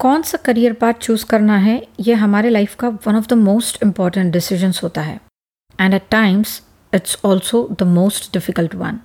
कौन 0.00 0.22
सा 0.22 0.38
career 0.38 0.72
path 0.72 0.92
choose 0.94 1.24
करना 1.26 1.56
है, 1.56 1.82
ये 2.00 2.14
हमारे 2.14 2.50
लाइफ 2.50 2.74
का 2.74 2.88
one 3.06 3.16
of 3.16 3.26
the 3.28 3.32
most 3.32 3.82
important 3.82 4.32
decisions 4.32 4.82
होता 4.82 5.02
है। 5.02 5.20
And 5.78 5.94
at 5.94 6.06
times 6.10 6.62
it's 6.92 7.18
also 7.24 7.68
the 7.72 7.82
most 7.88 8.32
difficult 8.32 8.74
one 8.74 9.00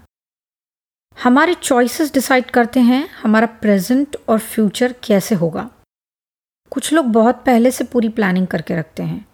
हमारे 1.17 1.53
चॉइसेस 1.53 2.13
डिसाइड 2.13 2.51
करते 2.51 2.79
हैं, 2.79 3.07
हमारा 3.23 3.47
प्रेजेंट 3.61 4.15
और 4.29 4.39
फ्यूचर 4.39 4.95
कैसे 5.03 5.35
होगा। 5.35 5.69
कुछ 6.71 6.91
लोग 6.93 7.11
बहुत 7.11 7.43
पहले 7.45 7.71
से 7.71 7.83
पूरी 7.83 8.09
प्लानिंग 8.09 8.47
करके 8.47 8.75
रखते 8.75 9.03
हैं। 9.03 9.25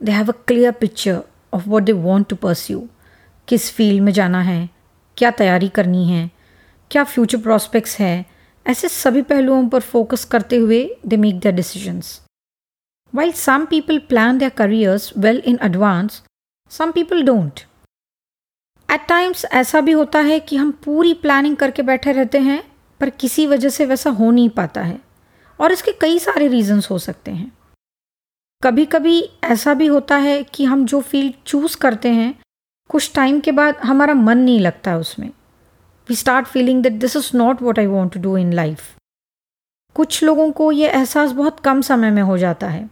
They 0.00 0.12
have 0.12 0.28
a 0.28 0.36
clear 0.46 0.72
picture 0.72 1.22
of 1.54 1.68
what 1.68 1.82
they 1.82 1.92
want 1.92 2.28
to 2.28 2.36
pursue 2.36 2.86
किस 3.48 3.72
फ़ील्ड 3.72 4.02
में 4.02 4.12
जाना 4.12 4.42
है, 4.42 4.68
क्या 5.16 5.30
तैयारी 5.32 5.68
करनी 5.68 6.08
है, 6.08 6.30
क्या 6.90 7.04
फ्यूचर 7.04 7.38
प्रॉस्पेक्ट्स 7.38 7.98
है 7.98 8.35
ऐसे 8.66 8.88
सभी 8.88 9.22
पहलुओं 9.22 9.68
पर 9.68 9.80
फोकस 9.80 10.24
करते 10.24 10.56
हुए 10.56 10.84
they 11.06 11.16
make 11.16 11.38
the 11.40 11.46
decisions 11.46 12.20
while 13.14 13.32
some 13.32 13.66
people 13.66 13.98
plan 13.98 14.38
their 14.38 14.50
careers 14.50 15.12
well 15.18 15.42
in 15.46 15.58
advance 15.62 16.22
some 16.70 16.92
people 16.92 17.22
don't 17.22 17.60
at 18.88 19.06
times 19.08 19.44
ऐसा 19.44 19.80
भी 19.80 19.92
होता 19.92 20.18
है 20.18 20.40
कि 20.40 20.56
हम 20.56 20.70
पूरी 20.84 21.12
प्लानिंग 21.14 21.56
करके 21.56 21.82
बैठे 21.82 22.12
रहते 22.12 22.38
हैं, 22.38 22.62
पर 23.00 23.10
किसी 23.10 23.46
वजह 23.46 23.68
से 23.68 23.86
वैसा 23.86 24.10
हो 24.10 24.30
नहीं 24.30 24.48
पाता 24.48 24.82
है, 24.82 24.98
और 25.60 25.72
इसके 25.72 25.92
कई 25.92 26.18
सारे 26.18 26.48
रीजंस 26.48 26.90
हो 26.90 26.98
सकते 26.98 27.30
हैं। 27.30 27.52
कभी 28.62 28.84
कभी 28.84 29.20
ऐसा 29.44 29.74
भी 29.74 29.86
होता 29.86 30.16
है 30.16 30.42
कि 30.44 30.64
हम 30.64 30.84
जो 30.86 31.00
फ़ील्ड 31.00 31.34
चूज़ 31.46 31.76
करते 31.76 32.08
हैं, 32.08 32.34
कुछ 32.90 33.12
टाइम 33.14 33.40
के 33.40 33.52
बाद 33.52 33.76
हमारा 33.76 34.14
मन 34.14 34.38
नहीं 34.38 34.60
लगता 34.60 34.96
उसमें। 34.96 35.30
We 36.09 36.15
start 36.15 36.47
feeling 36.47 36.83
that 36.83 36.93
this 37.01 37.15
is 37.15 37.31
not 37.37 37.61
what 37.61 37.79
I 37.79 37.87
want 37.87 38.13
to 38.13 38.19
do 38.19 38.37
in 38.37 38.53
life 38.53 38.81
कुछ 39.95 40.23
लोगों 40.23 40.51
को 40.51 40.71
ये 40.71 40.89
एहसास 40.89 41.31
बहुत 41.31 41.59
कम 41.59 41.81
समय 41.81 42.11
में 42.11 42.21
हो 42.21 42.37
जाता 42.37 42.67
है 42.69 42.89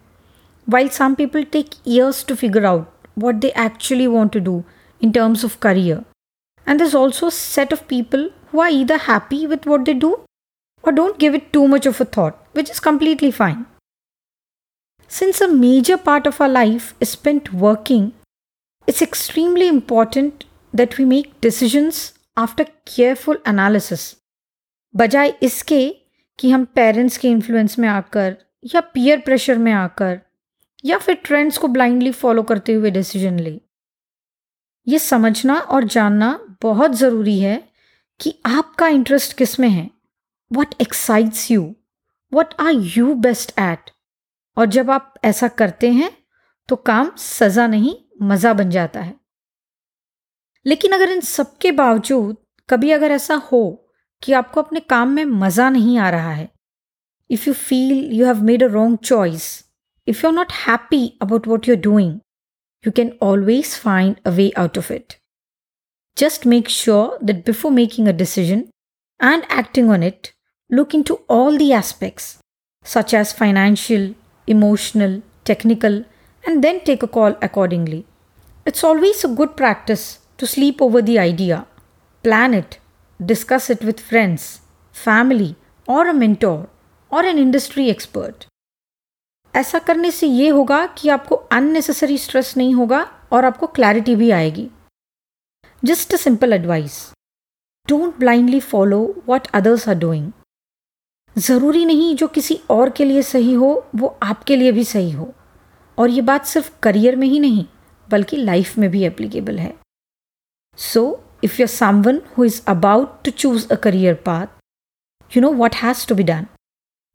while 0.68 0.90
some 0.98 1.14
people 1.16 1.44
take 1.52 1.70
years 1.88 2.26
to 2.28 2.36
figure 2.36 2.66
out 2.66 3.08
what 3.20 3.36
they 3.36 3.54
actually 3.58 4.08
want 4.08 4.34
to 4.34 4.40
do 4.40 4.62
in 5.02 5.14
terms 5.14 5.44
of 5.44 5.60
career. 5.60 6.04
And 6.68 6.80
there's 6.80 6.96
also 6.96 7.28
a 7.28 7.32
set 7.32 7.72
of 7.72 7.88
people 7.88 8.30
who 8.52 8.60
are 8.60 8.70
either 8.70 8.98
happy 8.98 9.48
with 9.48 9.66
what 9.66 9.86
they 9.86 9.94
do 9.94 10.22
or 10.84 10.92
don't 10.92 11.20
give 11.20 11.36
it 11.36 11.52
too 11.52 11.68
much 11.68 11.86
of 11.86 12.00
a 12.00 12.06
thought, 12.06 12.38
which 12.54 12.70
is 12.70 12.80
completely 12.80 13.32
fine. 13.32 13.66
Since 15.12 15.42
a 15.42 15.48
major 15.48 15.98
part 15.98 16.28
of 16.28 16.40
our 16.40 16.50
life 16.50 16.94
is 17.00 17.10
spent 17.10 17.52
working, 17.54 18.14
it's 18.88 19.02
extremely 19.02 19.68
important 19.68 20.46
that 20.74 20.98
we 20.98 21.06
make 21.06 21.42
decisions 21.42 22.14
after 22.37 22.65
careful 22.89 23.43
analysis. 23.49 24.03
बजाय 24.95 25.35
इसके 25.43 25.89
कि 26.39 26.51
हम 26.51 26.65
parents 26.65 27.17
के 27.19 27.29
influence 27.29 27.79
में 27.79 27.89
आकर 27.89 28.37
या 28.65 28.81
peer 28.95 29.21
pressure 29.21 29.59
में 29.59 29.73
आकर 29.73 30.21
या 30.85 30.99
फिर 30.99 31.15
ट्रेंड्स 31.25 31.59
को 31.59 31.69
ब्लाइंडली 31.69 32.11
फॉलो 32.13 32.43
करते 32.43 32.73
हुए 32.73 32.91
डिसीज़न 32.91 33.39
ले। 33.39 33.61
ये 34.87 34.99
समझना 34.99 35.55
और 35.57 35.85
जानना 35.85 36.39
बहुत 36.63 36.95
ज़रूरी 36.95 37.39
है 37.39 37.57
कि 38.21 38.35
आपका 38.47 38.89
इंटरेस्ट 38.89 39.37
किसमें 39.39 39.69
है। 39.69 39.89
What 40.51 40.75
excites 40.81 41.51
you 41.51 41.75
what 42.33 42.55
are 42.61 42.73
you 42.97 43.15
best 43.17 43.59
at 43.61 43.91
और 44.57 44.67
जब 44.69 44.91
आप 44.91 45.15
ऐसा 45.25 45.49
करते 45.51 45.91
हैं 45.93 46.11
तो 46.69 46.77
काम 46.77 47.11
सज़ा 47.19 47.67
नहीं, 47.67 47.95
मज़ा 48.23 48.53
बन 48.55 48.71
जाता 48.71 49.01
है। 49.01 49.15
लेकिन 50.66 50.92
अगर 50.92 51.10
इन 51.12 51.22
सबके 51.22 51.72
बावजूद 51.72 52.36
कभी 52.70 52.92
अगर 52.92 53.12
ऐसा 53.12 53.36
हो 53.52 53.64
कि 54.24 54.34
आपको 54.34 54.62
अपने 54.62 54.80
काम 54.80 55.10
में 55.16 55.26
मज़ा 55.26 55.70
नहीं 55.70 55.98
आ 55.98 56.10
रहा 56.10 56.32
है 56.32 56.50
if 57.30 57.48
you 57.48 57.54
feel 57.54 58.10
you 58.14 58.26
have 58.26 58.42
made 58.52 58.64
a 58.64 58.68
wrong 58.72 58.98
choice 59.04 59.52
if 60.08 60.26
you 60.26 60.30
are 60.30 60.36
not 60.36 60.52
happy 60.68 61.06
about 61.22 61.48
what 61.48 61.68
you 61.68 61.76
are 61.76 61.82
doing 61.82 62.20
you 62.84 62.92
can 62.92 63.12
always 63.20 63.76
find 63.76 64.20
a 64.26 64.32
way 64.32 64.52
out 64.56 64.78
of 64.78 64.90
it. 64.90 65.18
Just 66.16 66.46
make 66.46 66.70
sure 66.70 67.18
that 67.22 67.46
before 67.46 67.72
making 67.72 68.08
a 68.08 68.14
decision 68.14 68.70
and 69.20 69.46
acting 69.50 69.90
on 69.90 70.04
it, 70.04 70.32
look 70.70 70.94
into 70.94 71.16
all 71.28 71.58
the 71.58 71.74
aspects, 71.74 72.40
such 72.86 73.14
as 73.14 73.34
financial, 73.34 74.16
emotional, 74.48 75.22
technical, 75.44 76.06
and 76.44 76.64
then 76.64 76.80
take 76.82 77.04
a 77.04 77.08
call 77.08 77.36
accordingly. 77.42 78.06
It's 78.66 78.84
always 78.84 79.24
a 79.24 79.28
good 79.28 79.58
practice 79.58 80.20
to 80.39 80.47
sleep 80.47 80.83
over 80.83 81.03
the 81.03 81.19
idea, 81.19 81.67
plan 82.25 82.55
it, 82.55 82.79
discuss 83.21 83.71
it 83.71 83.85
with 83.85 84.01
friends, 84.01 84.61
family, 84.95 85.55
or 85.89 86.07
a 86.09 86.15
mentor, 86.15 86.69
or 87.13 87.23
an 87.25 87.39
industry 87.39 87.89
expert. 87.95 88.47
ऐसा 89.55 89.79
करने 89.79 90.11
से 90.11 90.27
ये 90.27 90.49
होगा 90.49 90.85
कि 90.99 91.09
आपको 91.09 91.35
unnecessary 91.35 92.17
stress 92.19 92.57
नहीं 92.57 92.75
होगा 92.75 93.01
और 93.33 93.45
आपको 93.45 93.67
क्लैरिटी 93.67 94.15
भी 94.17 94.31
आएगी। 94.31 94.69
Just 95.83 96.15
a 96.15 96.17
simple 96.17 96.53
advice 96.53 96.97
don't 97.89 98.19
blindly 98.19 98.61
follow 98.61 98.99
what 99.27 99.47
others 99.55 99.89
are 99.89 99.95
doing 99.95 100.31
ज़रूरी 101.37 101.85
नहीं 101.85 102.15
जो 102.17 102.27
किसी 102.29 102.59
और 102.71 102.91
के 102.91 103.05
लिए 103.05 103.23
सही 103.23 103.53
हो 103.53 103.71
वो 103.97 104.17
आपके 104.23 104.57
लिए 104.57 104.73
भी 104.73 104.85
सही 104.85 105.11
हो। 105.11 105.33
और 105.99 106.11
ये 106.11 106.21
बात 106.23 106.47
सिर्फ़ 106.47 106.71
करियर 106.83 107.17
में 107.17 107.27
ही 107.29 107.39
नहीं 107.41 107.65
बल्कि 108.09 108.37
लाइफ 108.37 108.77
में 108.79 108.91
भी 108.91 109.05
एप्लीकेबल 109.05 109.59
है। 109.59 109.75
So, 110.77 111.23
if 111.43 111.59
you're 111.59 111.69
someone 111.69 112.23
who 112.35 112.43
is 112.43 112.63
about 112.67 113.23
to 113.25 113.31
choose 113.31 113.71
a 113.71 113.77
career 113.77 114.15
path, 114.15 114.49
you 115.31 115.41
know 115.41 115.51
what 115.51 115.77
has 115.77 116.05
to 116.07 116.15
be 116.15 116.25
done. 116.25 116.49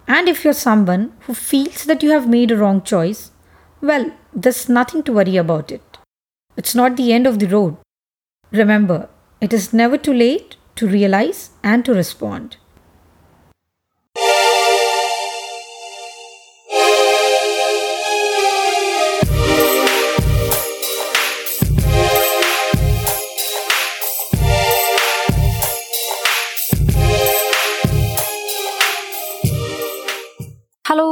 And 0.08 0.28
if 0.28 0.44
you're 0.44 0.54
someone 0.54 1.14
who 1.22 1.34
feels 1.34 1.86
that 1.86 2.04
you 2.04 2.12
have 2.12 2.28
made 2.28 2.52
a 2.52 2.58
wrong 2.58 2.82
choice, 2.82 3.32
well, 3.82 4.12
there's 4.34 4.68
nothing 4.68 5.04
to 5.04 5.14
worry 5.14 5.38
about 5.38 5.72
it. 5.72 5.98
It's 6.58 6.76
not 6.76 6.98
the 6.98 7.14
end 7.14 7.28
of 7.28 7.40
the 7.40 7.48
road. 7.48 7.78
Remember, 8.52 9.10
it 9.40 9.54
is 9.54 9.74
never 9.74 9.98
too 9.98 10.14
late 10.14 10.58
to 10.76 10.88
realize 10.88 11.52
and 11.64 11.86
to 11.86 11.94
respond. 11.94 12.58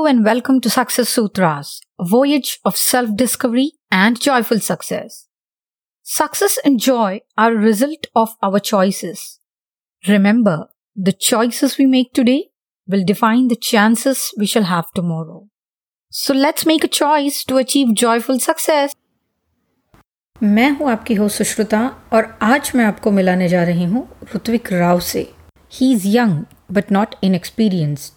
and 0.06 0.24
welcome 0.24 0.60
to 0.60 0.70
Success 0.70 1.08
Sutras, 1.08 1.80
a 1.98 2.04
voyage 2.04 2.60
of 2.64 2.76
self 2.76 3.16
discovery 3.16 3.72
and 3.90 4.20
joyful 4.20 4.60
success. 4.60 5.26
Success 6.04 6.56
and 6.64 6.78
joy 6.78 7.22
are 7.36 7.52
a 7.52 7.56
result 7.56 8.06
of 8.14 8.36
our 8.44 8.60
choices. 8.60 9.40
Remember, 10.06 10.68
the 10.94 11.12
choices 11.12 11.78
we 11.78 11.86
make 11.86 12.12
today 12.12 12.50
will 12.86 13.04
define 13.04 13.48
the 13.48 13.56
chances 13.56 14.32
we 14.38 14.46
shall 14.46 14.62
have 14.64 14.92
tomorrow. 14.92 15.48
So 16.10 16.32
let's 16.32 16.64
make 16.64 16.84
a 16.84 16.88
choice 16.88 17.42
to 17.46 17.56
achieve 17.56 17.92
joyful 17.96 18.38
success. 18.38 18.94
मैं 20.42 20.70
हूं 20.70 20.90
आपकी 20.90 21.14
हो 21.14 21.28
सुश्रुता 21.28 21.86
और 22.12 22.38
आज 22.42 22.72
मैं 22.74 22.84
आपको 22.84 23.10
मिलाने 23.10 23.48
जा 23.48 23.64
रही 23.64 23.84
हूं 23.84 24.02
ऋत्विक 24.34 24.72
राव 24.72 25.00
से 25.00 25.32
he 25.72 25.92
is 25.92 26.16
young 26.16 26.44
but 26.70 26.92
not 26.92 27.14
inexperienced 27.24 28.15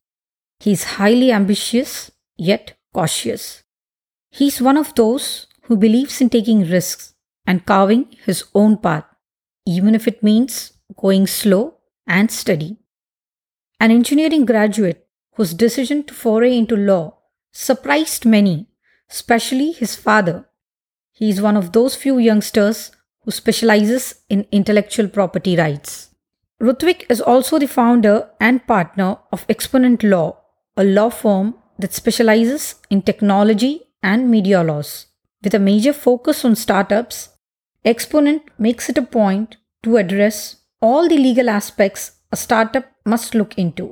he 0.60 0.72
is 0.72 0.84
highly 0.84 1.32
ambitious 1.32 2.10
yet 2.36 2.76
cautious. 2.92 3.62
He 4.30 4.48
is 4.48 4.60
one 4.60 4.76
of 4.76 4.94
those 4.94 5.46
who 5.62 5.76
believes 5.76 6.20
in 6.20 6.28
taking 6.28 6.68
risks 6.68 7.14
and 7.46 7.66
carving 7.66 8.14
his 8.24 8.44
own 8.54 8.76
path, 8.76 9.04
even 9.66 9.94
if 9.94 10.06
it 10.06 10.22
means 10.22 10.72
going 10.96 11.26
slow 11.26 11.78
and 12.06 12.30
steady. 12.30 12.76
An 13.80 13.90
engineering 13.90 14.44
graduate 14.44 15.06
whose 15.36 15.54
decision 15.54 16.02
to 16.04 16.14
foray 16.14 16.56
into 16.56 16.76
law 16.76 17.16
surprised 17.52 18.26
many, 18.26 18.66
especially 19.10 19.72
his 19.72 19.96
father. 19.96 20.46
He 21.12 21.30
is 21.30 21.40
one 21.40 21.56
of 21.56 21.72
those 21.72 21.96
few 21.96 22.18
youngsters 22.18 22.90
who 23.22 23.30
specializes 23.30 24.16
in 24.28 24.46
intellectual 24.52 25.08
property 25.08 25.56
rights. 25.56 26.10
Rutvik 26.60 27.06
is 27.08 27.20
also 27.22 27.58
the 27.58 27.66
founder 27.66 28.28
and 28.38 28.66
partner 28.66 29.16
of 29.32 29.46
Exponent 29.48 30.02
Law, 30.02 30.39
a 30.77 30.83
law 30.83 31.09
firm 31.09 31.55
that 31.79 31.93
specializes 31.93 32.75
in 32.89 33.01
technology 33.01 33.81
and 34.03 34.29
media 34.29 34.63
laws. 34.63 35.07
With 35.43 35.53
a 35.53 35.59
major 35.59 35.93
focus 35.93 36.43
on 36.45 36.55
startups, 36.55 37.29
Exponent 37.85 38.41
makes 38.57 38.89
it 38.89 38.97
a 38.97 39.03
point 39.03 39.57
to 39.83 39.97
address 39.97 40.55
all 40.81 41.07
the 41.07 41.17
legal 41.17 41.49
aspects 41.49 42.13
a 42.31 42.35
startup 42.35 42.85
must 43.05 43.35
look 43.35 43.53
into. 43.63 43.85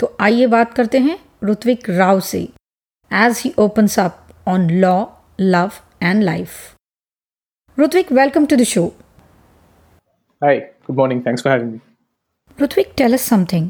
तो 0.00 0.16
आइए 0.20 0.46
बात 0.46 0.72
करते 0.74 0.98
हैं 0.98 1.18
ऋत्विक 1.44 1.88
राव 1.90 2.20
से 2.30 2.40
as 3.10 3.42
he 3.44 3.52
opens 3.58 3.98
up 3.98 4.26
on 4.48 4.68
law 4.80 4.94
love 5.40 5.72
and 6.02 6.22
life 6.22 6.50
Ritvik 7.80 8.12
welcome 8.12 8.46
to 8.46 8.56
the 8.56 8.64
show 8.74 8.92
Hi, 10.42 10.54
good 10.86 10.96
morning. 10.96 11.20
Thanks 11.26 11.44
for 11.44 11.50
having 11.50 11.68
me. 11.74 11.78
Rutvik, 12.58 12.90
tell 13.00 13.14
us 13.18 13.22
something. 13.32 13.68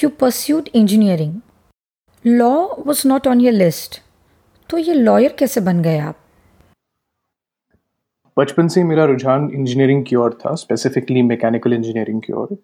You 0.00 0.08
pursued 0.20 0.68
engineering. 0.78 1.32
Law 2.26 2.50
was 2.86 3.08
not 3.08 3.26
on 3.28 3.40
your 3.40 3.52
list 3.52 4.00
तो 4.70 4.78
ये 4.78 4.94
lawyer 4.94 5.32
कैसे 5.38 5.60
बन 5.60 5.82
गए 5.82 5.98
आप? 5.98 6.16
बचपन 8.38 8.68
से 8.68 8.84
मेरा 8.84 9.04
रुझान 9.04 9.50
इंजीनियरिंग 9.54 10.04
की 10.04 10.16
ओर 10.16 10.38
था 10.44 10.54
स्पेसिफिकली 10.54 11.22
मैकेनिकल 11.22 11.72
इंजीनियरिंग 11.72 12.22
की 12.22 12.32
ओर. 12.32 12.56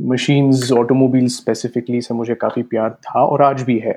मशीन्स 0.00 0.72
ऑटोमोबाइल 0.72 1.28
स्पेसिफिकली 1.28 2.00
से 2.00 2.14
मुझे 2.14 2.34
काफ़ी 2.34 2.62
प्यार 2.62 2.90
था 3.06 3.24
और 3.24 3.42
आज 3.42 3.62
भी 3.62 3.78
है. 3.78 3.94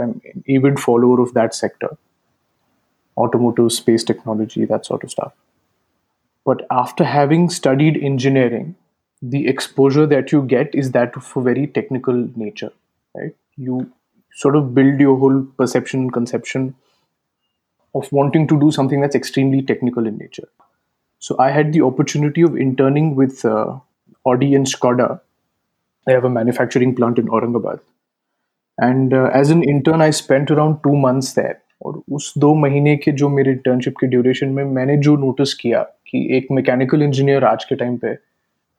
I 0.00 0.04
am 0.04 0.14
avid 0.50 0.78
follower 0.78 1.20
of 1.20 1.34
that 1.38 1.52
sector 1.52 1.96
automotive, 3.16 3.66
space 3.72 4.04
technology, 4.10 4.66
that 4.68 4.86
sort 4.88 5.02
of 5.06 5.10
stuff. 5.10 5.32
But 6.46 6.62
after 6.82 7.04
having 7.08 7.42
studied 7.56 7.98
engineering 8.10 8.70
the 9.21 9.47
exposure 9.47 10.05
that 10.05 10.31
you 10.31 10.41
get 10.41 10.73
is 10.73 10.91
that 10.91 11.15
of 11.17 11.31
a 11.35 11.41
very 11.41 11.67
technical 11.67 12.27
nature 12.35 12.71
right 13.15 13.35
you 13.55 13.91
sort 14.31 14.55
of 14.55 14.73
build 14.73 14.99
your 14.99 15.17
whole 15.17 15.41
perception 15.57 16.09
conception 16.09 16.73
of 17.95 18.11
wanting 18.11 18.47
to 18.47 18.59
do 18.59 18.71
something 18.71 19.01
that's 19.01 19.15
extremely 19.15 19.61
technical 19.61 20.05
in 20.05 20.17
nature 20.17 20.47
so 21.19 21.35
i 21.39 21.49
had 21.49 21.73
the 21.73 21.81
opportunity 21.81 22.43
of 22.49 22.55
interning 22.55 23.15
with 23.15 23.43
uh, 23.45 23.79
audi 24.25 24.53
and 24.53 24.67
skoda 24.67 25.09
they 26.07 26.13
have 26.13 26.23
a 26.23 26.29
manufacturing 26.29 26.95
plant 26.95 27.19
in 27.19 27.27
Aurangabad. 27.27 27.81
And 28.77 29.13
uh, 29.13 29.29
as 29.33 29.49
an 29.49 29.61
intern, 29.61 30.01
I 30.01 30.11
spent 30.11 30.49
around 30.49 30.81
two 30.83 30.95
months 31.05 31.33
there. 31.33 31.61
और 31.85 32.01
उस 32.17 32.33
दो 32.37 32.53
महीने 32.55 32.95
के 32.97 33.11
जो 33.21 33.27
मेरे 33.29 33.51
internship 33.51 33.95
के 33.99 34.07
duration 34.07 34.49
में 34.53 34.63
मैंने 34.75 34.95
जो 35.07 35.15
नोटिस 35.23 35.53
किया 35.53 35.81
कि 36.07 36.21
एक 36.37 36.47
मैकेनिकल 36.51 37.01
इंजीनियर 37.03 37.43
आज 37.45 37.65
के 37.69 37.75
टाइम 37.81 37.97
पे 38.03 38.13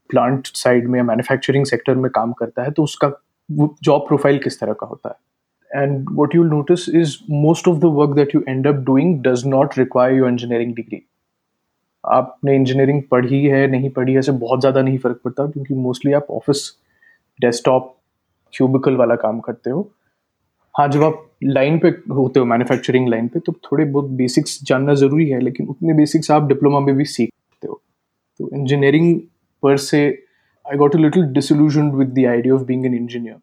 प्लांट 0.10 0.48
साइड 0.56 0.88
में 0.88 0.98
या 1.00 1.04
मैन्युफैक्चरिंग 1.04 1.66
सेक्टर 1.66 1.96
में 1.96 2.10
काम 2.12 2.34
करता 2.34 2.64
है 2.64 2.72
तो 2.72 2.84
उसका 2.84 3.12
जॉब 3.50 4.08
प्रोफ़ाइल 4.08 4.38
किस 4.44 4.60
तरह 4.60 4.74
का 4.74 4.88
होता 4.88 5.10
है? 5.10 5.82
And 5.84 6.06
what 6.12 6.36
you 6.36 6.44
notice 6.44 6.88
is 6.92 7.18
most 7.32 7.68
of 7.68 7.80
the 7.80 7.96
work 7.96 8.16
that 8.16 8.36
you 8.36 8.44
end 8.50 8.68
up 8.68 8.84
doing 8.86 9.18
does 9.24 9.46
not 9.48 9.78
require 9.78 10.16
your 10.16 10.30
engineering 10.30 10.76
degree 10.76 11.02
आपने 12.04 12.56
इंजीनियरिंग 12.56 13.02
पढ़ी 13.12 13.44
है, 13.44 13.66
नहीं 13.68 13.90
पढ़ी 13.90 14.14
है, 14.14 14.20
ऐसे 14.20 14.32
बहुत 14.34 14.60
ज़्यादा 14.60 14.82
नहीं 14.82 14.98
फ़र्क 15.00 15.20
पड़ता, 15.26 15.46
क्योंकि 15.48 15.74
मोस्टली 15.74 16.14
आप 16.14 16.28
ऑफ़िस 16.32 16.72
डेस्कटॉप 17.40 17.96
क्यूबिकल 18.54 18.96
वाला 18.96 19.16
काम 19.16 19.40
करते 19.40 19.70
हो। 19.70 19.90
हाँ 20.76 20.88
जब 20.88 21.04
आप 21.04 21.26
लाइन 21.44 21.78
पे 21.80 21.88
होते 22.14 22.40
हो 22.40 22.46
मैन्युफैक्चरिंग 22.46 23.08
लाइन 23.10 23.28
पे 23.28 23.40
तो 23.40 23.54
थोड़े 23.64 23.86
बहुत 23.86 24.10
बेसिक्स 24.12 24.60
जानना 24.64 24.94
ज़रूरी 24.96 25.30
है, 25.30 25.40
लेकिन 25.40 25.68
उतने 25.68 25.94
बेसिक्स 25.94 26.32
आप 26.32 26.48
डिप्लोमा 26.48 26.80
में 26.80 26.96
भी 26.96 27.06
सीख 27.06 27.30
सकते 27.30 27.68
हो। 27.68 27.82
तो 28.40 28.50
engineering 28.54 29.20
पर 29.63 29.77
से 29.89 30.07
I 30.71 30.77
got 30.79 30.97
a 30.97 30.99
little 30.99 31.27
disillusion 31.35 31.91
with 31.91 32.15
the 32.19 32.27
idea 32.31 32.55
of 32.55 32.63
being 32.67 32.87
an 32.87 32.95
engineer 32.95 33.37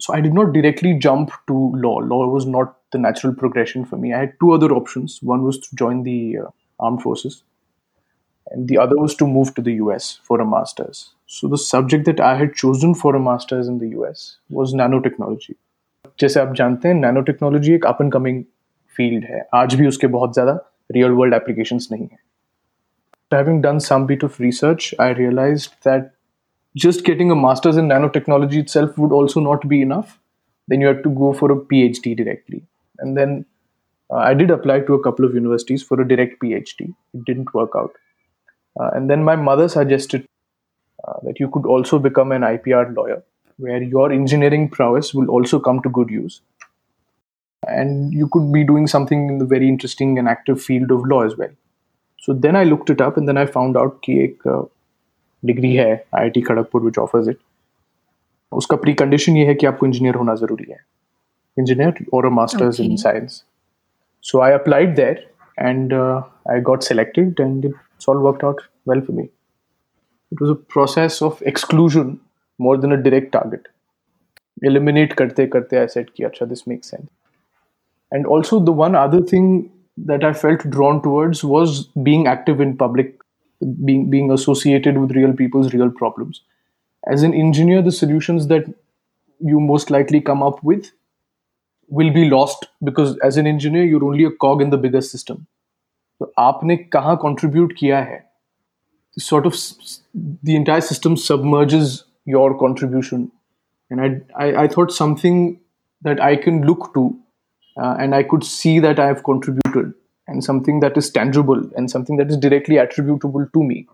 so 0.00 0.14
I 0.14 0.20
did 0.20 0.34
not 0.34 0.52
directly 0.52 0.94
jump 0.94 1.32
to 1.46 1.54
law. 1.76 1.98
Law 1.98 2.26
was 2.26 2.46
not 2.46 2.76
the 2.90 2.98
natural 2.98 3.34
progression 3.34 3.84
for 3.84 3.96
me. 3.96 4.12
I 4.12 4.20
had 4.20 4.34
two 4.40 4.52
other 4.52 4.72
options. 4.72 5.22
One 5.22 5.42
was 5.44 5.58
to 5.58 5.76
join 5.76 6.02
the 6.04 6.38
uh, 6.38 6.50
armed 6.80 7.02
forces, 7.02 7.42
and 8.46 8.68
the 8.68 8.78
other 8.78 8.96
was 8.96 9.14
to 9.16 9.26
move 9.26 9.54
to 9.56 9.62
the 9.62 9.74
US 9.74 10.20
for 10.24 10.40
a 10.40 10.46
master's. 10.46 11.12
So 11.26 11.48
the 11.48 11.58
subject 11.58 12.06
that 12.06 12.20
I 12.20 12.34
had 12.36 12.54
chosen 12.54 12.94
for 12.94 13.14
a 13.14 13.20
master's 13.20 13.68
in 13.68 13.78
the 13.78 13.90
US 14.00 14.38
was 14.50 14.74
nanotechnology. 14.82 15.56
जैसे 16.20 16.40
आप 16.40 16.54
जानते 16.54 16.88
हैं 16.88 16.94
nano 16.94 17.20
technology 17.22 17.72
एक 17.74 17.84
up 17.86 17.98
and 18.02 18.12
coming 18.12 18.42
field 18.96 19.24
है 19.24 19.44
आज 19.54 19.74
भी 19.74 19.86
उसके 19.86 20.06
बहुत 20.14 20.32
ज़्यादा 20.34 20.58
रियल 20.92 21.10
वर्ल्ड 21.18 21.34
एप्लीकेशंस 21.34 21.88
नहीं 21.92 22.02
है 22.02 22.18
having 23.35 23.61
done 23.61 23.79
some 23.79 24.05
bit 24.07 24.23
of 24.23 24.39
research, 24.39 24.93
I 24.99 25.09
realized 25.09 25.73
that 25.83 26.13
just 26.75 27.05
getting 27.05 27.31
a 27.31 27.35
master's 27.35 27.77
in 27.77 27.87
nanotechnology 27.87 28.57
itself 28.57 28.97
would 28.97 29.11
also 29.11 29.39
not 29.39 29.67
be 29.67 29.81
enough. 29.81 30.19
Then 30.67 30.81
you 30.81 30.87
had 30.87 31.03
to 31.03 31.09
go 31.09 31.33
for 31.33 31.51
a 31.51 31.55
PhD 31.55 32.15
directly. 32.17 32.63
And 32.99 33.17
then 33.17 33.45
uh, 34.11 34.17
I 34.17 34.33
did 34.33 34.51
apply 34.51 34.81
to 34.81 34.93
a 34.93 35.03
couple 35.03 35.25
of 35.25 35.33
universities 35.33 35.83
for 35.83 35.99
a 36.01 36.07
direct 36.07 36.41
PhD. 36.41 36.93
It 37.13 37.25
didn't 37.25 37.53
work 37.53 37.71
out. 37.75 37.91
Uh, 38.79 38.89
and 38.93 39.09
then 39.09 39.23
my 39.23 39.35
mother 39.35 39.67
suggested 39.69 40.27
uh, 41.07 41.13
that 41.23 41.39
you 41.39 41.49
could 41.49 41.65
also 41.65 41.99
become 41.99 42.31
an 42.31 42.41
IPR 42.41 42.95
lawyer, 42.95 43.23
where 43.57 43.81
your 43.81 44.11
engineering 44.11 44.69
prowess 44.69 45.13
will 45.13 45.29
also 45.29 45.59
come 45.59 45.81
to 45.81 45.89
good 45.89 46.09
use. 46.09 46.41
And 47.67 48.13
you 48.13 48.27
could 48.27 48.51
be 48.51 48.63
doing 48.63 48.87
something 48.87 49.29
in 49.29 49.37
the 49.37 49.45
very 49.45 49.67
interesting 49.67 50.19
and 50.19 50.27
active 50.27 50.61
field 50.61 50.91
of 50.91 51.05
law 51.05 51.23
as 51.23 51.37
well. 51.37 51.49
So 52.24 52.34
then 52.34 52.56
I 52.56 52.64
looked 52.64 52.90
it 52.90 53.00
up 53.00 53.16
and 53.16 53.28
then 53.28 53.38
I 53.38 53.46
found 53.56 53.76
out 53.82 53.98
कि 54.04 54.18
एक 54.24 54.42
degree 55.42 55.74
है 55.74 55.92
I 56.14 56.28
I 56.28 56.40
Kharagpur 56.48 56.82
which 56.82 56.98
offers 56.98 57.28
it 57.28 57.38
उसका 58.52 58.76
pre 58.76 58.92
condition 59.02 59.36
ये 59.36 59.46
है 59.46 59.54
कि 59.54 59.66
आपको 59.66 59.86
engineer 59.86 60.14
होना 60.14 60.34
ज़रूरी 60.34 60.70
है 60.70 60.78
इंजीनियर 61.56 62.04
और 62.14 62.26
a 62.26 62.30
masters 62.40 62.80
in 62.80 62.96
science 63.04 63.42
so 64.24 64.40
I 64.40 64.52
applied 64.52 64.94
there 64.96 65.26
and 65.58 65.94
I 65.94 66.60
got 66.70 66.82
selected 66.82 67.40
and 67.40 67.64
it's 67.64 68.08
all 68.08 68.16
worked 68.28 68.44
out 68.44 68.60
well 68.88 69.00
for 69.00 69.16
me 69.16 69.28
it 70.32 70.40
was 70.40 70.50
a 70.50 70.54
process 70.54 71.20
of 71.22 71.42
exclusion 71.42 72.20
more 72.58 72.76
than 72.76 72.92
a 72.92 72.96
direct 72.96 73.32
target 73.36 73.68
eliminate 74.62 75.14
karte 75.20 75.42
karte 75.54 75.74
i 75.82 75.86
said 75.94 76.12
ki 76.14 76.26
acha 76.28 76.48
this 76.50 76.62
makes 76.72 76.92
sense 76.94 77.08
and 78.12 78.28
also 78.34 78.58
the 78.68 78.74
one 78.80 78.98
other 79.02 79.20
thing 79.32 79.48
that 79.96 80.24
i 80.24 80.32
felt 80.32 80.68
drawn 80.70 81.02
towards 81.02 81.42
was 81.44 81.86
being 82.10 82.26
active 82.26 82.60
in 82.60 82.76
public 82.76 83.16
being 83.84 84.08
being 84.10 84.30
associated 84.30 84.98
with 84.98 85.10
real 85.12 85.32
people's 85.32 85.74
real 85.74 85.90
problems 85.90 86.42
as 87.16 87.22
an 87.22 87.34
engineer 87.34 87.82
the 87.82 87.92
solutions 87.92 88.46
that 88.48 88.64
you 89.40 89.60
most 89.60 89.90
likely 89.90 90.20
come 90.20 90.42
up 90.42 90.62
with 90.62 90.90
will 91.88 92.12
be 92.12 92.28
lost 92.28 92.66
because 92.84 93.16
as 93.18 93.36
an 93.36 93.46
engineer 93.46 93.84
you're 93.84 94.04
only 94.04 94.24
a 94.24 94.30
cog 94.30 94.62
in 94.62 94.70
the 94.70 94.82
bigger 94.86 95.02
system 95.12 95.46
तो 96.20 96.32
आपने 96.38 96.76
कहाँ 96.94 97.16
contribute 97.22 97.72
किया 97.78 97.98
है 98.08 98.18
sort 99.18 99.46
of 99.46 99.54
the 100.48 100.56
entire 100.56 100.82
system 100.88 101.16
submerges 101.16 102.04
your 102.32 102.56
contribution 102.58 103.30
and 103.90 104.00
I, 104.00 104.08
I, 104.44 104.64
I 104.64 104.68
thought 104.68 104.92
something 104.92 105.60
that 106.02 106.20
i 106.26 106.36
can 106.36 106.62
look 106.66 106.92
to 106.94 107.04
uh, 107.76 107.96
and 107.98 108.14
i 108.14 108.22
could 108.22 108.44
see 108.44 108.78
that 108.78 108.98
i 108.98 109.06
have 109.06 109.24
contributed 109.24 109.92
and 110.28 110.44
something 110.44 110.80
that 110.80 110.96
is 110.96 111.10
tangible 111.10 111.62
and 111.76 111.90
something 111.90 112.16
that 112.16 112.30
is 112.30 112.36
directly 112.36 112.76
attributable 112.76 113.46
to 113.54 113.62
me 113.62 113.86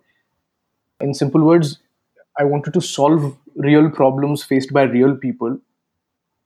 in 1.01 1.15
simple 1.15 1.45
words 1.51 1.79
i 2.39 2.45
wanted 2.45 2.73
to 2.73 2.81
solve 2.81 3.37
real 3.57 3.91
problems 3.91 4.43
faced 4.43 4.73
by 4.73 4.83
real 4.83 5.15
people 5.15 5.59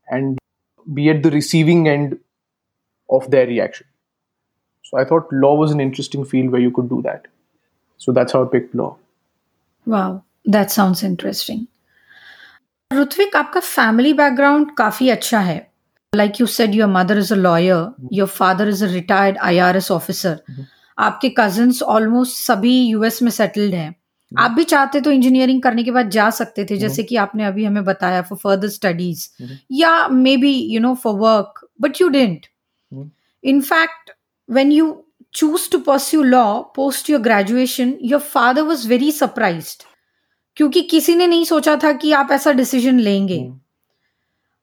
and 0.09 0.38
be 0.94 1.08
at 1.10 1.22
the 1.22 1.31
receiving 1.31 1.89
end 1.89 2.19
of 3.10 3.31
their 3.31 3.46
reaction 3.46 3.87
so 4.82 4.99
i 4.99 5.05
thought 5.05 5.32
law 5.32 5.55
was 5.55 5.70
an 5.72 5.81
interesting 5.81 6.25
field 6.25 6.51
where 6.51 6.60
you 6.60 6.70
could 6.70 6.89
do 6.89 7.03
that 7.03 7.27
so 8.01 8.13
that's 8.13 8.32
how 8.32 8.44
I 8.44 8.49
picked 8.49 8.75
law. 8.75 8.96
Wow, 9.87 10.25
that 10.46 10.70
sounds 10.70 11.03
interesting. 11.03 11.67
Rutvik, 12.93 13.34
आपका 13.37 13.60
family 13.60 14.13
background 14.20 14.75
काफी 14.77 15.08
अच्छा 15.08 15.41
है. 15.41 15.70
like 16.16 16.42
you 16.42 16.45
said 16.48 16.76
your 16.76 16.90
mother 16.90 17.18
is 17.18 17.34
a 17.34 17.38
lawyer 17.38 18.07
your 18.14 18.28
father 18.28 18.69
is 18.69 18.86
a 18.86 18.88
retired 18.88 19.38
IRS 19.38 19.92
officer 19.92 20.40
आपके 20.98 21.30
cousins 21.38 21.81
almost 21.84 22.38
सभी 22.38 22.88
US 22.88 23.22
में 23.22 23.31
settled 23.31 23.74
है। 23.74 23.90
mm-hmm. 23.90 24.44
आप 24.44 24.52
भी 24.52 24.64
चाहते 24.64 25.02
तो 25.02 25.12
इंजीनियरिंग 25.12 25.62
करने 25.62 25.84
के 25.84 25.92
बाद 25.92 26.10
जा 26.10 26.30
सकते 26.30 26.66
थे 26.66 26.78
जैसे 26.78 26.94
mm-hmm. 26.94 27.10
कि 27.10 27.16
आपने 27.16 27.45
अभी 27.45 27.66
हमें 27.66 27.84
बताया 27.84 28.22
फॉर 28.22 28.38
फर्दर 28.38 28.68
स्टडीज़ 28.68 29.28
या 29.72 30.07
maybe 30.38 30.54
you 30.74 30.80
know 30.80 30.94
for 30.95 31.16
work 31.16 31.68
but 31.81 32.02
you 32.02 32.07
didn't 32.10 32.45
in fact 33.44 34.12
when 34.50 34.72
you 34.72 35.04
choose 35.34 35.72
to 35.72 35.78
pursue 35.78 36.24
law 36.24 36.60
post 36.76 37.10
your 37.10 37.22
graduation 37.22 37.94
your 38.04 38.22
father 38.22 38.62
was 38.62 38.88
very 38.88 39.12
surprise 39.12 39.76
क्योंकि 40.56 40.81
किसी 40.81 41.16
ने 41.16 41.28
नहीं 41.28 41.45
सोचा 41.45 41.76
था 41.76 41.92
कि 41.92 42.12
आप 42.12 42.31
ऐसा 42.31 42.52
डिसीज़न 42.52 43.00
लेंगे. 43.00 43.40
Mm-hmm. 43.40 43.65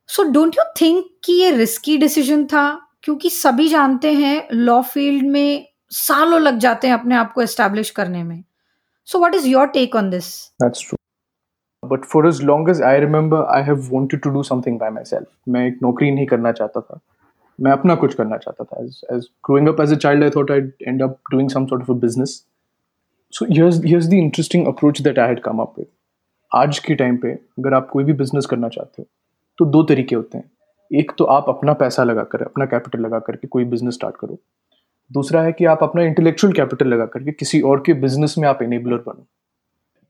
so 0.09 0.23
don't 0.23 0.55
you 0.57 0.63
think 0.81 1.05
कि 1.23 1.33
ये 1.33 1.51
रिस्की 1.51 1.97
डिसीज़न 1.97 2.45
था? 2.45 2.79
क्योंकि 3.03 3.29
सभी 3.29 3.67
जानते 3.67 4.11
हैं 4.13 4.47
लॉ 4.53 4.81
फ़ील्ड 4.83 5.27
में 5.27 5.67
सालों 5.91 6.39
लग 6.41 6.57
जाते 6.57 6.87
हैं 6.87 6.93
अपने 6.93 7.15
आप 7.15 7.31
को 7.33 7.41
एस्टेब्लिश 7.41 7.89
करने 7.91 8.23
में। 8.23 8.43
So 9.07 9.19
what 9.19 9.35
is 9.35 9.47
your 9.47 9.67
take 9.67 9.95
on 9.95 10.09
this 10.09 10.27
that's 10.63 10.85
true 10.87 10.97
but 11.83 12.05
for 12.05 12.27
as 12.27 12.41
long 12.43 12.69
as 12.69 12.81
I 12.81 12.99
remember 12.99 13.45
I 13.55 13.63
have 13.63 13.87
wanted 13.93 14.21
to 14.21 14.29
do 14.29 14.43
something 14.43 14.77
by 14.79 14.89
myself 15.05 15.27
मैं 15.49 15.65
एक 15.67 15.79
नौकरी 15.83 16.11
नहीं 16.11 16.25
करना 16.25 16.51
चाहता 16.51 16.81
था। 16.81 16.99
मैं 17.59 17.71
अपना 17.71 17.95
कुछ 17.95 18.13
करना 18.15 18.37
चाहता 18.37 18.63
था। 18.63 18.83
As 18.83 19.01
as 19.13 19.27
growing 19.45 19.67
up 19.67 19.81
as 19.81 19.93
a 19.93 19.97
child 19.97 20.23
I 20.23 20.29
thought 20.35 20.51
I 20.51 20.59
end 20.87 21.03
up 21.03 21.17
doing 21.31 21.49
some 21.49 21.65
sort 21.65 21.81
of 21.83 21.91
a 21.91 21.99
business 22.01 22.43
so 23.33 23.45
here's 23.45 23.83
here's 23.85 24.05
the 24.05 24.13
interesting 24.13 24.67
approach 24.67 25.01
that 25.01 25.19
I 25.19 25.27
had 25.27 25.41
come 25.43 25.59
up 25.61 25.73
with 25.77 25.87
आज 26.51 26.79
के 26.79 26.95
टाइम 26.95 27.17
पे, 27.17 27.31
अगर 27.31 27.73
आप 27.73 27.89
कोई 27.89 28.03
भी 28.03 28.13
business 28.13 28.45
करना 28.45 28.69
चाहते 28.69 29.01
हो 29.01 29.07
तो 29.59 29.65
दो 29.65 29.83
तरीके 29.83 30.15
होते 30.15 30.37
हैं। 30.37 30.49
एक 30.91 31.11
तो 31.17 31.25
आप 31.25 31.45
अपना 31.49 31.73
पैसा 31.73 32.03
लगा 32.03 32.23
कर, 32.23 32.41
अपना 32.43 32.65
कैपिटल 32.65 32.99
लगा 32.99 33.19
करके 33.19 33.47
कोई 33.47 33.65
बिज़नेस 33.65 33.93
स्टार्ट 33.93 34.15
करो। 34.19 34.37
दूसरा 35.11 35.41
है 35.41 35.51
कि 35.51 35.65
आप 35.65 35.83
अपना 35.83 36.03
इंटेलेक्चुअल 36.03 36.53
कैपिटल 36.53 36.87
लगा 36.87 37.05
करके 37.05 37.31
किसी 37.31 37.61
और 37.61 37.83
के 37.85 37.93
बिज़नेस 38.01 38.35
में 38.37 38.47
आप 38.49 38.61
एनेबलर 38.63 38.97
बनो। 39.07 39.25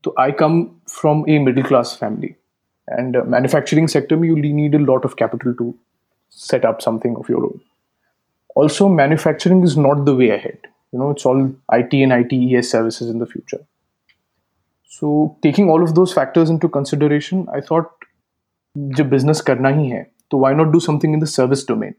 तो 0.04 0.14
I 0.20 0.32
come 0.38 0.62
from 0.90 1.24
a 1.28 1.38
middle 1.38 1.64
class 1.64 1.96
family 2.00 2.34
and 2.88 3.16
manufacturing 3.16 3.88
sector 3.88 4.16
में 4.16 4.28
you 4.28 4.36
need 4.36 4.74
a 4.74 4.78
lot 4.78 5.04
of 5.04 5.14
capital 5.18 5.52
to 5.58 5.74
set 6.38 6.64
up 6.66 6.78
something 6.80 7.18
of 7.18 7.32
your 7.32 7.44
own 7.44 7.60
also 8.56 8.88
manufacturing 8.88 9.64
is 9.64 9.78
not 9.80 10.04
the 10.06 10.16
way 10.18 10.30
ahead 10.30 10.66
you 10.94 11.00
know 11.00 11.10
it's 11.10 11.26
all 11.26 11.50
I 11.72 11.82
T 11.82 12.00
and 12.02 12.12
I 12.12 12.24
T 12.24 12.56
S 12.56 12.70
services 12.72 13.10
in 13.10 13.18
the 13.18 13.26
future 13.32 13.64
so 14.92 15.26
taking 15.42 15.70
all 15.70 15.82
of 15.82 15.92
those 15.92 16.14
factors 16.14 16.50
into 16.58 16.68
consideration 16.68 17.44
I 17.54 17.60
thought 17.70 18.03
जब 18.97 19.09
business 19.11 19.41
करना 19.49 19.69
ही 19.79 19.87
है 19.89 20.03
तो 20.31 20.39
why 20.43 20.53
not 20.59 20.71
do 20.73 20.79
something 20.87 21.17
in 21.17 21.23
the 21.23 21.31
service 21.33 21.63
domain 21.71 21.95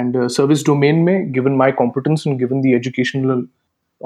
and 0.00 0.16
uh, 0.16 0.28
service 0.28 0.62
domain 0.68 1.02
में 1.04 1.32
given 1.32 1.58
my 1.64 1.70
competence 1.82 2.26
and 2.26 2.38
given 2.44 2.62
the 2.66 2.74
educational 2.74 3.42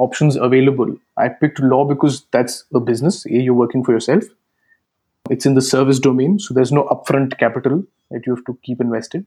options 0.07 0.37
available 0.47 0.97
i 1.25 1.29
picked 1.43 1.61
law 1.75 1.85
because 1.93 2.17
that's 2.37 2.57
a 2.81 2.81
business 2.89 3.23
you're 3.35 3.61
working 3.61 3.85
for 3.85 3.93
yourself 3.93 4.25
it's 5.31 5.47
in 5.47 5.55
the 5.55 5.63
service 5.63 5.99
domain, 5.99 6.39
so 6.39 6.55
there's 6.55 6.73
no 6.73 6.85
upfront 6.85 7.39
capital 7.39 7.83
that 8.11 8.27
you 8.27 8.35
have 8.35 8.45
to 8.45 8.59
keep 8.63 8.81
invested. 8.81 9.27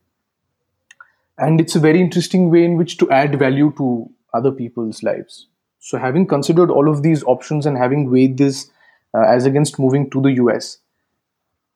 And 1.37 1.59
it's 1.59 1.75
a 1.75 1.79
very 1.79 2.01
interesting 2.01 2.49
way 2.49 2.63
in 2.63 2.77
which 2.77 2.97
to 2.97 3.09
add 3.11 3.37
value 3.37 3.73
to 3.77 4.09
other 4.33 4.51
people's 4.51 5.03
lives. 5.03 5.47
So, 5.79 5.97
having 5.97 6.27
considered 6.27 6.69
all 6.69 6.89
of 6.89 7.03
these 7.03 7.23
options 7.23 7.65
and 7.65 7.77
having 7.77 8.09
weighed 8.11 8.37
this 8.37 8.69
uh, 9.13 9.21
as 9.21 9.45
against 9.45 9.79
moving 9.79 10.09
to 10.11 10.21
the 10.21 10.33
US, 10.33 10.79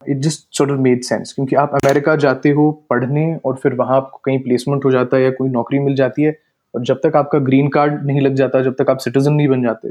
it 0.07 0.19
just 0.19 0.47
sort 0.59 0.71
of 0.71 0.79
made 0.79 1.03
sense 1.03 1.33
क्योंकि 1.33 1.57
आप 1.57 1.75
America 1.75 2.15
जाते 2.17 2.51
हो 2.51 2.71
पढ़ने 2.91 3.35
और 3.45 3.57
फिर 3.57 3.75
वहाँ 3.75 3.97
आपको 3.97 4.21
कहीं 4.25 4.39
प्लेसमेंट 4.43 4.85
हो 4.85 4.91
जाता 4.91 5.17
है 5.17 5.23
या 5.23 5.31
कोई 5.31 5.49
नौकरी 5.49 5.79
मिल 5.79 5.95
जाती 5.95 6.23
है 6.23 6.37
और 6.75 6.83
जब 6.85 7.01
तक 7.03 7.17
आपका 7.17 7.39
ग्रीन 7.39 7.69
कार्ड 7.69 8.05
नहीं 8.07 8.21
लग 8.21 8.35
जाता, 8.35 8.61
जब 8.63 8.75
तक 8.79 8.91
आप 8.91 8.99
सिटीजन 8.99 9.33
नहीं 9.33 9.49
बन 9.49 9.63
जाते, 9.63 9.91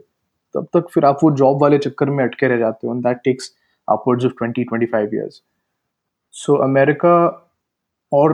तब 0.55 0.67
तक 0.73 0.87
फिर 0.93 1.05
आप 1.05 1.19
वो 1.23 1.31
जॉब 1.35 1.61
वाले 1.61 1.77
चक्कर 1.77 2.09
में 2.09 2.23
अटके 2.23 2.47
रह 2.47 2.57
जाते 2.57 2.87
हो 2.87 2.93
and 2.93 3.03
that 3.03 3.17
takes 3.23 3.51
upwards 3.87 4.25
of 4.25 4.33
twenty 4.37 4.63
twenty 4.63 4.85
five 4.85 5.15
years 5.15 5.41
so 6.35 6.55
America 6.63 7.15
और 8.11 8.33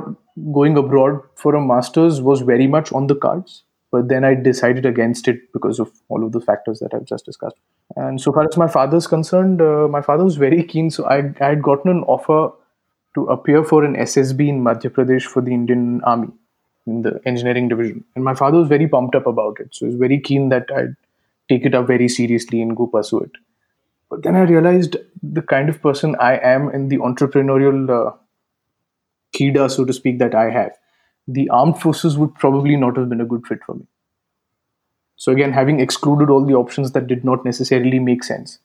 going 0.52 0.78
abroad 0.78 1.20
for 1.44 1.56
a 1.56 1.60
masters 1.66 2.20
was 2.22 2.44
very 2.44 2.68
much 2.68 2.94
on 2.94 3.08
the 3.08 3.18
cards 3.24 3.64
but 3.94 4.04
then 4.06 4.26
I 4.26 4.36
decided 4.44 4.88
against 4.88 5.30
it 5.30 5.44
because 5.54 5.82
of 5.82 5.90
all 6.12 6.24
of 6.24 6.32
the 6.32 6.42
factors 6.42 6.84
that 6.84 6.96
I 6.96 7.02
just 7.12 7.26
discussed 7.26 7.58
and 7.96 8.20
so 8.22 8.32
far 8.32 8.48
as 8.48 8.58
my 8.58 8.68
father's 8.68 9.08
concerned 9.08 9.62
uh, 9.62 9.88
my 9.88 10.02
father 10.02 10.24
was 10.24 10.36
very 10.38 10.64
keen 10.64 10.90
so 10.90 11.06
I, 11.06 11.18
I 11.42 11.50
had 11.50 11.62
gotten 11.62 11.92
an 11.92 12.04
offer 12.04 12.52
to 13.16 13.26
appear 13.26 13.64
for 13.64 13.84
an 13.84 13.96
ssb 13.96 14.48
in 14.48 14.64
madhya 14.64 14.92
pradesh 14.98 15.24
for 15.24 15.42
the 15.42 15.54
indian 15.54 16.02
army 16.04 16.30
in 16.88 17.02
the 17.04 17.20
engineering 17.26 17.70
division 17.70 18.04
and 18.16 18.24
my 18.24 18.34
father 18.34 18.60
was 18.60 18.68
very 18.68 18.88
pumped 18.88 19.16
up 19.16 19.28
about 19.28 19.60
it 19.60 19.70
so 19.74 19.86
he 19.86 19.92
was 19.92 20.00
very 20.00 20.20
keen 20.20 20.50
that 20.50 20.72
i'd 20.78 20.96
take 21.50 21.66
it 21.66 21.76
up 21.76 21.88
very 21.88 22.10
seriously 22.10 22.62
and 22.62 22.76
go 22.76 22.88
pursue 22.88 23.20
it 23.20 23.32
but 24.10 24.22
then 24.22 24.36
I 24.36 24.42
realized 24.42 24.98
the 25.24 25.42
kind 25.42 25.70
of 25.70 25.82
person 25.82 26.16
I 26.20 26.38
am 26.38 26.70
in 26.70 26.88
the 26.90 26.98
entrepreneurial 26.98 27.90
uh, 27.90 28.16
kida, 29.36 29.72
so 29.72 29.86
to 29.86 29.94
speak, 29.94 30.20
that 30.20 30.36
I 30.36 30.52
have. 30.52 30.78
The 31.28 31.50
armed 31.50 31.82
forces 31.82 32.18
would 32.18 32.36
probably 32.36 32.76
not 32.76 32.96
have 32.98 33.10
been 33.10 33.22
a 33.22 33.26
good 33.26 33.48
fit 33.48 33.64
for 33.66 33.74
me. 33.76 33.88
So, 35.23 35.33
again, 35.33 35.53
having 35.53 35.81
excluded 35.81 36.31
all 36.31 36.45
the 36.45 36.55
options 36.55 36.93
that 36.93 37.07
did 37.07 37.25
not 37.25 37.45
necessarily 37.45 37.99
make 37.99 38.23
sense, 38.25 38.59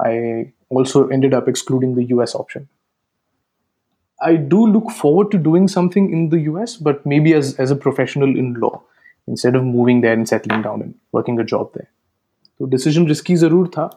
I 0.00 0.52
also 0.68 1.08
ended 1.08 1.34
up 1.34 1.48
excluding 1.48 1.94
the 1.94 2.04
US 2.04 2.34
option. 2.34 2.68
I 4.20 4.36
do 4.36 4.66
look 4.66 4.90
forward 4.90 5.30
to 5.32 5.38
doing 5.38 5.68
something 5.68 6.12
in 6.12 6.28
the 6.30 6.40
US, 6.52 6.76
but 6.76 7.04
maybe 7.04 7.34
as, 7.34 7.54
as 7.58 7.70
a 7.70 7.76
professional 7.76 8.36
in 8.36 8.54
law 8.54 8.82
instead 9.26 9.54
of 9.54 9.64
moving 9.64 10.00
there 10.00 10.12
and 10.12 10.28
settling 10.28 10.62
down 10.62 10.82
and 10.82 10.94
working 11.12 11.38
a 11.38 11.44
job 11.44 11.72
there. 11.74 11.88
So 12.58 12.66
decision 12.66 13.06
risky 13.06 13.36
जरूर 13.36 13.68
था 13.76 13.90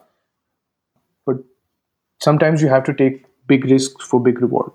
sometimes 2.18 2.62
you 2.62 2.68
have 2.68 2.84
to 2.84 2.94
take 2.94 3.24
big 3.46 3.64
risks 3.70 4.06
for 4.06 4.20
big 4.20 4.40
reward. 4.40 4.70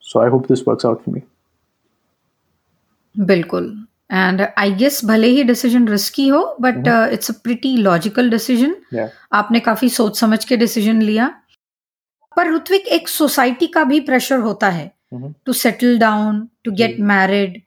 So 0.00 0.20
I 0.20 0.28
hope 0.28 0.46
this 0.48 0.64
works 0.66 0.84
out 0.84 1.04
for 1.04 1.10
me. 1.10 1.22
बिल्कुल 3.18 3.64
and 4.13 4.41
I 4.57 4.71
guess 4.73 5.03
भले 5.05 5.27
ही 5.27 5.43
decision 5.43 5.87
risky 5.87 6.27
हो 6.27 6.41
but 6.61 6.87
it's 7.13 7.31
a 7.31 7.33
pretty 7.43 7.75
logical 7.77 8.29
decision 8.29 8.75
आपने 9.33 9.59
काफ़ी 9.59 9.89
सोच 9.89 10.19
समझ 10.19 10.43
के 10.45 10.57
डिसीज़न 10.57 11.01
लिया। 11.01 11.27
पर 12.37 12.53
ऋत्विक 12.55 12.87
एक 12.87 13.09
सोसाइटी 13.09 13.67
का 13.67 13.83
भी 13.83 13.99
प्रेशर 14.01 14.39
होता 14.39 14.69
है। 14.69 14.91
To 15.13 15.53
settle 15.53 15.97
down 15.99 16.47
to 16.63 16.71
get 16.71 16.99
married 17.01 17.61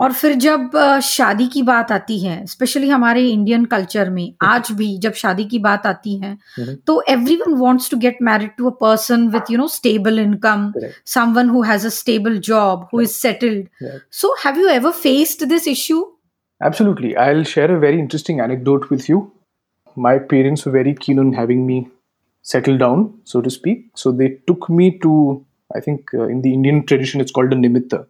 और 0.00 0.12
फिर 0.12 0.34
जब 0.44 0.76
शादी 1.04 1.46
की 1.52 1.62
बात 1.62 1.92
आती 1.92 2.18
है 2.18 2.44
स्पेशली 2.46 2.88
हमारे 2.88 3.26
इंडियन 3.28 3.64
कल्चर 3.74 4.10
में 4.10 4.32
आज 4.42 4.70
भी 4.78 4.96
जब 4.98 5.12
शादी 5.22 5.44
की 5.44 5.58
बात 5.68 5.86
आती 5.86 6.16
है 6.18 6.36
तो 6.86 7.02
everyone 7.36 7.54
wants 7.58 7.90
to 7.90 7.96
get 7.98 8.18
married 8.22 8.50
to 8.58 8.70
a 8.70 8.74
person 8.80 9.28
with 9.28 9.50
you 9.50 9.58
know 9.58 9.68
stable 9.68 10.18
income 10.18 10.72
someone 11.14 11.48
who 11.48 11.62
has 11.70 11.86
a 11.86 11.90
stable 12.00 12.38
job 12.50 12.88
who 12.92 13.00
is 13.00 13.12
settled 13.12 13.68
so 14.20 14.34
have 14.44 14.60
you 14.60 14.68
ever 14.68 14.90
faced 15.04 15.44
this 15.48 15.68
issue 15.68 16.04
Absolutely. 16.60 17.16
I'll 17.16 17.44
share 17.44 17.70
a 17.70 17.78
very 17.78 17.98
interesting 17.98 18.40
anecdote 18.40 18.88
with 18.90 19.08
you. 19.08 19.32
My 19.96 20.18
parents 20.18 20.64
were 20.64 20.72
very 20.72 20.94
keen 20.94 21.18
on 21.18 21.32
having 21.32 21.66
me 21.66 21.88
settle 22.44 22.78
down, 22.78 23.20
so 23.24 23.40
to 23.40 23.50
speak. 23.50 23.90
So 23.94 24.12
they 24.12 24.38
took 24.46 24.68
me 24.68 24.98
to, 25.00 25.44
I 25.74 25.80
think 25.80 26.14
uh, 26.14 26.28
in 26.28 26.42
the 26.42 26.52
Indian 26.52 26.86
tradition, 26.86 27.20
it's 27.20 27.32
called 27.32 27.52
a 27.52 27.56
nimitta. 27.56 28.06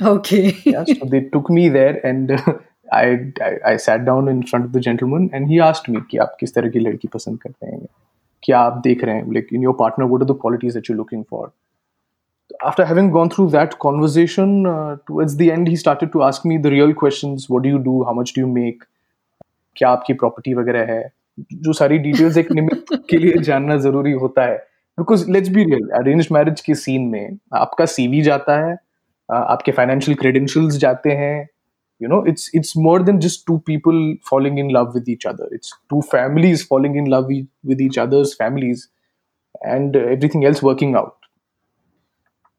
Okay. 0.00 0.56
yeah, 0.64 0.84
so 0.84 1.06
they 1.06 1.20
took 1.32 1.50
me 1.50 1.68
there 1.68 2.04
and 2.04 2.32
uh, 2.32 2.54
I, 2.92 3.32
I, 3.40 3.72
I 3.72 3.76
sat 3.76 4.04
down 4.04 4.28
in 4.28 4.44
front 4.46 4.64
of 4.64 4.72
the 4.72 4.80
gentleman 4.80 5.30
and 5.32 5.48
he 5.48 5.60
asked 5.60 5.88
me 5.88 6.00
कि 6.10 6.18
आप 6.18 6.36
किस 6.40 6.54
तरह 6.54 6.70
की 6.70 6.78
लड़की 6.78 7.08
पसंद 7.08 7.38
करते 7.42 7.66
हैं 7.66 7.86
क्या 8.42 8.58
आप 8.60 8.80
देख 8.86 9.04
रहे 9.04 9.16
हैं 9.16 9.34
like 9.34 9.52
in 9.58 9.62
your 9.66 9.74
partner 9.82 10.08
what 10.12 10.24
are 10.24 10.30
the 10.32 10.38
qualities 10.46 10.74
that 10.74 10.88
you're 10.88 10.98
looking 11.02 11.24
for 11.34 11.52
after 12.70 12.84
having 12.84 13.10
gone 13.12 13.30
through 13.34 13.48
that 13.54 13.78
conversation 13.84 14.66
uh, 14.66 14.96
towards 15.10 15.36
the 15.36 15.50
end 15.52 15.68
he 15.68 15.76
started 15.84 16.12
to 16.16 16.24
ask 16.30 16.44
me 16.50 16.58
the 16.66 16.74
real 16.74 16.92
questions 17.04 17.48
what 17.54 17.62
do 17.62 17.68
you 17.68 17.80
do 17.86 17.96
how 18.08 18.18
much 18.20 18.34
do 18.34 18.44
you 18.46 18.50
make 18.58 18.84
क्या 19.76 19.88
आपकी 19.90 20.12
property 20.14 20.52
वगैरह 20.54 20.92
है 20.92 21.02
जो 21.62 21.72
सारी 21.72 21.96
details 21.98 22.36
एक 22.38 22.50
निमित्त 22.52 22.92
के 23.10 23.16
लिए 23.18 23.38
जानना 23.44 23.76
ज़रूरी 23.86 24.12
होता 24.24 24.42
है 24.46 24.56
because 24.98 25.30
let's 25.30 25.48
be 25.56 25.64
real 25.64 25.88
arrange 25.98 26.28
marriage 26.32 26.60
के 26.66 26.74
सीन 26.82 27.08
में 27.10 27.38
आपका 27.60 27.86
सीवी 27.94 28.20
जाता 28.22 28.58
है 28.66 28.76
आपके 29.32 29.72
फाइनेंशियल 29.72 30.16
क्रेडेंशियल्स 30.18 30.76
जाते 30.76 31.12
हैं 31.22 31.46
you 32.00 32.08
know 32.08 32.22
it's 32.30 32.50
it's 32.52 32.76
more 32.76 33.02
than 33.08 33.20
just 33.24 33.46
two 33.46 33.58
people 33.60 33.98
falling 34.30 34.58
in 34.58 34.68
love 34.68 34.94
with 34.94 35.08
each 35.08 35.26
other 35.26 35.46
it's 35.50 35.72
two 35.92 36.00
families 36.02 36.64
falling 36.64 36.96
in 36.96 37.04
love 37.04 37.28
with 37.62 37.80
each 37.80 37.98
other's 37.98 38.34
families 38.34 38.88
and 39.62 39.96
everything 39.96 40.44
else 40.44 40.62
working 40.62 40.96
out 40.96 41.16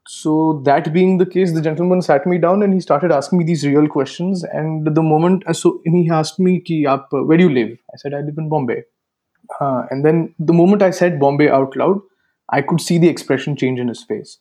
so 0.08 0.62
that 0.66 0.94
being 0.94 1.18
the 1.18 1.26
case 1.26 1.52
the 1.52 1.62
gentleman 1.62 2.02
sat 2.02 2.26
me 2.26 2.38
down 2.38 2.64
and 2.64 2.74
he 2.74 2.80
started 2.80 3.12
asking 3.12 3.40
me 3.40 3.46
these 3.46 3.66
real 3.66 3.88
questions 3.88 4.44
and 4.44 4.96
the 4.96 5.02
moment 5.02 5.44
so 5.52 5.82
he 5.84 6.10
asked 6.10 6.40
me 6.40 6.60
ki, 6.60 6.84
aap, 6.86 7.08
where 7.12 7.38
do 7.38 7.44
you 7.44 7.54
live 7.54 7.78
i 7.94 7.98
said 7.98 8.14
i 8.14 8.22
live 8.22 8.38
in 8.38 8.50
bombay 8.50 8.84
uh, 9.60 9.84
and 9.90 10.06
then 10.06 10.34
the 10.40 10.54
moment 10.54 10.82
i 10.82 10.92
said 10.92 11.20
bombay 11.20 11.50
out 11.50 11.76
loud 11.76 12.00
i 12.50 12.62
could 12.62 12.80
see 12.80 12.98
the 12.98 13.10
expression 13.10 13.56
change 13.56 13.80
in 13.80 13.88
his 13.88 14.04
face 14.04 14.38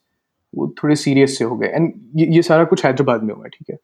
वो 0.54 0.66
थोड़े 0.78 0.96
serious 0.96 1.36
से 1.38 1.44
हो 1.44 1.56
गए। 1.56 1.66
And 1.66 1.92
ये, 2.16 2.26
ये 2.26 2.42
सारा 2.42 2.64
कुछ 2.64 2.84
हैदराबाद 2.86 3.22
में 3.22 3.34
हुआ 3.34 3.46
ठीक 3.46 3.70
है? 3.70 3.76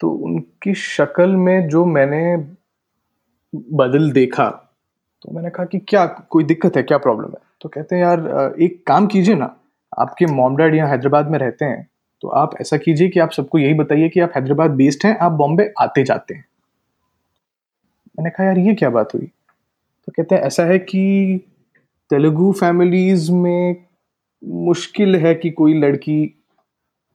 तो 0.00 0.10
उनकी 0.10 0.74
शक्ल 0.74 1.36
में 1.36 1.68
जो 1.68 1.84
मैंने 1.86 2.36
बदल 3.52 4.10
देखा 4.12 4.48
तो 5.22 5.32
मैंने 5.32 5.50
कहा 5.50 5.66
कि 5.66 5.78
क्या 5.78 6.04
कोई 6.06 6.44
दिक्कत 6.44 6.76
है 6.76 6.82
क्या 6.82 6.98
प्रॉब्लम 6.98 7.28
है? 7.28 7.38
तो 7.60 7.68
कहते 7.68 7.96
हैं 7.96 8.02
यार 8.02 8.54
एक 8.60 8.82
काम 8.86 9.06
कीजिए 9.06 9.34
ना 9.34 9.54
आपके 9.98 10.26
मॉम 10.26 10.56
डैड 10.56 10.74
यहाँ 10.74 10.88
हैदराबाद 10.88 11.30
में 11.30 11.38
रहते 11.38 11.64
हैं 11.64 11.86
तो 12.22 12.28
आप 12.28 12.56
ऐसा 12.60 12.76
कीजिए 12.76 13.08
कि 13.08 13.20
आप 13.20 13.30
सबको 13.30 13.58
यही 13.58 13.74
बताइए 13.74 14.08
कि 14.08 14.20
आप 14.20 14.32
हैदराबाद 14.36 14.70
बेस्ड 14.70 15.06
हैं 15.06 15.16
आप 15.18 15.32
बॉम्बे 15.32 15.72
आते 15.80 16.04
जाते 16.04 16.34
हैं। 16.34 16.44
मैंने 18.18 18.30
कहा 18.30 18.46
यार 18.46 18.58
ये 18.58 18.74
क्या 18.74 18.90
बात 18.90 19.14
हुई? 19.14 19.26
तो 20.06 20.12
कहते 20.16 20.34
हैं 20.34 20.42
ऐसा 20.42 20.64
है 20.64 20.78
कि 20.78 21.40
तेलुगु 22.10 22.52
फैमिलीज़ 22.52 23.30
में 23.32 23.76
मुश्किल 24.44 25.16
है 25.16 25.34
कि 25.34 25.50
कोई 25.50 25.74
लड़की 25.74 26.16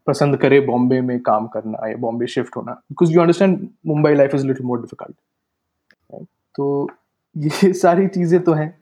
पसंद 0.07 0.37
करे 0.37 0.59
बॉम्बे 0.61 0.99
में 1.01 1.19
काम 1.19 1.47
करना 1.47 1.87
या 1.89 1.97
बॉम्बे 1.97 2.27
शिफ्ट 2.27 2.55
होना 2.55 2.71
because 2.71 3.11
you 3.13 3.21
understand 3.21 3.67
Mumbai 3.87 4.13
life 4.15 4.35
is 4.35 4.45
little 4.47 4.65
more 4.65 4.81
difficult 4.81 6.25
तो 6.55 6.87
ये 7.35 7.71
सारी 7.73 8.07
चीज़ें 8.07 8.41
तो 8.43 8.53
हैं, 8.53 8.73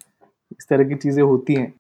इस 0.52 0.68
तरह 0.70 0.84
की 0.90 0.96
चीज़ें 0.96 1.24
होती 1.24 1.54
हैं। 1.54 1.74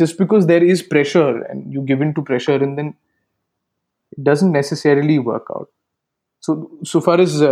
Just 0.00 0.18
because 0.18 0.46
there 0.46 0.64
is 0.64 0.82
pressure 0.90 1.46
and 1.50 1.74
you 1.74 1.82
give 1.82 2.02
in 2.02 2.12
to 2.12 2.22
pressure 2.22 2.62
in 2.62 2.74
then 2.76 2.88
it 2.88 4.20
doesn't 4.28 4.52
necessarily 4.52 5.18
work 5.28 5.52
out 5.52 5.68
so 6.42 6.54
so 6.86 7.00
far 7.00 7.20
is 7.20 7.42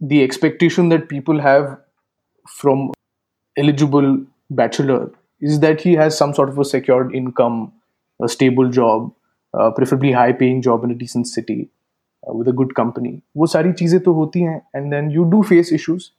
the 0.00 0.12
expectation 0.12 0.88
that 0.88 1.08
people 1.10 1.40
have 1.40 1.74
from 2.48 2.90
eligible 3.56 4.14
bachelor 4.52 5.08
is 5.39 5.59
that 5.59 5.81
he 5.81 5.93
has 5.93 6.17
some 6.17 6.33
sort 6.33 6.49
of 6.49 6.59
a 6.59 6.65
secured 6.65 7.15
income 7.15 7.71
a 8.23 8.29
stable 8.29 8.69
job, 8.69 9.11
uh, 9.59 9.71
preferably 9.71 10.11
high 10.11 10.31
paying 10.31 10.61
job 10.61 10.83
in 10.83 10.91
a 10.91 10.95
decent 10.95 11.27
city 11.27 11.69
uh, 12.27 12.33
with 12.33 12.47
a 12.47 12.53
good 12.53 12.75
company. 12.75 13.21
वो 13.37 13.47
सारी 13.47 13.73
चीज़ें 13.73 13.99
तो 14.03 14.13
होती 14.13 14.41
हैं 14.41 14.61
and 14.75 14.93
then 14.93 15.09
you 15.09 15.25
do 15.35 15.43
face 15.51 15.71
issues. 15.71 16.11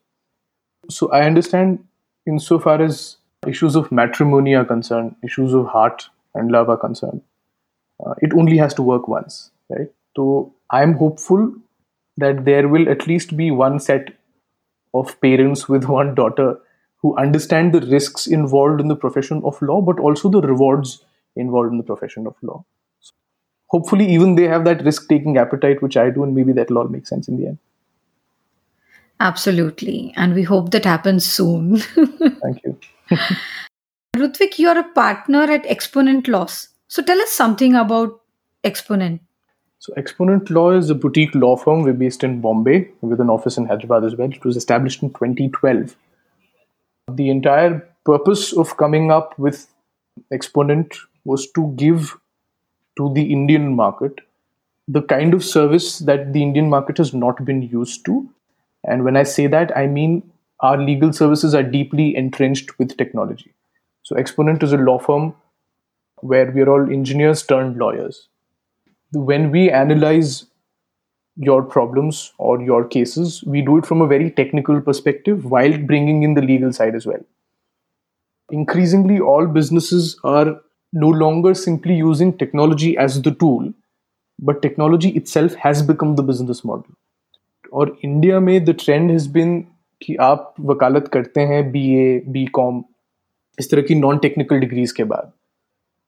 So 0.91 1.11
I 1.11 1.23
understand 1.23 1.79
insofar 2.27 2.81
as 2.83 3.17
issues 3.47 3.77
of 3.77 3.93
matrimony 3.93 4.55
are 4.55 4.65
concerned, 4.65 5.15
issues 5.23 5.55
of 5.55 5.67
heart 5.67 6.09
and 6.35 6.51
love 6.51 6.69
are 6.69 6.77
concerned. 6.77 7.23
Uh, 8.05 8.15
it 8.19 8.33
only 8.35 8.57
has 8.57 8.75
to 8.75 8.83
work 8.83 9.09
once, 9.09 9.51
right? 9.69 9.91
So 10.17 10.55
I'm 10.71 10.95
hopeful 10.95 11.55
that 12.17 12.45
there 12.45 12.69
will 12.69 12.89
at 12.89 13.07
least 13.07 13.37
be 13.37 13.51
one 13.51 13.79
set 13.79 14.13
of 14.95 15.19
parents 15.21 15.69
with 15.69 15.85
one 15.85 16.15
daughter 16.15 16.59
who 16.98 17.18
understand 17.18 17.74
the 17.74 17.82
risks 17.82 18.28
involved 18.28 18.82
in 18.82 18.88
the 18.88 18.96
profession 18.96 19.42
of 19.46 19.62
law, 19.62 19.82
but 19.82 20.00
also 20.00 20.30
the 20.30 20.42
rewards 20.42 21.04
involved 21.36 21.72
in 21.72 21.78
the 21.78 21.84
profession 21.84 22.26
of 22.28 22.36
law. 22.42 22.64
So 23.00 23.14
hopefully, 23.68 24.08
even 24.10 24.36
they 24.36 24.48
have 24.48 24.66
that 24.66 24.84
risk 24.84 25.08
taking 25.08 25.38
appetite, 25.38 25.82
which 25.82 25.98
I 25.98 26.10
do, 26.10 26.24
and 26.24 26.36
maybe 26.36 26.54
that'll 26.54 26.78
all 26.78 26.88
make 26.88 27.08
sense 27.08 27.28
in 27.28 27.38
the 27.38 27.48
end. 27.48 27.60
Absolutely. 29.20 30.14
And 30.16 30.36
we 30.36 30.44
hope 30.44 30.72
that 30.72 30.86
happens 30.86 31.26
soon. 31.26 31.78
Thank 31.80 32.62
you. 32.64 32.78
Rutvik, 34.16 34.60
you're 34.60 34.78
a 34.78 34.84
partner 34.84 35.44
at 35.44 35.66
Exponent 35.66 36.28
Laws. 36.28 36.70
So 36.88 37.02
tell 37.02 37.20
us 37.20 37.32
something 37.32 37.76
about 37.76 38.22
Exponent. 38.64 39.22
So 39.80 39.94
Exponent 39.96 40.50
Law 40.50 40.72
is 40.72 40.90
a 40.90 40.96
boutique 40.96 41.34
law 41.36 41.56
firm. 41.56 41.84
We're 41.84 41.94
based 41.94 42.24
in 42.24 42.42
Bombay 42.42 42.90
with 43.02 43.22
an 43.22 43.30
office 43.30 43.58
in 43.58 43.66
Hyderabad 43.66 44.04
as 44.04 44.16
well. 44.16 44.32
It 44.32 44.44
was 44.44 44.58
established 44.58 45.04
in 45.04 45.10
2012. 45.10 45.96
The 47.10 47.30
entire 47.30 47.88
purpose 48.06 48.54
of 48.54 48.78
coming 48.78 49.12
up 49.12 49.38
with 49.40 49.68
Exponent 50.32 50.96
was 51.26 51.52
to 51.52 51.74
give 51.76 52.18
to 52.98 53.14
the 53.14 53.32
Indian 53.32 53.76
market 53.76 54.22
the 54.88 55.02
kind 55.02 55.34
of 55.34 55.44
service 55.44 56.00
that 56.00 56.34
the 56.34 56.42
Indian 56.42 56.70
market 56.70 56.98
has 56.98 57.14
not 57.14 57.44
been 57.46 57.62
used 57.62 58.06
to 58.06 58.30
and 58.88 59.04
when 59.04 59.18
I 59.18 59.24
say 59.24 59.48
that, 59.48 59.76
I 59.76 59.86
mean 59.88 60.32
our 60.62 60.78
legal 60.78 61.14
services 61.14 61.54
are 61.54 61.64
deeply 61.64 62.16
entrenched 62.16 62.80
with 62.80 62.98
technology. 62.98 63.54
So, 64.04 64.16
Exponent 64.16 64.64
is 64.64 64.74
a 64.74 64.78
law 64.78 64.98
firm 64.98 65.36
where 66.22 66.50
we're 66.50 66.70
all 66.70 66.92
engineers 66.92 67.44
turned 67.44 67.78
lawyers. 67.78 68.28
When 69.12 69.52
we 69.52 69.70
analyze 69.70 70.46
your 71.37 71.63
problems 71.63 72.33
or 72.39 72.61
your 72.61 72.85
cases, 72.85 73.43
we 73.45 73.63
do 73.63 73.79
it 73.79 73.87
from 73.87 74.03
a 74.03 74.07
very 74.07 74.31
technical 74.31 74.81
perspective 74.81 75.45
while 75.45 75.77
bringing 75.79 76.23
in 76.23 76.35
the 76.35 76.43
legal 76.43 76.73
side 76.73 76.95
as 76.95 77.07
well. 77.07 77.25
Increasingly, 78.51 79.21
all 79.21 79.47
businesses 79.47 80.19
are 80.25 80.61
no 80.93 81.09
longer 81.09 81.55
simply 81.55 81.95
using 81.95 82.37
technology 82.37 82.97
as 82.99 83.23
the 83.23 83.31
tool, 83.31 83.73
but 84.39 84.61
technology 84.61 85.11
itself 85.11 85.55
has 85.55 85.83
become 85.83 86.17
the 86.17 86.23
business 86.23 86.65
model. 86.65 86.91
और 87.73 87.97
India 88.05 88.39
में 88.41 88.65
the 88.65 88.71
trend 88.81 89.11
has 89.11 89.29
been 89.33 89.61
कि 90.03 90.15
आप 90.21 90.55
वकालत 90.61 91.09
करते 91.13 91.41
हैं 91.41 91.61
B 91.73 91.83
A 91.99 92.23
B 92.29 92.45
com 92.59 92.83
इस 93.59 93.71
तरह 93.71 93.83
की 93.83 93.95
नॉन 93.95 94.19
टेक्निकल 94.19 94.59
डिग्रीज 94.61 94.93
के 94.93 95.05
बाद 95.05 95.33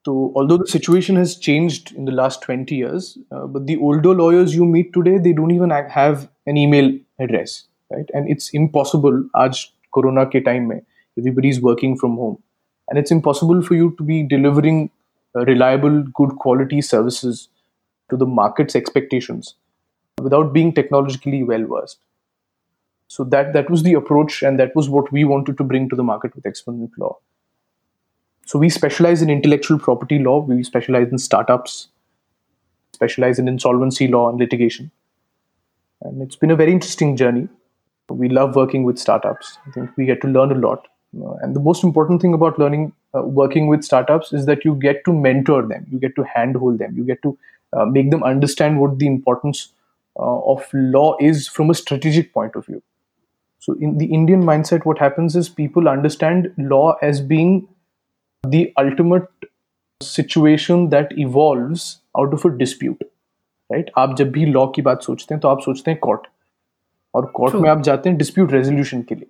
so, 0.06 0.32
although 0.36 0.58
the 0.58 0.68
situation 0.68 1.15
has 1.18 1.36
changed 1.36 1.91
in 1.94 2.06
the 2.06 2.12
last 2.12 2.41
20 2.41 2.75
years, 2.75 3.18
uh, 3.32 3.48
but 3.48 3.68
the 3.68 3.77
older 3.77 4.13
lawyers 4.13 4.56
you 4.56 4.65
meet 4.65 4.94
today, 4.94 5.18
they 5.18 5.34
don't 5.34 5.51
even 5.51 5.70
have 5.72 6.29
an 6.46 6.58
email 6.58 6.91
address, 7.20 7.65
right? 7.91 8.10
And 8.13 8.29
it's 8.29 8.50
impossible, 8.51 9.25
aaj 9.36 9.65
corona 9.94 10.25
ke 10.25 10.44
time 10.46 10.70
mein, 10.70 10.86
everybody 11.18 11.50
is 11.50 11.62
working 11.62 11.98
from 11.98 12.15
home. 12.15 12.41
And 12.89 12.98
it's 12.98 13.12
impossible 13.12 13.62
for 13.62 13.75
you 13.75 13.94
to 13.98 14.03
be 14.03 14.24
delivering 14.24 14.89
uh, 15.36 15.46
reliable, 15.46 16.03
good 16.13 16.36
quality 16.38 16.82
services 16.82 17.50
to 18.10 18.18
the 18.18 18.25
market's 18.25 18.75
expectations 18.75 19.56
without 20.22 20.53
being 20.53 20.74
technologically 20.74 21.44
well 21.44 21.65
versed. 21.65 22.00
So 23.08 23.24
that 23.25 23.53
that 23.53 23.70
was 23.70 23.84
the 23.84 23.94
approach, 23.94 24.44
and 24.44 24.60
that 24.60 24.75
was 24.75 24.88
what 24.89 25.12
we 25.12 25.24
wanted 25.25 25.58
to 25.58 25.63
bring 25.63 25.89
to 25.89 25.96
the 25.96 26.03
market 26.03 26.36
with 26.36 26.46
exponential 26.46 26.98
law. 27.00 27.18
So 28.50 28.58
we 28.58 28.70
specialize 28.70 29.22
in 29.22 29.29
intellectual 29.29 29.77
property 29.77 30.18
law. 30.18 30.39
We 30.39 30.63
specialize 30.63 31.12
in 31.12 31.20
startups, 31.20 31.89
specialize 32.94 33.38
in 33.38 33.48
insolvency 33.48 34.08
law 34.08 34.27
and 34.27 34.39
litigation. 34.39 34.89
And 36.01 36.24
it's 36.24 36.36
been 36.36 36.50
a 36.50 36.56
very 36.56 36.71
interesting 36.71 37.15
journey. 37.15 37.47
We 38.10 38.28
love 38.28 38.56
working 38.56 38.86
with 38.86 38.97
startups. 38.97 39.60
I 39.67 39.69
think 39.69 39.91
we 39.97 40.08
get 40.08 40.21
to 40.21 40.28
learn 40.28 40.52
a 40.52 40.56
lot. 40.56 40.88
and 41.13 41.56
the 41.56 41.60
most 41.60 41.84
important 41.84 42.24
thing 42.24 42.34
about 42.34 42.58
learning, 42.58 42.91
uh, 43.15 43.21
working 43.21 43.67
with 43.67 43.84
startups, 43.84 44.34
is 44.34 44.47
that 44.47 44.65
you 44.65 44.74
get 44.74 45.06
to 45.06 45.13
mentor 45.13 45.62
them, 45.67 45.86
you 45.91 46.00
get 46.00 46.15
to 46.15 46.24
handhold 46.24 46.80
them, 46.80 46.97
you 46.97 47.04
get 47.04 47.21
to 47.21 47.38
uh, 47.74 47.86
make 47.86 48.10
them 48.10 48.24
understand 48.24 48.80
what 48.80 48.97
the 48.97 49.06
importance 49.06 49.74
uh, 50.17 50.39
of 50.54 50.67
law 50.74 51.17
is 51.19 51.47
from 51.47 51.69
a 51.69 51.76
strategic 51.76 52.34
point 52.34 52.56
of 52.56 52.65
view. 52.65 52.82
So, 53.60 53.74
in 53.80 53.97
the 54.00 54.08
Indian 54.08 54.43
mindset, 54.43 54.86
what 54.86 54.97
happens 54.97 55.36
is 55.36 55.50
people 55.50 55.88
understand 55.88 56.52
law 56.58 56.95
as 57.04 57.21
being 57.21 57.67
the 58.44 58.73
ultimate 58.79 59.29
situation 60.01 60.88
that 60.90 61.12
evolves 61.27 62.01
out 62.18 62.38
of 62.38 62.44
a 62.44 62.57
dispute. 62.64 63.05
Right 63.73 63.90
आप 63.99 64.14
जब 64.16 64.31
भी 64.31 64.44
law 64.47 64.66
की 64.75 64.83
बात 64.83 65.03
सोचते 65.03 65.35
हैं 65.35 65.40
तो 65.40 65.49
आप 65.49 65.61
सोचते 65.61 65.90
हैं 65.90 65.99
कोर्ट 66.01 66.27
और 67.14 67.27
कोर्ट 67.37 67.55
में 67.55 67.68
आप 67.70 67.81
जाते 67.83 68.09
हैं 68.09 68.18
डिस्प्यूट 68.18 68.53
रेजोल्यूशन 68.53 69.03
के 69.03 69.14
लिए 69.14 69.27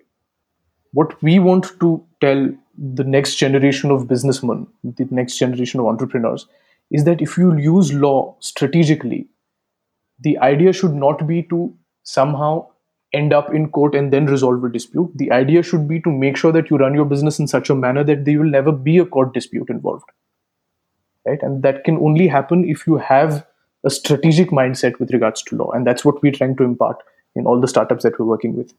what 0.93 1.15
we 1.21 1.39
want 1.39 1.71
to 1.79 1.87
tell 2.21 2.43
the 2.99 3.03
next 3.03 3.35
generation 3.35 3.91
of 3.91 4.07
businessmen, 4.07 4.67
the 4.83 5.07
next 5.11 5.37
generation 5.37 5.79
of 5.79 5.87
entrepreneurs, 5.87 6.45
is 6.91 7.03
that 7.03 7.21
if 7.21 7.37
you 7.37 7.55
use 7.57 7.93
law 7.93 8.35
strategically, 8.39 9.27
the 10.19 10.37
idea 10.39 10.71
should 10.71 10.93
not 10.93 11.25
be 11.27 11.41
to 11.43 11.73
somehow 12.03 12.67
end 13.13 13.33
up 13.33 13.53
in 13.53 13.69
court 13.69 13.95
and 13.95 14.11
then 14.11 14.25
resolve 14.25 14.63
a 14.63 14.69
dispute. 14.69 15.11
The 15.15 15.31
idea 15.31 15.63
should 15.63 15.87
be 15.87 16.01
to 16.01 16.11
make 16.11 16.37
sure 16.37 16.51
that 16.51 16.69
you 16.69 16.77
run 16.77 16.93
your 16.93 17.05
business 17.05 17.39
in 17.39 17.47
such 17.47 17.69
a 17.69 17.75
manner 17.75 18.03
that 18.03 18.25
there 18.25 18.39
will 18.39 18.49
never 18.49 18.71
be 18.71 18.97
a 18.97 19.05
court 19.05 19.33
dispute 19.33 19.69
involved. 19.69 20.05
Right? 21.25 21.41
And 21.41 21.63
that 21.63 21.83
can 21.83 21.97
only 21.97 22.27
happen 22.27 22.67
if 22.69 22.85
you 22.85 22.97
have 22.97 23.45
a 23.83 23.89
strategic 23.89 24.49
mindset 24.49 24.99
with 24.99 25.11
regards 25.11 25.43
to 25.43 25.55
law. 25.55 25.71
And 25.71 25.87
that's 25.87 26.03
what 26.03 26.21
we're 26.21 26.31
trying 26.31 26.57
to 26.57 26.63
impart 26.63 26.97
in 27.35 27.45
all 27.45 27.61
the 27.61 27.67
startups 27.67 28.03
that 28.03 28.19
we're 28.19 28.25
working 28.25 28.55
with. 28.55 28.73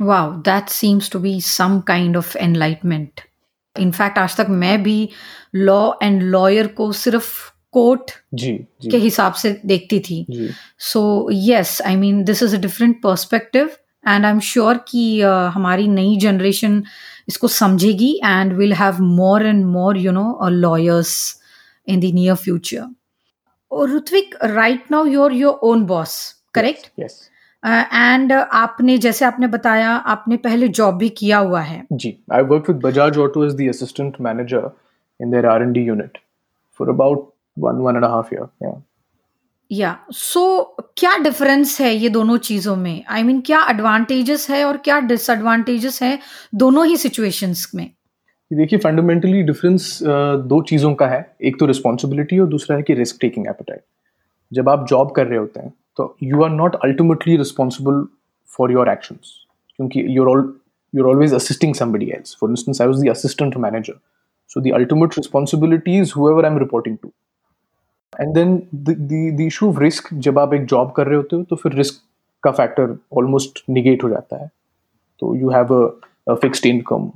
Wow, 0.00 0.40
that 0.44 0.70
seems 0.70 1.08
to 1.10 1.18
be 1.18 1.40
some 1.40 1.82
kind 1.82 2.16
of 2.16 2.36
enlightenment. 2.36 3.20
In fact 3.78 4.18
आज 4.18 4.36
तक 4.36 4.46
मैं 4.48 4.82
भी 4.82 5.08
law 5.54 5.92
and 6.02 6.22
lawyer 6.22 6.66
को 6.66 6.92
सिर्फ 6.92 7.52
court 7.73 8.11
जी, 8.33 8.53
जी। 8.81 8.89
के 8.89 8.97
हिसाब 8.97 9.33
से 9.33 9.59
देखती 9.65 9.99
थी। 9.99 10.25
So 10.79 11.29
yes 11.31 11.81
I 11.85 11.95
mean 11.95 12.23
this 12.23 12.43
is 12.43 12.55
a 12.55 12.59
different 12.59 13.01
perspective 13.01 13.69
and 14.07 14.25
I 14.25 14.31
am 14.31 14.39
sure 14.39 14.77
कि 14.87 15.21
uh, 15.21 15.49
हमारी 15.53 15.87
नई 15.87 16.17
जनरेशन 16.17 16.83
इसको 17.27 17.47
समझेगी 17.47 18.13
and 18.25 18.53
will 18.53 18.73
have 18.73 19.01
more 19.01 19.45
and 19.45 19.65
more 19.65 19.97
you 19.97 20.11
know 20.11 20.49
lawyers 20.49 21.17
in 21.87 21.99
the 21.99 22.13
near 22.13 22.35
future 22.35 22.85
और 23.71 23.89
Ritvik 23.95 24.35
right 24.43 24.91
now 24.91 25.05
your 25.05 25.33
your 25.33 25.59
own 25.63 25.85
boss 25.85 26.15
correct 26.53 26.89
yes 26.99 27.19
and 27.63 28.31
आपने 28.33 28.97
जैसे 28.97 29.25
आपने 29.25 29.47
बताया 29.47 29.89
आपने 30.13 30.37
पहले 30.37 30.67
जॉब 30.67 30.95
भी 30.97 31.09
किया 31.17 31.37
हुआ 31.37 31.61
है। 31.61 31.83
जी 31.91 32.15
I 32.33 32.41
work 32.41 32.69
with 32.69 32.79
Bajaj 32.83 33.17
Auto 33.17 33.45
as 33.45 33.53
the 33.55 33.67
assistant 33.69 34.15
manager 34.21 34.69
in 35.19 35.31
their 35.31 35.45
R and D 35.45 35.83
unit 35.87 36.17
for 36.79 36.89
about 36.89 37.28
one 37.59 37.83
one 37.87 37.99
and 37.99 38.05
a 38.05 38.13
half 38.15 38.31
year 38.35 38.47
yeah 38.63 38.77
या 39.71 39.97
सो 40.11 40.41
क्या 40.97 41.17
डिफरेंस 41.23 41.79
है 41.81 41.93
ये 41.93 42.09
दोनों 42.09 42.37
चीज़ों 42.45 42.75
में 42.75 43.03
आई 43.09 43.21
I 43.21 43.25
मीन 43.25 43.35
mean, 43.35 43.45
क्या 43.45 43.59
एडवांटेजेस 43.69 44.49
है 44.49 44.63
और 44.65 44.77
क्या 44.85 44.99
डिसएडवांटेजेस 44.99 46.01
है 46.03 46.17
दोनों 46.55 46.85
ही 46.87 46.97
सिचुएशंस 46.97 47.71
में 47.75 47.89
देखिए 48.51 48.79
फंडामेंटली 48.79 49.41
डिफरेंस 49.43 49.99
दो 50.03 50.61
चीज़ों 50.69 50.93
का 51.01 51.07
है 51.07 51.19
एक 51.49 51.59
तो 51.59 51.65
रिस्पॉन्सिबिलिटी 51.65 52.39
और 52.39 52.47
दूसरा 52.49 52.77
है 52.77 52.83
कि 52.83 52.93
रिस्क 52.93 53.17
टेकिंग 53.21 53.47
एपेटाइट 53.47 53.81
जब 54.51 54.69
आप 54.69 54.87
जॉब 54.89 55.11
कर 55.15 55.27
रहे 55.27 55.39
होते 55.39 55.59
हैं 55.59 55.73
तो 55.97 56.15
you 56.23 56.43
are 56.43 56.49
not 56.51 56.75
ultimately 56.83 57.37
responsible 57.37 58.03
for 58.57 58.71
your 58.71 58.89
actions 58.89 59.33
क्योंकि 59.75 60.05
you're 60.17 60.29
all 60.29 60.41
you're 60.93 61.07
always 61.07 61.31
assisting 61.31 61.73
somebody 61.73 62.13
else. 62.13 62.33
For 62.33 62.49
instance, 62.49 62.79
I 62.81 62.85
was 62.87 63.01
the 63.01 63.09
assistant 63.09 63.57
manager. 63.57 63.99
So 64.47 64.59
the 64.59 64.73
ultimate 64.73 65.15
responsibility 65.15 65.97
is 65.97 66.11
whoever 66.11 66.45
I'm 66.45 66.55
reporting 66.55 66.97
to. 66.99 67.13
and 68.20 68.34
then 68.34 68.56
the 69.36 69.40
issue 69.40 69.68
of 69.68 69.78
risk 69.78 70.12
जब 70.26 70.38
आप 70.38 70.54
एक 70.54 70.64
job 70.74 70.92
कर 70.96 71.06
रहे 71.06 71.16
होते 71.16 71.36
हो 71.36 71.42
तो 71.50 71.56
फिर 71.56 71.72
रिस्क 71.72 72.00
का 72.42 72.50
फैक्टर 72.50 72.96
ऑलमोस्ट 73.18 73.62
निगेट 73.70 74.04
हो 74.04 74.08
जाता 74.08 74.42
है 74.42 74.50
तो 75.20 75.34
you 75.36 75.50
have 75.50 75.74
a 76.28 76.34
fixed 76.34 76.66
income 76.66 77.10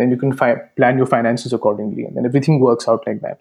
then 0.00 0.10
you 0.10 0.16
can 0.16 0.32
fi- 0.32 0.60
plan 0.76 0.98
your 0.98 1.06
finances 1.06 1.52
accordingly 1.52 2.04
and 2.04 2.16
then 2.16 2.26
everything 2.26 2.60
works 2.60 2.88
out 2.88 3.06
like 3.06 3.20
that 3.20 3.40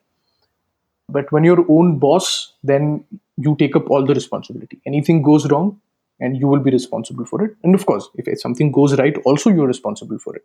but 1.10 1.32
when 1.32 1.44
you're 1.44 1.66
own 1.76 1.98
boss 2.00 2.54
then 2.72 2.90
you 3.38 3.56
take 3.62 3.76
up 3.76 3.90
all 3.90 4.06
the 4.06 4.14
responsibility 4.14 4.80
anything 4.86 5.22
goes 5.22 5.50
wrong 5.52 5.70
and 6.20 6.38
you 6.38 6.48
will 6.48 6.60
be 6.60 6.72
responsible 6.72 7.26
for 7.26 7.44
it 7.46 7.56
and 7.64 7.80
of 7.80 7.86
course 7.86 8.10
if 8.16 8.28
something 8.40 8.72
goes 8.80 8.98
right 9.04 9.18
also 9.26 9.50
you're 9.50 9.68
responsible 9.68 10.20
for 10.20 10.36
it 10.36 10.44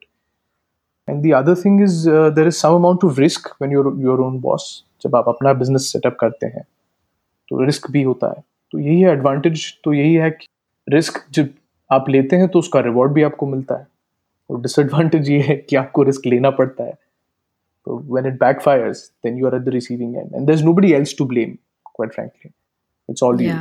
and 1.09 1.23
the 1.23 1.33
other 1.33 1.55
thing 1.55 1.81
is 1.81 2.07
uh, 2.09 2.31
there 2.31 2.47
is 2.47 2.59
some 2.59 2.75
amount 2.75 3.03
of 3.03 3.19
risk 3.19 3.51
when 3.59 3.71
you're 3.71 3.93
your 4.01 4.21
own 4.23 4.39
boss 4.39 4.85
जब 5.04 5.16
आप 5.16 5.30
अपना 5.30 5.54
business 5.54 5.92
setup 5.92 6.18
करते 6.20 6.48
हैं 6.48 6.64
तो 7.52 7.64
risk 7.66 7.90
भी 7.92 8.04
होता 8.04 8.28
है। 8.30 8.44
तो 8.74 8.80
यही 8.80 9.02
है 9.02 9.12
एडवांटेज 9.12 9.66
तो 9.84 9.94
यही 9.94 10.14
है 10.16 10.30
कि 10.32 10.48
रिस्क 10.88 11.24
जब 11.32 11.50
आप 11.90 12.10
लेते 12.10 12.36
हैं 12.36 12.48
तो 12.48 12.60
उसका 12.60 12.80
रिवॉर्ड 12.80 13.12
भी 13.14 13.24
आपको 13.24 13.48
मिलता 13.48 13.76
है। 13.76 13.88
और 14.50 14.62
डिसएडवांटेज 14.62 15.30
ये 15.30 15.40
है 15.42 15.56
कि 15.58 15.76
आपको 15.76 16.04
रिस्क 16.04 16.26
लेना 16.26 16.50
पड़ता 16.52 16.84
है। 16.84 16.94
तो 17.88 17.98
when 18.14 18.26
it 18.26 18.40
backfire 18.62 18.92
then 18.92 19.38
you 19.38 19.48
are 19.48 19.56
at 19.56 19.62
the 19.62 19.70
receiving 19.70 20.16
end 20.18 20.36
end 20.36 20.50
is 20.50 20.64
nobody 20.74 20.92
else 20.94 21.16
to 21.18 21.26
blame 21.26 21.56
quite 21.86 22.14
frankly 22.14 22.52
it's 23.10 23.24
all 23.24 23.42
you 23.42 23.52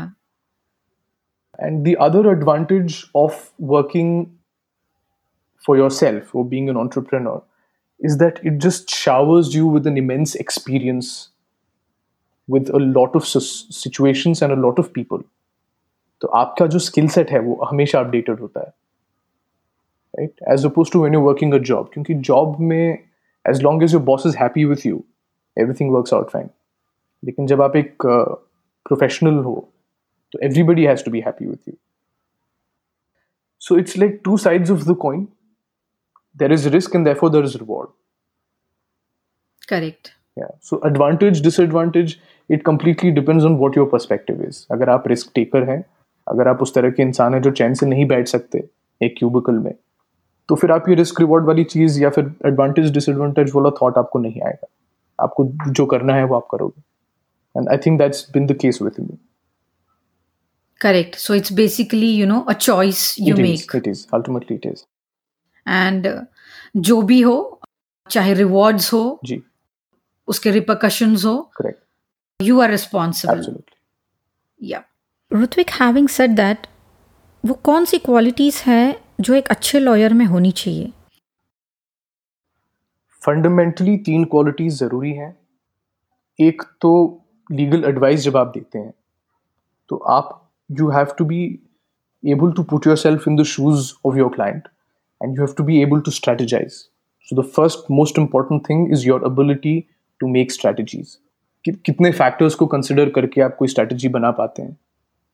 and 1.59 1.85
the 1.85 1.95
other 2.01 2.31
advantage 2.31 3.05
of 3.17 3.49
working 3.73 4.25
for 5.65 5.79
yourself 5.93 6.37
और 6.37 6.45
being 6.47 6.69
an 6.69 6.77
entrepreneur 6.77 7.41
is 8.00 8.18
that 8.18 8.40
it 8.44 8.58
just 8.66 8.90
showers 8.90 9.54
you 9.56 9.68
with 9.68 9.88
an 9.88 9.98
immense 9.98 10.36
experience 10.36 11.12
with 12.50 12.70
a 12.70 12.80
lot 12.80 13.16
of 13.16 13.28
sis- 13.28 13.66
situations 13.76 14.42
and 14.42 14.52
a 14.52 14.62
lot 14.68 14.82
of 14.84 14.92
people. 14.98 15.24
तो 16.22 16.28
आपका 16.38 16.66
जो 16.74 16.80
skill 16.80 17.08
set 17.10 17.32
है 17.32 17.40
वो 17.40 17.56
हमेशा 17.70 18.00
updated 18.00 18.40
होता 18.40 18.60
है 18.60 18.74
right 20.14 20.42
as 20.52 20.66
opposed 20.66 20.92
to 20.92 21.00
when 21.00 21.14
you 21.14 21.20
working 21.22 21.54
a 21.54 21.58
job 21.70 21.90
क्योंकि 21.94 22.14
job 22.30 22.60
में 22.60 22.98
as 23.46 23.62
long 23.64 23.84
as 23.84 23.94
your 23.94 24.04
boss 24.04 24.26
is 24.28 24.36
happy 24.36 24.66
with 24.66 24.86
you 24.86 25.04
everything 25.58 25.92
works 25.94 26.14
out 26.14 26.30
fine 26.30 26.50
लेकिन 27.24 27.48
जब 27.48 27.62
आप 27.62 27.76
एक 27.76 28.06
प्रोफेशनल 28.06 29.44
हो 29.44 29.56
तो 30.34 30.40
everybody 30.46 30.86
has 30.86 31.04
to 31.06 31.12
be 31.12 31.20
happy 31.26 31.46
with 31.46 31.68
you 31.70 31.74
so 33.62 33.78
it's 33.78 33.98
like 33.98 34.22
two 34.26 34.38
sides 34.38 34.72
of 34.72 34.88
the 34.88 34.96
coin 35.02 35.28
There 36.37 36.53
is 36.53 36.67
risk 36.75 36.95
and 36.95 37.07
therefore 37.07 37.31
there 37.31 37.47
is 37.51 37.61
reward. 37.61 37.89
Correct 39.69 40.09
yeah. 40.37 40.53
So 40.69 40.79
advantage 40.89 41.41
disadvantage 41.47 42.19
it 42.51 42.65
completely 42.65 43.11
depends 43.17 43.45
on 43.45 43.57
what 43.63 43.77
your 43.79 43.87
perspective 43.95 44.43
is. 44.49 44.65
अगर 44.71 44.91
आप 44.91 45.09
risk 45.09 45.31
taker 45.35 45.69
हैं 45.71 45.83
अगर 46.27 46.49
आप 46.49 46.63
उस 46.63 46.75
तरह 46.75 46.91
के 46.91 47.03
इंसान 47.03 47.35
हैं 47.35 47.43
जो 47.43 47.51
चैन 47.61 47.75
से 47.75 47.87
नहीं 47.87 48.07
बैठ 48.09 48.29
सकते 48.29 48.69
एक 49.01 49.15
क्यूबिकल 49.19 49.59
में 49.65 49.73
तो 50.49 50.55
फिर 50.55 50.73
आप 50.73 50.89
ये 50.89 50.95
रिस्क 50.95 51.21
रिवॉर्ड 51.21 51.47
वाली 51.47 51.65
चीज़ 51.65 52.03
या 52.03 52.11
फिर 52.11 52.33
एडवांटेज 52.47 52.91
डिसएडवांटेज 52.93 53.51
वाला 53.55 53.71
थॉट 53.83 53.99
आपको 53.99 54.19
नहीं 54.19 54.43
आएगा। 54.47 54.67
आपको 55.19 55.45
जो 55.69 55.87
करना 55.87 56.15
है 56.15 56.25
वो 56.25 56.37
आप 56.37 56.47
करोगे। 56.51 56.83
And 57.59 57.69
I 57.69 57.77
think 57.87 57.99
that's 57.99 58.31
been 58.33 58.47
the 58.47 58.57
case 58.63 58.83
with 58.83 59.01
me 59.01 59.19
correct 60.81 61.15
so 61.15 61.35
it's 61.35 61.53
basically 61.53 62.11
you 62.11 62.27
know 62.27 62.41
a 62.41 62.53
choice 62.53 63.15
you 63.21 63.35
it 63.37 63.43
make 63.43 63.53
is 63.53 63.77
it 63.77 63.89
is 63.89 64.07
ultimately 64.15 64.57
it 64.57 64.67
is 64.67 64.85
and 65.67 66.09
जो 66.77 67.01
भी 67.03 67.21
हो 67.21 67.61
चाहे 68.11 68.35
रिवॉर्ड्स 68.35 68.93
हो 68.93 69.21
जी। 69.25 69.43
उसके 70.29 70.51
रिपरकशंस 70.51 71.25
हो 71.25 71.37
करेक्ट 71.57 72.43
यू 72.43 72.61
आर 72.61 72.71
रिस्पॉन्सिबल 72.71 73.63
या 74.61 74.83
Ritwik 75.31 75.71
having 75.71 76.09
said 76.09 76.35
that 76.37 76.67
वो 77.45 77.55
कौन 77.65 77.85
सी 77.85 77.99
क्वालिटीज 77.99 78.63
हैं 78.67 78.95
जो 79.21 79.35
एक 79.35 79.49
अच्छे 79.49 79.79
लॉयर 79.79 80.15
में 80.15 80.25
होनी 80.27 80.51
चाहिए? 80.53 80.93
फंडामेंटली 83.23 83.97
तीन 83.97 84.25
क्वालिटीज 84.25 84.75
ज़रूरी 84.75 85.13
हैं। 85.13 85.37
एक 86.39 86.63
तो 86.81 86.93
लीगल 87.51 87.85
एडवाइस 87.85 88.21
जब 88.21 88.37
आप 88.37 88.53
देते 88.55 88.79
हैं 88.79 88.93
तो 89.91 89.97
आप 90.09 90.51
you 90.71 90.91
have 90.91 91.15
to 91.19 91.25
be 91.25 91.43
able 92.25 92.53
to 92.53 92.63
put 92.63 92.87
yourself 92.97 93.29
in 93.29 93.37
the 93.37 93.43
shoes 93.45 93.93
of 94.07 94.17
your 94.17 94.35
client 94.37 94.69
and 95.21 95.37
you 95.37 95.47
have 95.47 95.55
to 95.57 95.65
be 95.65 95.83
able 95.83 96.03
to 96.03 96.11
strategize. 96.11 96.77
So 97.27 97.37
the 97.37 97.49
first 97.57 97.91
most 97.91 98.19
important 98.19 98.67
thing 98.67 98.87
is 98.95 99.05
your 99.07 99.19
ability 99.31 99.75
to 100.21 100.29
make 100.37 100.55
strategies. 100.59 101.17
कितने 101.69 102.11
factors 102.13 102.55
को 102.55 102.67
consider 102.67 103.11
करके 103.11 103.41
आप 103.41 103.57
कोई 103.57 103.69
strategy 103.69 104.09
बना 104.09 104.31
पाते 104.31 104.63
हैं? 104.63 104.77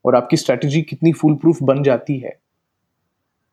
और 0.05 0.15
आपकी 0.15 0.37
स्ट्रैटेजी 0.37 0.81
कितनी 0.81 1.11
फुल 1.13 1.35
प्रूफ 1.35 1.63
बन 1.63 1.83
जाती 1.83 2.17
है? 2.17 2.39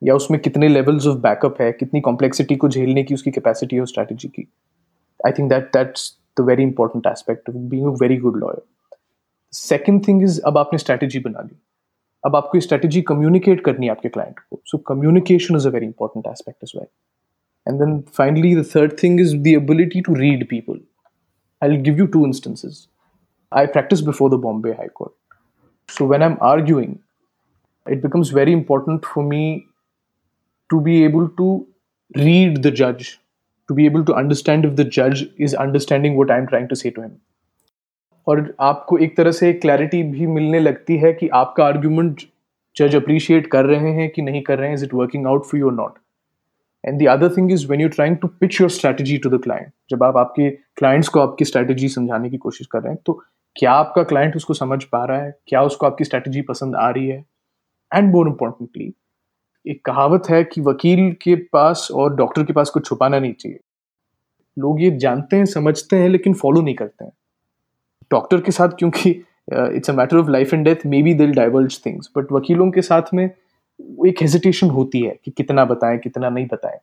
या 0.03 0.15
उसमें 0.15 0.41
कितने 0.41 0.69
लेवल्स 0.69 1.07
ऑफ़ 1.07 1.19
बैकअप 1.19 1.61
है? 1.61 1.73
कितनी 1.73 2.01
कॉम्प्लेक्सिटी 2.01 2.57
को 2.57 2.69
झेलने 2.69 3.03
की 3.03 3.15
उसकी 3.15 3.31
कैपेसिटी 3.31 3.77
है 3.77 3.87
स्ट्रैटेजी 3.87 4.29
की? 4.29 4.49
I 5.27 5.33
think 5.33 5.49
that 5.51 5.65
that's 5.65 6.19
the 6.41 6.45
very 6.45 6.63
important 6.63 7.07
aspect 7.07 7.49
of 7.49 7.57
being 7.57 7.87
a 7.87 7.97
very 8.03 8.17
good 8.17 8.37
lawyer 8.37 8.63
second 9.53 10.09
thing 10.09 10.23
is 10.23 10.41
अब 10.41 10.59
आपने 10.59 10.79
स्ट्रैटेजी 10.79 11.19
बना 11.19 11.41
ली। 11.41 11.57
अब 12.25 12.37
आपको 12.37 12.61
स्ट्रेटेजी 12.61 13.01
कम्युनिकेट 13.03 13.61
करनी 13.65 13.87
है 13.87 13.93
आपके 13.93 14.09
क्लाइंट 14.09 14.39
को. 14.41 14.61
So 14.67 14.79
communication 14.87 15.57
is 15.57 15.67
a 15.69 15.71
very 15.71 15.87
important 15.87 16.27
aspect 16.27 16.65
is 16.65 16.73
well 16.77 16.87
and 17.67 17.79
then 17.81 18.01
finally 18.17 18.55
the 18.55 18.65
third 18.75 18.93
thing 19.03 19.21
is 19.21 19.37
the 19.37 19.47
ability 19.49 20.01
to 20.01 20.15
read 20.15 20.47
people 20.49 20.81
I 21.63 21.77
give 21.79 21.99
you 21.99 22.07
to 22.07 22.25
instances 22.27 22.87
I 23.53 23.67
practice 23.67 24.01
before 24.03 24.31
the 24.31 24.41
Bombay 24.43 24.71
high 24.73 24.89
court 24.95 25.93
so 25.93 26.07
when 26.07 26.23
I 26.23 26.29
am 26.29 26.37
arguing 26.43 26.95
it 27.87 28.03
becomes 28.03 28.33
very 28.35 28.53
important 28.53 29.05
for 29.05 29.25
me 29.25 29.45
to 30.71 30.81
be 30.81 31.01
able 31.05 31.27
to 31.37 31.55
read 32.15 32.59
the 32.59 32.75
जज 32.75 33.07
to 33.69 33.75
be 33.75 33.87
able 33.87 34.05
to 34.05 34.13
understand 34.13 34.65
if 34.65 34.75
the 34.75 34.89
जज 34.93 35.27
is 35.41 35.57
understanding 35.57 36.19
what 36.19 36.31
I 36.31 36.39
am 36.39 36.47
trying 36.47 36.69
to 36.69 36.75
से 36.75 36.91
to 36.91 37.03
him 37.03 37.11
और 38.27 38.55
आपको 38.61 38.99
एक 38.99 39.17
तरह 39.17 39.33
से 39.33 39.53
clarity 39.53 40.03
भी 40.03 40.27
मिलने 40.27 40.61
लगती 40.61 40.97
है 40.97 41.13
कि 41.13 41.29
आपका 41.29 41.65
आर्ग्यूमेंट 41.65 42.23
जज 42.77 42.97
अप्रिशिएट 42.97 43.47
कर 43.47 43.65
रहे 43.65 43.91
हैं 43.91 44.11
कि 44.11 44.23
नहीं 44.23 44.43
कर 44.43 44.59
रहे 44.59 44.69
हैं 44.69 44.75
is 44.75 44.85
it 44.85 44.95
working 44.95 45.27
out 45.27 45.45
for 45.45 45.61
you 45.61 45.71
not 45.71 45.99
and 46.85 47.03
the 47.03 47.09
other 47.09 47.29
thing 47.29 47.53
is 47.53 47.67
when 47.71 47.81
you 47.81 47.89
trying 47.89 48.17
to 48.17 48.29
pitch 48.29 48.61
your 48.61 48.71
strategy 48.71 49.19
to 49.19 49.31
the 49.31 49.43
client 49.43 49.73
जब 49.91 50.03
आप 50.03 50.17
आपके 50.17 50.51
क्लाइंट्स 50.51 51.09
को 51.09 51.21
आपकी 51.21 51.45
स्ट्रैटेजी 51.45 51.89
समझाने 51.89 52.31
की 52.31 52.37
कोशिश 52.37 52.67
कर 52.67 52.83
रहे 52.83 52.93
हैं 52.93 53.03
तो 53.07 53.23
क्या 53.57 53.73
आपका 53.73 54.03
क्लाइंट 54.03 54.37
उसको 54.37 54.55
समझ 54.55 54.85
पा 54.85 55.05
रहा 55.05 55.23
है? 55.23 55.39
क्या 55.47 55.63
उसको 55.63 55.87
आपकी 55.87 56.05
स्ट्रैटेजी 56.05 56.43
पसंद 56.43 56.77
आ 56.77 56.91
रही 56.91 57.09
है? 57.09 57.25
एंड 57.95 58.11
मोर 58.13 58.29
इम्पोर्टेंटली 58.29 58.95
एक 59.67 59.85
कहावत 59.85 60.23
है 60.31 60.45
कि 60.45 60.61
वकील 60.61 61.13
के 61.13 61.35
पास 61.35 61.89
और 61.95 62.17
डॉक्टर 62.17 62.45
के 62.45 62.53
पास 62.53 62.71
कुछ 62.71 62.87
छुपाना 62.87 63.19
नहीं 63.19 63.33
चाहिए। 63.33 63.59
लोग 64.59 64.83
ये 64.83 64.91
जानते 64.91 65.37
हैं, 65.37 65.45
समझते 65.45 65.97
हैं, 65.97 66.09
लेकिन 66.09 66.35
फॉलो 66.35 66.63
नहीं 66.63 66.75
करते 66.75 67.05
हैं। 67.05 67.13
डॉक्टर 68.15 68.41
के 68.41 68.53
साथ, 68.53 68.69
क्योंकि 68.79 69.11
it's 69.49 69.91
a 69.91 69.93
matter 69.93 70.17
of 70.17 70.31
life 70.31 70.55
and 70.55 70.65
death 70.65 70.87
maybe 71.03 71.15
दिल 71.15 71.33
डाइवर्ज 71.35 71.81
थिंग्स 71.87 72.11
बट 72.17 72.33
वकीलों 72.33 72.71
के 72.71 72.83
साथ 72.83 73.15
में 73.15 73.25
एक 73.25 74.21
हेजिटेशन 74.21 74.71
होती 74.71 75.01
है 75.03 75.17
कि 75.25 75.31
कितना 75.31 75.65
बताएँ, 75.65 75.99
कितना 75.99 76.29
नहीं 76.29 76.47
बताएँ। 76.47 76.79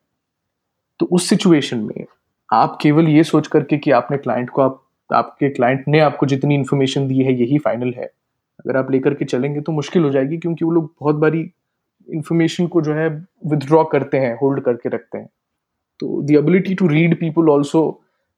तो 0.99 1.05
उस 1.07 1.29
सिचुएशन 1.29 1.77
में 1.79 2.05
आप 2.49 2.77
केवल 2.81 3.07
ये 3.09 3.23
सोच 3.23 3.47
करके 3.47 3.77
कि 3.77 3.91
आपने 3.91 4.17
क्लाइंट 4.17 4.49
को 4.49 4.61
आप, 4.61 4.81
आपके 5.09 5.49
क्लाइंट 5.49 5.83
ने 5.87 5.99
आपको 5.99 6.25
जितनी 6.25 6.55
इन्फॉर्मेशन 6.55 7.07
दी 7.07 7.19
है, 7.19 7.33
यही 7.33 7.57
फाइनल 7.59 7.93
है। 7.97 8.05
अगर 8.59 8.77
आप 8.77 8.91
लेकर 8.91 9.13
के 9.13 9.25
चलेंगे 9.25 9.61
तो 9.61 9.71
मुश्किल 9.71 10.03
हो 10.03 10.09
जाएगी, 10.11 10.37
क्योंकि 10.37 10.65
वो 10.65 10.71
लोग 10.71 10.93
बहुत 10.99 11.15
बारी 11.15 11.39
इन्फॉर्मेशन 12.07 12.67
को 12.67 12.81
जो 12.81 12.93
है 12.93 13.07
विदड्रॉ 13.45 13.83
करते 13.85 14.17
हैं 14.17 14.33
होल्ड 14.37 14.63
करके 14.63 14.89
रखते 14.89 15.17
हैं। 15.17 15.29
तो 15.99 16.21
the 16.21 16.31
ability 16.31 16.75
to 16.75 16.87
read 16.87 17.19
people 17.19 17.49
also 17.49 17.83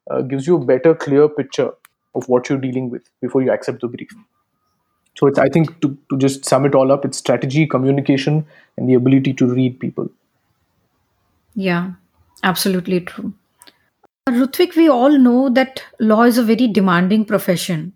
gives 0.06 0.48
you 0.48 0.58
better 0.66 0.92
clear 1.02 1.26
picture 1.36 1.70
of 2.15 2.27
what 2.27 2.49
you're 2.49 2.59
dealing 2.59 2.89
with 2.89 3.09
before 3.21 3.41
you 3.41 3.51
accept 3.51 3.81
the 3.81 3.87
brief. 3.87 4.09
So 5.15 5.27
it's, 5.27 5.39
I 5.39 5.49
think 5.49 5.81
to, 5.81 5.97
to 6.09 6.17
just 6.17 6.45
sum 6.45 6.65
it 6.65 6.75
all 6.75 6.91
up, 6.91 7.05
it's 7.05 7.17
strategy, 7.17 7.67
communication, 7.67 8.45
and 8.77 8.89
the 8.89 8.93
ability 8.93 9.33
to 9.33 9.45
read 9.45 9.79
people. 9.79 10.09
Yeah, 11.55 11.91
absolutely 12.43 13.01
true. 13.01 13.33
Rutvik, 14.29 14.75
we 14.75 14.87
all 14.87 15.17
know 15.17 15.49
that 15.49 15.83
law 15.99 16.23
is 16.23 16.37
a 16.37 16.43
very 16.43 16.67
demanding 16.67 17.25
profession. 17.25 17.93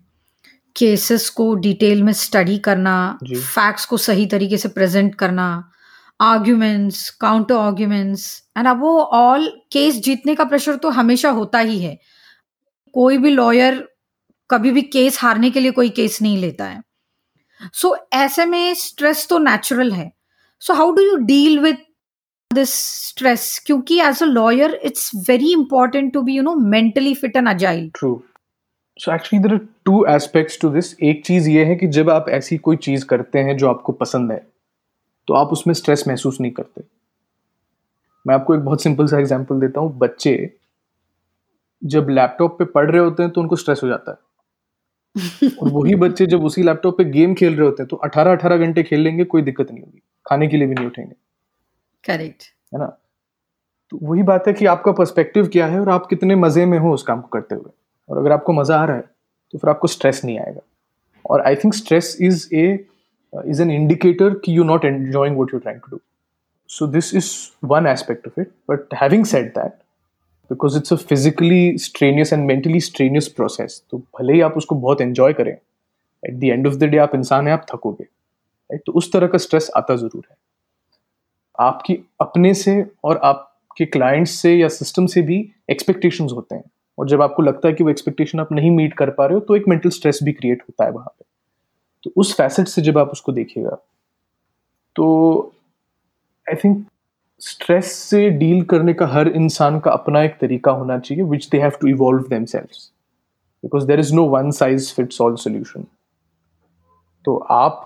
Cases 0.76 1.28
को 1.30 1.54
detail 1.54 2.02
में 2.02 2.12
study 2.12 2.58
करना 2.58 3.18
जी। 3.22 3.34
Facts 3.34 3.84
को 3.86 3.96
सही 3.96 4.26
तरीके 4.26 4.56
से 4.58 4.68
present 4.68 5.14
करना 5.14 5.46
arguments 6.20 7.10
counter 7.20 7.54
arguments 7.54 8.24
and 8.58 8.66
अब 8.68 8.80
वो 8.80 8.98
ऑल 9.18 9.46
केस 9.72 10.00
जीतने 10.04 10.34
का 10.34 10.44
प्रेशर 10.44 10.76
तो 10.76 10.90
हमेशा 10.90 11.30
होता 11.30 11.58
ही 11.58 11.78
है 11.78 11.98
कोई 12.94 13.18
भी 13.18 13.30
लॉयर 13.30 13.87
कभी 14.51 14.71
भी 14.71 14.81
केस 14.83 15.19
हारने 15.21 15.49
के 15.49 15.59
लिए 15.59 15.71
कोई 15.71 15.89
केस 15.89 16.21
नहीं 16.21 16.37
लेता 16.37 16.65
है। 16.65 16.81
सो 17.63 17.87
so, 17.87 17.95
ऐसे 18.13 18.45
में 18.45 18.73
स्ट्रेस 18.73 19.27
तो 19.29 19.37
नेचुरल 19.39 19.91
है। 19.91 20.11
So 20.61 20.73
how 20.73 20.91
do 20.91 21.01
you 21.01 21.15
deal 21.25 21.59
with 21.59 21.85
this 22.51 22.73
stress 23.05 23.61
क्योंकि 23.65 23.99
as 24.01 24.23
a 24.23 24.25
lawyer 24.25 24.73
it's 24.83 25.11
very 25.29 25.51
important 25.53 26.13
to 26.13 26.21
be 26.21 26.35
you 26.35 26.43
know 26.43 26.55
mentally 26.55 27.13
fit 27.15 27.35
and 27.35 27.49
agile 27.49 27.89
True. 27.99 28.17
So 28.99 29.11
actually 29.11 29.37
there 29.43 29.55
are 29.55 29.65
two 29.87 29.99
aspects 30.13 30.57
to 30.61 30.69
this. 30.71 30.87
एक 31.03 31.25
चीज़ 31.25 31.49
ये 31.49 31.65
है 31.65 31.75
कि 31.75 31.87
जब 31.87 32.09
आप 32.09 32.29
ऐसी 32.29 32.57
कोई 32.59 32.77
चीज़ 32.77 33.05
करते 33.05 33.39
हैं 33.39 33.57
जो 33.57 33.69
आपको 33.69 33.91
पसंद 33.91 34.31
है 34.31 34.39
तो 35.27 35.33
आप 35.33 35.51
उसमें 35.51 35.73
स्ट्रेस 35.73 36.03
महसूस 36.07 36.39
नहीं 36.41 36.51
करते। 36.51 36.83
मैं 38.25 38.35
आपको 38.35 38.55
एक 38.55 38.61
बहुत 38.61 38.83
सिंपल 38.83 39.07
सा 39.07 39.19
एग्जांपल 39.19 39.59
देता 39.59 39.79
हूँ। 39.79 39.97
बच्चे 39.97 40.33
जब 41.81 42.09
लैपटॉप 42.09 42.57
पे 42.59 42.65
पढ़ 42.65 42.89
रहे 42.91 43.01
होते 43.01 43.23
हैं 43.23 43.31
तो 43.31 43.41
उनको 43.41 43.55
स्ट्रेस 43.55 43.81
हो 43.83 43.87
जाता 43.87 44.11
है। 44.11 44.17
और 45.15 45.69
वही 45.69 45.95
बच्चे 45.95 46.25
जब 46.25 46.43
उसी 46.45 46.63
लैपटॉप 46.63 46.97
पे 46.97 47.03
गेम 47.05 47.33
खेल 47.33 47.55
रहे 47.55 47.65
होते 47.65 47.83
हैं 47.83 47.87
तो 47.89 47.99
18 48.05 48.35
18 48.35 48.57
घंटे 48.57 48.83
खेल 48.83 48.99
लेंगे 48.99 49.23
कोई 49.23 49.41
दिक्कत 49.41 49.71
नहीं 49.71 49.83
होगी। 49.83 50.01
खाने 50.25 50.47
के 50.47 50.57
लिए 50.57 50.67
भी 50.67 50.75
नहीं 50.75 50.87
उठेंगे। 50.87 51.13
करेक्ट 52.03 52.43
है 52.73 52.79
ना? 52.79 52.85
तो 53.91 53.99
वही 54.01 54.23
बात 54.23 54.47
है 54.47 54.53
कि 54.53 54.65
आपका 54.65 54.91
पर्सपेक्टिव 54.91 55.47
क्या 55.47 55.67
है 55.67 55.79
और 55.79 55.89
आप 55.89 56.05
कितने 56.05 56.35
मज़े 56.35 56.65
में 56.65 56.77
हो 56.79 56.93
उस 56.93 57.03
काम 57.03 57.21
को 57.21 57.27
करते 57.27 57.55
हुए। 57.55 57.71
और 58.09 58.17
अगर 58.17 58.31
आपको 58.31 58.53
मज़ा 58.53 58.79
आ 58.79 58.85
रहा 58.85 58.97
है 58.97 59.03
तो 59.53 59.57
फिर 59.57 59.69
आपको 59.69 59.87
स्ट्रेस 59.87 60.21
नहीं 60.25 60.39
आएगा। 60.39 60.61
और 61.25 61.41
I 61.41 61.55
think 61.55 61.73
stress 61.73 62.17
is 62.21 62.47
a 62.55 62.67
is 63.33 63.61
an 63.61 63.71
indicator 63.71 64.33
कि 64.45 64.57
you 64.57 64.63
not 64.63 64.85
enjoying 64.85 65.37
what 65.37 65.53
you 65.53 65.59
trying 65.59 65.81
to 65.81 65.91
do 65.91 65.99
so 66.69 66.87
this 66.87 67.13
is 67.15 67.31
one 67.65 67.87
aspect 67.87 68.27
of 68.27 68.39
it 68.41 68.51
but 68.69 68.93
having 69.01 69.25
said 69.25 69.47
that 69.49 69.73
because 70.49 70.77
it's 70.77 70.93
a 70.93 70.95
physically 70.97 71.77
strenuous 71.77 72.33
and 72.33 72.45
mentally 72.45 72.79
strenuous 72.81 73.27
process 73.29 73.81
तो 73.91 73.97
भले 73.97 74.33
ही 74.33 74.41
आप 74.41 74.57
उसको 74.57 74.75
बहुत 74.77 75.01
enjoy 75.01 75.33
करें 75.33 75.51
at 75.51 76.33
the 76.33 76.43
end 76.43 76.67
of 76.67 76.75
the 76.75 76.83
day 76.85 76.97
आप 76.97 77.15
इंसान 77.15 77.47
हैं, 77.47 77.53
आप 77.53 77.65
थकोगे 77.71 78.03
राइट 78.03 78.81
तो 78.85 78.91
उस 78.91 79.11
तरह 79.13 79.27
का 79.27 79.37
स्ट्रेस 79.37 79.69
आता 79.77 79.95
ज़रूर 79.95 80.23
है। 80.29 80.35
आपकी 81.57 81.93
अपने 82.21 82.53
से 82.53 82.83
और 83.03 83.17
आपके 83.23 83.85
क्लाइंट्स 83.87 84.31
से 84.31 84.53
या 84.55 84.67
सिस्टम 84.69 85.05
से 85.05 85.21
भी 85.21 85.37
एक्सपेक्टेशंस 85.71 86.31
होते 86.31 86.55
हैं। 86.55 86.63
और 86.97 87.07
जब 87.07 87.21
आपको 87.21 87.43
लगता 87.43 87.67
है 87.67 87.73
कि 87.73 87.83
वो 87.83 87.89
एक्सपेक्टेशन 87.89 88.39
आप 88.39 88.51
नहीं 88.51 88.71
मीट 88.71 88.93
कर 88.93 89.09
पा 89.11 89.25
रहे 89.25 89.33
हो 89.33 89.39
तो 89.39 89.55
एक 89.55 89.67
मेंटल 89.67 89.89
स्ट्रेस 89.89 90.19
भी 90.23 90.31
क्रिएट 90.33 90.61
होता 90.61 90.85
है 90.85 90.91
वहाँ 90.91 91.09
पे। 91.09 91.25
तो 92.03 92.11
उस 92.15 92.35
फैसेट 92.37 92.67
से 92.67 92.81
जब 92.81 92.97
आप 92.97 93.09
उसको 93.11 93.31
देखिएगा 93.31 93.75
तो 94.95 95.05
आई 96.47 96.55
थिंक 96.55 96.85
स्ट्रेस 97.41 97.91
से 97.91 98.29
डील 98.29 98.61
करने 98.63 98.93
का 98.93 99.07
हर 99.07 99.27
इंसान 99.27 99.79
का 99.79 99.91
अपना 99.91 100.23
एक 100.23 100.37
तरीका 100.41 100.71
होना 100.71 100.97
चाहिए 100.99 101.23
which 101.23 101.47
they 101.49 101.59
have 101.59 101.71
to 101.81 101.87
evolve 101.87 102.23
themselves 102.45 102.67
because 103.63 103.87
there 103.87 103.99
is 103.99 104.13
no 104.15 104.25
one 104.27 104.51
size 104.51 104.93
fits 104.95 105.21
all 105.21 105.35
solution 105.35 105.85
तो 107.25 107.35
आप 107.51 107.85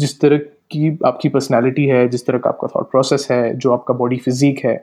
जिस 0.00 0.20
तरह 0.20 0.38
की 0.70 0.98
आपकी 1.06 1.28
पर्सनैलिटी 1.28 1.86
है, 1.86 2.08
जिस 2.08 2.26
तरह 2.26 2.38
का 2.38 2.50
आपका 2.50 2.68
थॉट 2.68 2.90
प्रोसेस 2.90 3.26
है, 3.30 3.54
जो 3.54 3.72
आपका 3.72 3.94
बॉडी 3.94 4.16
फिजिक 4.16 4.64
है, 4.64 4.74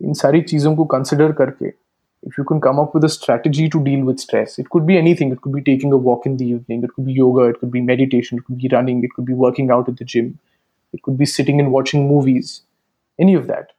इन 0.00 0.14
सारी 0.14 0.40
चीज़ों 0.42 0.74
को 0.76 0.84
कंसिडर 0.84 1.32
करके 1.32 1.66
if 1.66 2.34
you 2.38 2.44
can 2.44 2.60
come 2.60 2.78
up 2.78 2.96
with 2.96 3.04
a 3.04 3.36
to 3.36 3.82
deal 3.82 4.02
with 4.02 4.16
stress 4.18 4.56
it 4.60 4.66
could 4.68 4.82
be 4.82 4.96
anything 5.14 5.32
it 5.32 5.38
could 5.38 5.54
be 5.54 5.60
taking 5.60 5.92
a 5.92 5.96
walk 6.04 6.26
in 6.26 6.36
the 6.36 6.42
evening 6.42 6.84
it 6.84 6.90
could 6.90 7.04
be 7.04 7.12
yoga 7.12 7.48
it 7.48 7.56
could 7.56 7.70
be 7.70 7.80
meditation 7.82 8.36
it 8.36 8.42
could 8.42 8.56
be 8.56 8.68
running 8.72 9.04
it 9.04 9.12
could 9.12 9.26
be 9.26 9.34
working 9.36 9.70
out 9.70 9.88
it 9.90 10.02
the 10.02 10.06
gym 10.06 10.26
it 10.94 11.00
could 11.02 11.16
be 11.16 11.26
sitting 11.26 11.60
and 11.60 11.68
watching 11.72 12.08
movies 12.08 12.58
any 13.19 13.37
of 13.41 13.47
that 13.47 13.71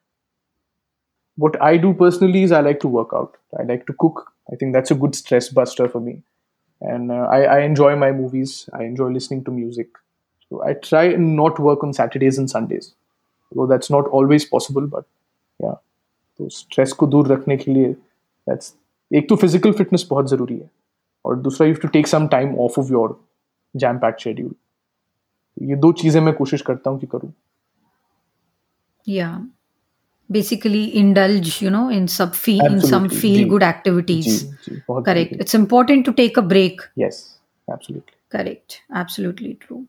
what 1.39 1.61
i 1.63 1.77
do 1.77 1.93
personally 2.05 2.43
is 2.43 2.53
i 2.53 2.61
like 2.61 2.81
to 2.81 2.95
work 2.97 3.13
out 3.21 3.37
i 3.59 3.67
like 3.73 3.87
to 3.87 3.99
cook 4.05 4.25
i 4.53 4.57
think 4.57 4.79
that's 4.79 4.97
a 4.97 5.01
good 5.05 5.15
stress 5.15 5.49
buster 5.61 5.89
for 5.89 6.01
me 6.01 6.17
and 6.81 7.11
uh, 7.11 7.27
I, 7.37 7.43
I 7.43 7.61
enjoy 7.61 7.95
my 7.97 8.13
movies 8.13 8.59
i 8.73 8.85
enjoy 8.85 9.09
listening 9.09 9.45
to 9.45 9.51
music 9.51 9.89
so 10.51 10.63
I 10.63 10.75
try 10.75 11.05
and 11.05 11.35
not 11.37 11.59
work 11.59 11.83
on 11.83 11.93
Saturdays 11.93 12.39
and 12.39 12.49
Sundays. 12.49 12.95
Although 13.53 13.73
that's 13.73 13.91
not 13.91 14.07
always 14.09 14.45
possible, 14.45 14.87
but 14.87 15.05
yeah. 15.61 15.75
तो 16.41 16.49
stress 16.49 16.93
को 16.93 17.07
दूर 17.07 17.29
रखने 17.33 17.57
के 17.57 17.71
लिए 17.73 17.93
that's 18.49 18.75
एक 19.11 19.29
तो 19.29 19.37
physical 19.37 19.73
fitness 19.73 20.07
बहुत 20.11 20.29
ज़रूरी 20.31 20.55
है 20.55 20.69
और 21.25 21.37
दूसरा 21.41 21.67
you 21.67 21.75
to 21.83 21.89
take 21.95 22.07
some 22.07 22.27
time 22.35 22.55
off 22.61 22.79
off 22.79 22.91
your 22.91 23.19
jam 23.75 23.99
packed 23.99 24.19
schedule 24.21 24.55
ये 25.69 25.77
दो 25.85 25.93
चीज़ें 26.01 26.21
मैं 26.21 26.35
कोशिश 26.35 26.63
करता 26.63 26.91
हूँ 26.91 26.99
कि 27.01 27.07
करूँ 27.13 27.33
या 29.08 29.48
basically 30.30 30.96
indulge 30.96 31.62
you 31.62 31.70
know 31.70 31.90
in 31.90 32.08
some 32.08 32.32
feel 32.32 32.66
in 32.66 32.82
some 32.82 33.10
feel 33.10 33.48
good 33.48 33.64
activities 33.64 34.46
correct 35.08 35.34
it's 35.34 35.54
important 35.54 36.06
to 36.06 36.14
take 36.14 36.38
a 36.38 36.42
break 36.42 36.86
yes 36.96 37.18
absolutely 37.68 38.16
correct 38.32 38.82
absolutely 38.94 39.58
true 39.66 39.86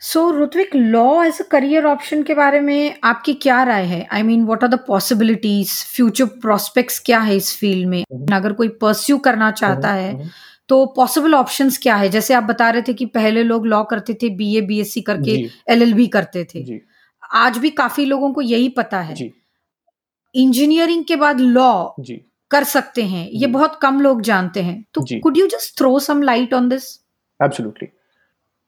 so 0.00 0.20
Ritwik 0.42 0.74
law 0.74 1.24
as 1.24 1.40
a 1.40 1.44
career 1.50 1.84
option 1.84 2.22
के 2.22 2.34
बारे 2.34 2.60
में 2.60 2.94
आपकी 3.04 3.32
क्या 3.34 3.62
राय 3.62 3.84
है 3.84 4.06
I 4.12 4.22
mean 4.22 4.44
what 4.44 4.64
are 4.64 4.70
the 4.70 4.78
possibilities 4.88 5.70
future 5.84 6.24
prospects 6.24 6.98
क्या 6.98 7.18
है 7.20 7.36
इस 7.36 7.56
फ़ील्ड 7.58 7.88
में 7.88 8.04
mm-hmm. 8.12 8.34
अगर 8.34 8.52
कोई 8.52 8.68
परस्यू 8.68 9.18
करना 9.18 9.50
चाहता 9.50 9.88
mm-hmm. 9.88 10.04
है 10.04 10.12
mm-hmm. 10.12 10.32
तो 10.68 10.86
पॉसिबल 10.86 11.34
ऑप्शंस 11.34 11.78
क्या 11.78 11.96
है 11.96 12.08
जैसे 12.08 12.34
आप 12.34 12.42
बता 12.42 12.70
रहे 12.70 12.82
थे 12.82 12.92
कि 12.92 13.06
पहले 13.06 13.42
लोग 13.42 13.66
लॉ 13.66 13.82
करते 13.84 14.14
थे 14.14 14.28
B 14.28 14.56
A 14.56 14.60
B 14.60 14.80
S 14.80 14.92
C 14.92 15.00
करके 15.00 15.50
एल 15.68 15.82
एल 15.82 16.06
करते 16.06 16.46
थे 16.54 16.80
आज 17.30 17.58
भी 17.58 17.70
काफ़ी 17.72 18.04
लोगों 18.04 18.32
को 18.32 18.42
यही 18.42 18.68
पता 18.68 19.00
है। 19.00 19.14
इंजीनियरिंग 20.34 21.04
के 21.04 21.16
बाद 21.16 21.40
लॉ 21.40 21.72
कर 22.50 22.64
सकते 22.64 23.02
हैं 23.04 23.28
ये 23.30 23.46
बहुत 23.46 23.78
कम 23.82 24.00
लोग 24.00 24.20
जानते 24.22 24.62
हैं। 24.62 24.84
तो 24.94 25.04
could 25.22 25.38
you 25.38 25.46
just 25.46 25.78
throw 25.78 25.98
some 26.00 26.22
light 26.22 26.54
on 26.54 26.68
this 26.68 26.84
absolutely 27.40 27.88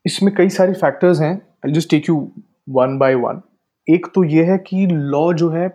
इसमें 0.05 0.35
कई 0.35 0.49
सारे 0.49 0.73
फैक्टर्स 0.73 1.20
हैं 1.20 1.35
I 1.66 1.73
just 1.73 1.90
take 1.90 2.09
you 2.09 2.16
one 2.70 2.99
by 2.99 3.14
one 3.16 3.40
एक 3.88 4.07
तो 4.14 4.25
ये 4.25 4.44
है 4.44 4.59
कि 4.66 4.87
लॉ 4.87 5.33
जो 5.33 5.51
है 5.51 5.66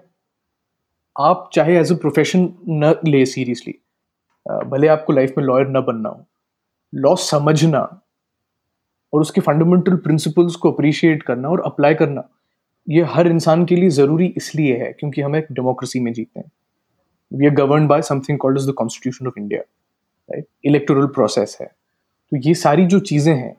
आप 1.15 1.49
चाहे 1.53 1.77
एज 1.79 1.91
अ 1.91 1.95
प्रोफेशन 1.95 2.49
न 2.69 2.95
ले 3.05 3.25
सीरियसली 3.25 3.73
भले 4.45 4.87
आपको 4.87 5.13
लाइफ 5.13 5.33
में 5.37 5.45
लॉयर 5.45 5.67
न 5.67 5.81
बनना 5.81 6.09
हो 6.09 6.25
लॉ 6.93 7.15
समझना 7.15 7.79
और 9.13 9.21
उसके 9.21 9.41
फंडामेंटल 9.41 9.95
प्रिंसिपल्स 9.97 10.55
को 10.55 10.71
अप्रिशिएट 10.71 11.23
करना 11.23 11.49
और 11.49 11.61
अप्लाई 11.65 11.95
करना 11.95 12.27
ये 12.87 13.03
हर 13.09 13.27
इंसान 13.27 13.65
के 13.65 13.75
लिए 13.75 13.89
ज़रूरी 13.91 14.25
इसलिए 14.37 14.77
है 14.77 14.91
क्योंकि 14.99 15.21
हम 15.21 15.35
एक 15.35 15.47
डेमोक्रेसी 15.51 15.99
में 15.99 16.11
जीते 16.13 16.39
हैं। 16.39 16.51
We 17.31 17.45
are 17.45 17.53
govern 17.55 17.87
by 17.87 18.01
something 18.03 18.37
called 18.39 18.57
is 18.57 18.69
the 18.69 18.73
constitution 18.77 19.27
of 19.27 19.39
India 19.39 19.59
right 20.29 20.45
electoral 20.65 21.07
process 21.15 21.57
है। 21.61 21.67
तो 21.67 22.37
ये 22.37 22.53
सारी 22.55 22.85
जो 22.85 22.99
चीज़ें 23.01 23.33
हैं, 23.33 23.55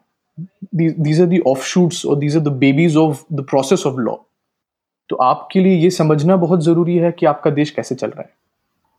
these 0.76 1.20
are 1.20 1.26
the 1.28 1.38
offshoots 1.48 1.98
or 2.04 2.14
these 2.22 2.34
are 2.36 2.42
the 2.42 2.52
babies 2.62 2.96
of 2.98 3.20
the 3.36 3.44
process 3.52 3.84
of 3.86 4.00
law 4.06 4.16
तो 5.10 5.16
आपके 5.16 5.60
लिए 5.60 5.74
ये 5.74 5.90
समझना 5.90 6.36
बहुत 6.36 6.62
ज़रूरी 6.64 6.96
है 6.96 7.10
कि 7.12 7.26
आपका 7.26 7.50
देश 7.50 7.70
कैसे 7.70 7.94
चल 7.94 8.08
रहा 8.08 8.22
है। 8.22 8.30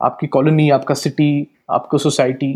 आपकी 0.01 0.27
कॉलोनी 0.27 0.69
आपका 0.69 0.95
सिटी 0.95 1.47
आपका 1.71 1.97
सोसाइटी 1.97 2.51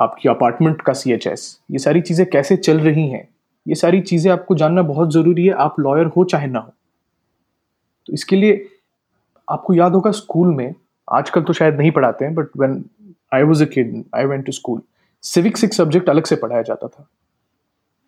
आपकी 0.00 0.28
अपार्टमेंट 0.28 0.82
का 0.82 0.92
सी 0.92 1.12
एच 1.12 1.26
एस 1.26 1.46
ये 1.70 1.78
सारी 1.78 2.00
चीज़ें 2.00 2.26
कैसे 2.30 2.56
चल 2.56 2.80
रही 2.80 3.08
हैं? 3.08 3.28
ये 3.66 3.74
सारी 3.74 4.00
चीज़ें 4.02 4.30
आपको 4.32 4.54
जानना 4.54 4.82
बहुत 4.84 5.12
ज़रूरी 5.12 5.46
है। 5.46 5.52
आप 5.54 5.80
लॉयर 5.80 6.06
हो 6.06 6.24
चाहे 6.24 6.46
ना 6.46 6.58
हो। 6.58 6.72
तो 8.08 8.12
इसके 8.12 8.36
लिए 8.36 8.66
आपको 9.48 9.74
याद 9.74 9.92
होगा 9.94 10.10
स्कूल 10.12 10.54
में, 10.54 10.74
आजकल 11.08 11.42
तो 11.42 11.52
शायद 11.52 11.78
नहीं 11.78 11.90
पढ़ाते 11.90 12.24
हैं 12.24 12.34
but 12.34 12.48
when 12.58 12.84
I 13.32 13.42
was 13.42 13.62
a 13.62 13.66
kid 13.68 14.02
I 14.14 14.24
went 14.26 14.44
to 14.46 14.52
school 14.52 14.80
civics 15.24 15.64
एक 15.64 15.74
सब्जेक्ट 15.74 16.08
अलग 16.08 16.24
से 16.24 16.36
पढ़ाया 16.36 16.62
जाता 16.62 16.86
था। 16.88 17.06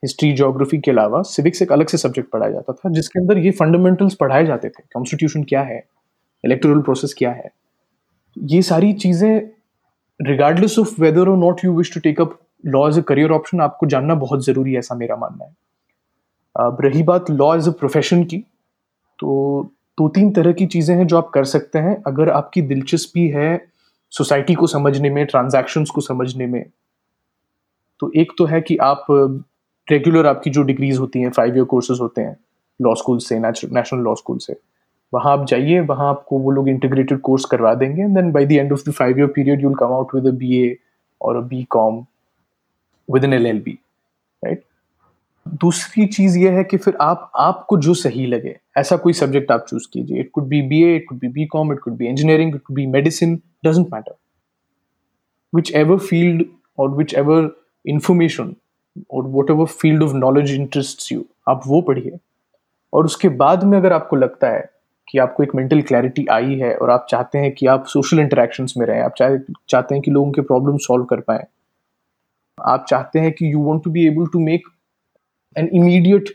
हिस्ट्री 0.02 0.32
जोग्राफी 0.34 0.78
के 0.78 0.90
अलावा 0.90 1.20
सिविक्स 1.24 1.62
एक 1.62 1.72
अलग 1.72 1.86
से 1.88 1.98
सब्जेक्ट 1.98 2.30
पढ़ाया 2.30 2.52
जाता 2.52 2.72
था, 2.72 2.90
जिसके 2.90 3.18
अंदर 3.20 3.38
ये 3.38 3.50
फंडामेंटल्स 3.52 4.14
पढ़ाए 4.14 4.46
जाते 4.46 4.68
थे 4.68 4.82
कॉन्स्टिट्यूशन 4.94 5.44
क्या 5.44 5.62
है 5.62 5.78
इलेक्टोरल 6.44 6.80
प्रोसेस 6.80 7.14
क्या 7.18 7.30
है। 7.32 7.50
ये 8.36 8.60
सारी 8.62 8.92
चीज़ें 8.94 9.40
रिगार्डलेस 10.20 10.78
ऑफ़ 10.78 11.00
वेदर 11.00 11.28
और 11.28 11.36
not 11.38 11.64
you 11.64 11.76
wish 11.76 11.92
to 11.94 12.00
take 12.00 12.20
up 12.20 12.38
law 12.64 12.88
as 12.88 12.98
a 12.98 13.02
career 13.02 13.30
option 13.30 13.60
आपको 13.60 13.86
जानना 13.86 14.14
बहुत 14.16 14.44
ज़रूरी 14.44 14.72
है, 14.72 14.78
ऐसा 14.78 14.94
मेरा 14.94 15.16
मानना 15.16 15.44
है। 15.44 15.54
अब 16.56 16.78
रही 16.80 17.02
बात 17.04 17.30
लॉ 17.30 17.54
एज 17.56 17.68
अ 17.68 17.72
प्रोफेशन 17.72 18.24
की 18.24 18.38
तो 19.18 19.70
दो 19.98 20.08
तीन 20.08 20.30
तरह 20.32 20.52
की 20.52 20.66
चीज़ें 20.66 20.94
हैं 20.96 21.06
जो 21.06 21.18
आप 21.18 21.28
कर 21.34 21.44
सकते 21.44 21.78
हैं। 21.78 21.96
अगर 22.06 22.30
आपकी 22.30 22.62
दिलचस्पी 22.62 23.28
है 23.28 23.56
सोसाइटी 24.12 24.54
को 24.54 24.66
समझने 24.66 25.10
में, 25.10 25.24
ट्रांजैक्शंस 25.26 25.90
को 25.90 26.00
समझने 26.00 26.46
में 26.46 26.64
तो 28.00 28.10
एक 28.16 28.32
तो 28.38 28.44
है 28.46 28.60
कि 28.60 28.76
आप 28.76 29.06
रेगुलर 29.88 30.26
आपकी 30.26 30.50
जो 30.50 30.62
डिग्रीज 30.62 30.98
होती 30.98 31.20
हैं 31.20 31.30
फाइव 31.30 31.56
ईयर 31.56 31.64
कोर्सेज 31.64 32.00
होते 32.00 32.20
हैं 32.20 32.36
लॉ 32.80 32.94
स्कूल 32.94 33.18
से 33.18 33.38
नेशनल 33.38 34.00
लॉ 34.00 34.14
स्कूल 34.14 34.38
से, 34.38 34.56
वहाँ 35.12 35.32
आप 35.32 35.46
जाइए, 35.48 35.80
वहाँ 35.80 36.08
आपको 36.08 36.38
वो 36.38 36.50
लोग 36.50 36.68
इंटीग्रेटेड 36.68 37.20
कोर्स 37.20 37.44
करवा 37.44 37.74
देंगे 37.74 38.02
and 38.02 38.14
then 38.16 38.30
by 38.32 38.46
the 38.46 38.52
end 38.52 38.72
of 38.72 38.82
the 38.88 38.92
five 38.92 39.18
year 39.18 39.28
period 39.34 39.62
you'll 39.62 39.74
come 39.74 39.92
out 39.94 40.14
with 40.14 40.26
a 40.26 40.36
B 40.38 40.56
A 40.58 40.76
और 41.20 41.36
a 41.36 41.40
B 41.48 41.62
com 41.70 42.04
with 43.08 43.24
an 43.24 43.32
L 43.34 43.46
L 43.46 43.60
B 43.62 43.78
right 44.42 44.62
दूसरी 45.54 46.06
चीज़ 46.06 46.38
ये 46.38 46.50
है 46.50 46.62
कि 46.64 46.76
फिर 46.76 46.96
आप, 47.00 47.30
आपको 47.36 47.76
जो 47.78 47.94
सही 47.94 48.26
लगे, 48.26 48.56
ऐसा 48.78 48.96
कोई 48.96 49.12
सब्जेक्ट 49.12 49.50
आप 49.52 49.64
चूज़ 49.68 49.86
कीजिए। 49.92 50.20
It 50.20 50.30
could 50.32 50.46
be 50.48 50.60
B 50.62 50.82
it 50.94 51.04
could 51.08 51.18
be 51.18 51.28
B 51.28 51.46
com 51.46 51.72
it 51.72 51.80
could 51.80 51.96
be 51.96 52.06
engineering 52.06 52.54
it 52.54 52.62
could 52.62 52.76
be 52.76 52.86
medicine 52.88 53.40
doesn't 53.66 53.92
matter 53.92 54.14
whichever 55.74 55.98
field 55.98 56.44
और 56.78 56.90
विच 56.96 57.14
एवर 57.14 57.50
इंफॉर्मेशन 57.84 58.54
और 59.14 59.26
whatever 59.50 59.66
field 59.66 60.02
of 60.02 60.14
knowledge 60.14 60.54
interest 60.54 61.10
you 61.12 61.24
आप 61.48 61.62
वो 61.66 61.80
पढ़िए। 61.82 62.18
और 62.92 63.04
उसके 63.04 63.28
बाद 63.40 63.64
में 63.64 63.76
अगर 63.78 63.92
आपको 63.92 64.16
लगता 64.16 64.48
है 64.48 64.68
कि 65.08 65.18
आपको 65.18 65.42
एक 65.42 65.54
मेंटल 65.54 65.82
क्लैरिटी 65.82 66.26
आई 66.30 66.54
है 66.58 66.74
और 66.76 66.90
आप 66.90 67.06
चाहते 67.10 67.38
हैं 67.38 67.52
कि 67.54 67.66
आप 67.66 67.86
सोशल 67.86 68.20
इंटरेक्शंस 68.20 68.74
में 68.76 68.86
रहें, 68.86 69.00
आप 69.00 69.14
चाहे, 69.18 69.38
चाहते 69.68 69.94
हैं 69.94 70.02
कि 70.02 70.10
लोगों 70.10 70.30
के 70.32 70.40
प्रॉब्लम 70.42 70.76
सॉल्व 70.78 71.04
कर 71.04 71.20
पाए, 71.20 71.44
आप 72.58 72.86
चाहते 72.88 73.18
हैं 73.18 73.32
कि 73.32 73.52
you 73.52 73.60
want 73.60 73.84
to 73.84 73.90
be 73.90 74.06
able 74.06 74.26
to 74.32 74.40
make 74.40 74.66
An 75.57 75.69
immediate 75.73 76.29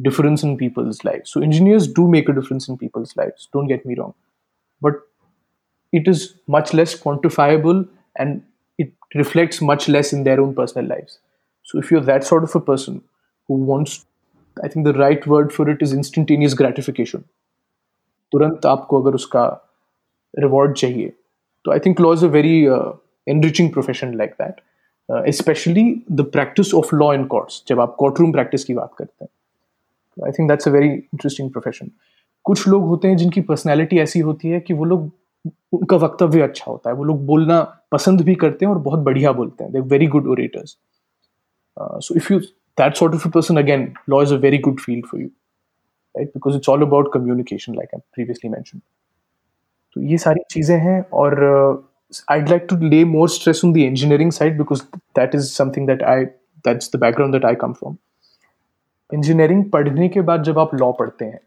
difference 0.00 0.42
in 0.42 0.56
people's 0.56 1.04
lives. 1.04 1.30
So 1.30 1.40
engineers 1.42 1.86
do 1.86 2.08
make 2.08 2.28
a 2.28 2.32
difference 2.32 2.68
in 2.68 2.76
people's 2.78 3.16
lives. 3.16 3.48
Don't 3.52 3.68
get 3.68 3.84
me 3.84 3.96
wrong, 3.96 4.14
but 4.82 5.00
it 5.92 6.08
is 6.08 6.34
much 6.46 6.72
less 6.72 6.94
quantifiable 7.00 7.82
and 8.16 8.42
it 8.78 8.92
reflects 9.14 9.60
much 9.60 9.88
less 9.88 10.12
in 10.12 10.24
their 10.24 10.40
own 10.40 10.54
personal 10.54 10.86
lives. 10.86 11.18
So 11.62 11.78
if 11.78 11.90
you're 11.90 12.06
that 12.12 12.24
sort 12.24 12.44
of 12.44 12.54
a 12.54 12.60
person 12.60 13.02
who 13.48 13.54
wants, 13.72 14.06
I 14.64 14.68
think 14.68 14.86
the 14.86 14.94
right 14.94 15.26
word 15.26 15.52
for 15.52 15.68
it 15.68 15.82
is 15.82 15.92
instantaneous 15.92 16.54
gratification. 16.62 17.24
तुरंत 18.32 18.66
आपको 18.66 19.00
अगर 19.02 19.14
उसका 19.14 19.44
reward 20.38 20.74
चाहिए 20.78 21.12
तो 21.64 21.70
I 21.72 21.78
think 21.86 22.00
law 22.00 22.12
is 22.14 22.24
a 22.24 22.28
very 22.34 22.52
enriching 23.32 23.70
profession 23.72 24.14
like 24.18 24.30
that 24.42 24.60
specially 25.09 25.83
the 26.11 26.21
practice 26.33 26.73
of 26.73 26.95
law 26.95 27.13
in 27.13 27.25
courts 27.25 27.63
जब 27.67 27.79
आप 27.79 27.95
court 27.99 28.19
room 28.19 28.31
practice 28.31 28.63
की 28.63 28.73
बात 28.73 28.93
करते 28.97 29.23
हैं। 29.23 29.29
I 30.17 30.31
think 30.31 30.49
that's 30.49 30.67
a 30.67 30.71
very 30.71 30.89
interesting 30.89 31.51
profession 31.51 31.91
कुछ 32.45 32.67
लोग 32.67 32.83
होते 32.87 33.07
हैं 33.07 33.17
जिनकी 33.17 33.41
पर्सनैलिटी 33.41 33.99
ऐसी 33.99 34.19
होती 34.19 34.49
है 34.49 34.59
कि 34.59 34.73
वो 34.73 34.85
लोग, 34.85 35.11
उनका 35.73 35.97
वक्तव्य 35.97 36.41
अच्छा 36.41 36.71
होता 36.71 36.89
है। 36.89 36.95
वो 36.95 37.03
लोग 37.03 37.25
बोलना 37.25 37.61
पसंद 37.91 38.21
भी 38.21 38.35
करते 38.35 38.65
हैं 38.65 38.71
और 38.73 38.79
बहुत 38.81 38.99
बढ़िया 38.99 39.31
बोलते 39.31 39.63
हैं। 39.63 39.71
They 39.73 39.79
very 39.93 40.07
good 40.07 40.27
orators 40.27 40.77
so 41.77 42.15
if 42.15 42.31
you 42.33 42.39
that 42.39 42.95
sort 42.95 43.13
of 43.15 43.27
person 43.29 43.57
again 43.57 43.91
law 44.09 44.21
is 44.23 44.33
a 44.33 44.37
very 44.39 44.57
good 44.59 44.79
field 44.79 45.05
for 45.05 45.21
you 45.21 45.27
right 46.15 46.27
because 46.27 46.55
it's 46.55 46.69
all 46.69 46.81
about 46.81 47.13
communication 47.13 47.75
like 47.75 47.95
I 47.95 48.01
previously 48.13 48.49
mention 48.49 48.79
तो 49.95 50.01
ये 50.01 50.17
सारी 50.17 50.41
चीज़ें 50.51 50.77
हैं 50.79 51.01
और 51.13 51.35
I'd 52.11 52.49
like 52.49 52.67
to 52.67 52.75
lay 52.75 53.03
more 53.03 53.27
stress 53.27 53.63
on 53.63 53.73
the 53.73 53.85
engineering 53.85 54.31
side 54.31 54.57
because 54.57 54.85
that 55.15 55.33
is 55.33 55.53
something 55.53 55.85
that 55.87 56.03
I, 56.03 56.27
that's 56.63 56.89
the 56.89 56.97
background 56.97 57.33
that 57.33 57.45
I 57.45 57.55
come 57.55 57.73
from. 57.73 57.97
Engineering 59.13 59.71
पढ़ने 59.71 60.09
के 60.09 60.21
बाद 60.21 60.43
जब 60.43 60.59
आप 60.59 60.75
लॉ 60.75 60.91
पढ़ते 60.91 61.25
हैं 61.25 61.39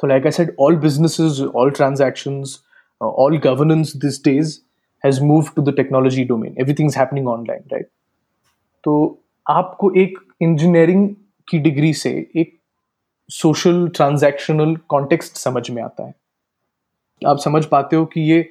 तो 0.00 0.08
like 0.08 0.24
I 0.24 0.30
said 0.30 0.54
all 0.60 0.76
businesses 0.76 1.40
all 1.56 1.70
transactions 1.70 2.62
all 3.02 3.38
governance 3.38 3.96
this 3.96 4.24
days 4.24 4.58
has 5.04 5.20
move 5.20 5.48
to 5.56 5.62
the 5.62 5.74
technology 5.76 6.24
domain 6.24 6.54
everything 6.60 6.88
is 6.90 6.98
happening 6.98 7.28
online 7.28 7.62
right 7.72 7.88
तो 8.84 9.22
आपको 9.50 9.92
एक 9.92 10.18
इंजीनियरिंग 10.42 11.08
की 11.48 11.58
डिग्री 11.58 11.94
से 11.94 12.30
एक 12.36 12.58
सोशल 13.28 13.88
ट्रांजैक्शनल 13.88 14.76
कॉन्टेक्स्ट 14.76 15.36
समझ 15.36 15.70
में 15.70 15.82
आता 15.82 16.06
है। 16.06 16.14
आप 17.26 17.38
समझ 17.38 17.64
पाते 17.64 17.96
हो 17.96 18.04
कि 18.06 18.20
ये 18.20 18.50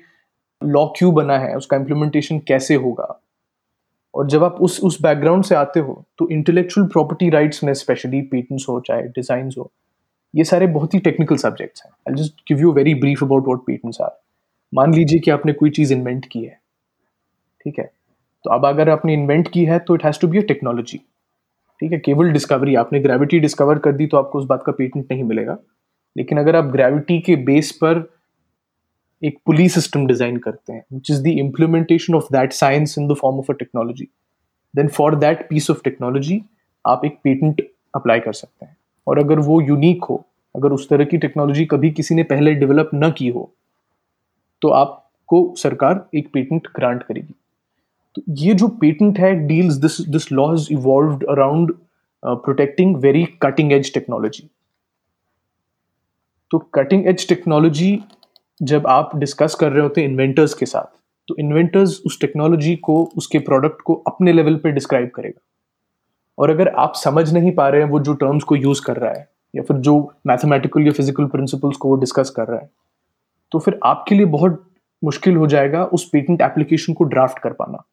लॉ 0.61 0.85
क्यों 0.97 1.13
बना 1.13 1.37
है, 1.39 1.55
उसका 1.55 1.77
इम्प्लीमेंटेशन 1.77 2.39
कैसे 2.47 2.75
होगा? 2.77 3.19
और 4.13 4.27
जब 4.27 4.43
आप 4.43 4.55
उस 4.61 4.79
उस 4.83 5.01
बैकग्राउंड 5.01 5.43
से 5.43 5.55
आते 5.55 5.79
हो 5.79 6.03
तो 6.19 6.29
इंटेलेक्चुअल 6.31 6.87
प्रॉपर्टी 6.87 7.29
राइट्स 7.29 7.63
में 7.63 7.73
स्पेशली 7.75 8.21
पेटेंट्स 8.23 8.65
हो, 8.69 8.79
चाहे 8.79 9.01
डिज़ाइन 9.01 9.51
हो, 9.57 9.71
ये 10.33 10.43
सारे 10.43 10.67
बहुत 10.69 10.93
ही 10.93 10.99
टेक्निकल 11.01 11.37
सब्जेक्ट्स 11.37 11.83
हैं। 11.85 11.91
I 12.07 12.15
just 12.15 12.41
give 12.47 12.59
you 12.61 12.71
very 12.73 12.93
brief 12.95 13.23
about 13.23 13.45
what 13.45 13.59
patents 13.67 14.01
are 14.01 14.17
मान 14.73 14.93
लीजिए 14.93 15.19
कि 15.19 15.31
आपने 15.31 15.53
कोई 15.53 15.69
चीज़ 15.71 15.93
इन्वेंट 15.93 16.25
की 16.25 16.43
है, 16.43 16.59
ठीक 17.65 17.79
है? 17.79 17.85
तो 18.45 18.49
अब 18.49 18.65
अगर 18.65 18.89
आपने 18.89 19.13
इन्वेंट 19.13 19.47
की 19.47 19.63
है 19.65 19.79
तो 19.79 19.95
it 19.95 20.03
has 20.05 20.19
to 20.21 20.27
be 20.27 20.37
a 20.37 20.41
technology 20.43 20.97
ठीक 21.79 21.91
है? 21.91 21.97
केवल 21.99 22.31
डिस्कवरी 22.31 22.75
आपने 22.75 22.99
ग्रेविटी 22.99 23.39
डिस्कवर 23.39 23.79
कर 23.79 23.91
दी 23.91 24.07
तो 24.07 24.17
आपको 24.17 24.39
उस 24.39 24.45
बात 24.45 24.63
का 24.65 24.71
पेटेंट 24.71 25.05
नहीं 25.11 25.23
मिलेगा। 25.23 25.57
लेकिन 26.15 26.39
अगर 26.39 26.55
आप 26.55 26.65
ग्रेविटी 26.71 27.19
के 27.21 27.35
बेस 27.45 27.71
पर 27.83 27.99
एक 29.21 29.37
पुलिस 29.45 29.73
सिस्टम 29.73 30.05
डिज़ाइन 30.07 30.37
करते 30.37 30.73
हैं 30.73 30.83
which 30.93 31.11
is 31.11 31.21
the 31.23 31.27
implementation 31.39 32.15
of 32.15 32.27
that 32.33 32.53
science 32.53 32.97
in 32.99 33.07
the 33.07 33.15
form 33.21 33.39
of 33.39 33.51
a 33.51 33.55
technology 33.55 34.07
then 34.73 34.87
for 34.97 35.15
that 35.15 35.47
piece 35.49 35.69
of 35.71 35.81
technology 35.83 36.41
आप 36.85 37.05
एक 37.05 37.19
पेटेंट 37.23 37.61
अप्लाई 37.95 38.19
कर 38.19 38.33
सकते 38.33 38.65
हैं। 38.65 38.75
और 39.07 39.19
अगर 39.19 39.39
वो 39.39 39.59
यूनिक 39.61 40.03
हो, 40.03 40.23
अगर 40.55 40.71
उस 40.71 40.87
तरह 40.89 41.05
की 41.05 41.17
टेक्नोलॉजी 41.17 41.65
कभी 41.65 41.91
किसी 41.91 42.15
ने 42.15 42.23
पहले 42.25 42.53
डेवलप 42.55 42.89
न 42.95 43.11
की 43.17 43.27
हो 43.29 43.51
तो 44.61 44.69
आपको 44.69 45.41
सरकार 45.57 46.07
एक 46.15 46.29
पेटेंट 46.33 46.67
ग्रांट 46.75 47.03
करेगी। 47.03 47.33
तो 48.15 48.21
ये 48.37 48.53
जो 48.53 48.67
पेटेंट 48.81 49.19
है 49.19 49.33
deals 49.47 49.75
this 49.77 49.99
this 50.09 50.31
law 50.31 50.53
is 50.53 50.67
evolve 50.73 51.25
around 51.31 51.71
protecting 52.23 52.95
very 53.01 53.25
cutting 53.41 53.71
edge 53.73 53.93
technology 53.93 54.49
तो 56.51 56.57
कटिंग 56.73 57.07
एज 57.07 57.27
टेक्नोलॉजी 57.29 57.91
जब 58.59 58.87
आप 58.87 59.15
डिस्कस 59.15 59.55
कर 59.55 59.71
रहे 59.71 59.81
होते 59.81 60.01
हैं 60.01 60.09
इन्वेंटर्स 60.09 60.53
के 60.53 60.65
साथ 60.65 60.97
तो 61.27 61.35
इन्वेंटर्स 61.39 61.99
उस 62.05 62.19
टेक्नोलॉजी 62.21 62.75
को, 62.75 63.03
उसके 63.17 63.39
प्रोडक्ट 63.39 63.81
को 63.81 63.93
अपने 64.07 64.31
लेवल 64.33 64.55
पे 64.55 64.71
डिस्क्राइब 64.71 65.09
करेगा। 65.15 65.41
और 66.37 66.49
अगर 66.49 66.67
आप 66.77 66.93
समझ 66.95 67.31
नहीं 67.33 67.51
पा 67.55 67.67
रहे 67.69 67.81
हैं 67.81 67.89
वो 67.89 67.99
जो 67.99 68.13
टर्म्स 68.15 68.43
को 68.43 68.55
यूज़ 68.55 68.81
कर 68.85 68.97
रहा 68.97 69.11
है, 69.11 69.27
या 69.53 69.63
फिर 69.63 69.77
जो 69.77 70.11
मैथमेटिकल 70.27 70.81
या 70.81 70.91
फ़िज़िकल 70.91 71.25
प्रिंसिपल्स 71.27 71.77
को 71.77 71.89
वो 71.89 71.95
डिस्कस 71.97 72.29
कर 72.29 72.47
रहा 72.47 72.59
है 72.59 72.69
तो 73.51 73.59
फिर 73.59 73.79
आपके 73.85 74.15
लिए 74.15 74.25
बहुत 74.27 74.65
मुश्किल 75.01 75.35
हो 75.35 75.47
जाएगा 75.47 75.83
उस 75.85 76.09
पेटेंट 76.09 76.41
एप्लीकेशन 76.41 76.93
को 76.93 77.03
ड्राफ्ट 77.05 77.39
कर 77.39 77.53
पाना। 77.53 77.83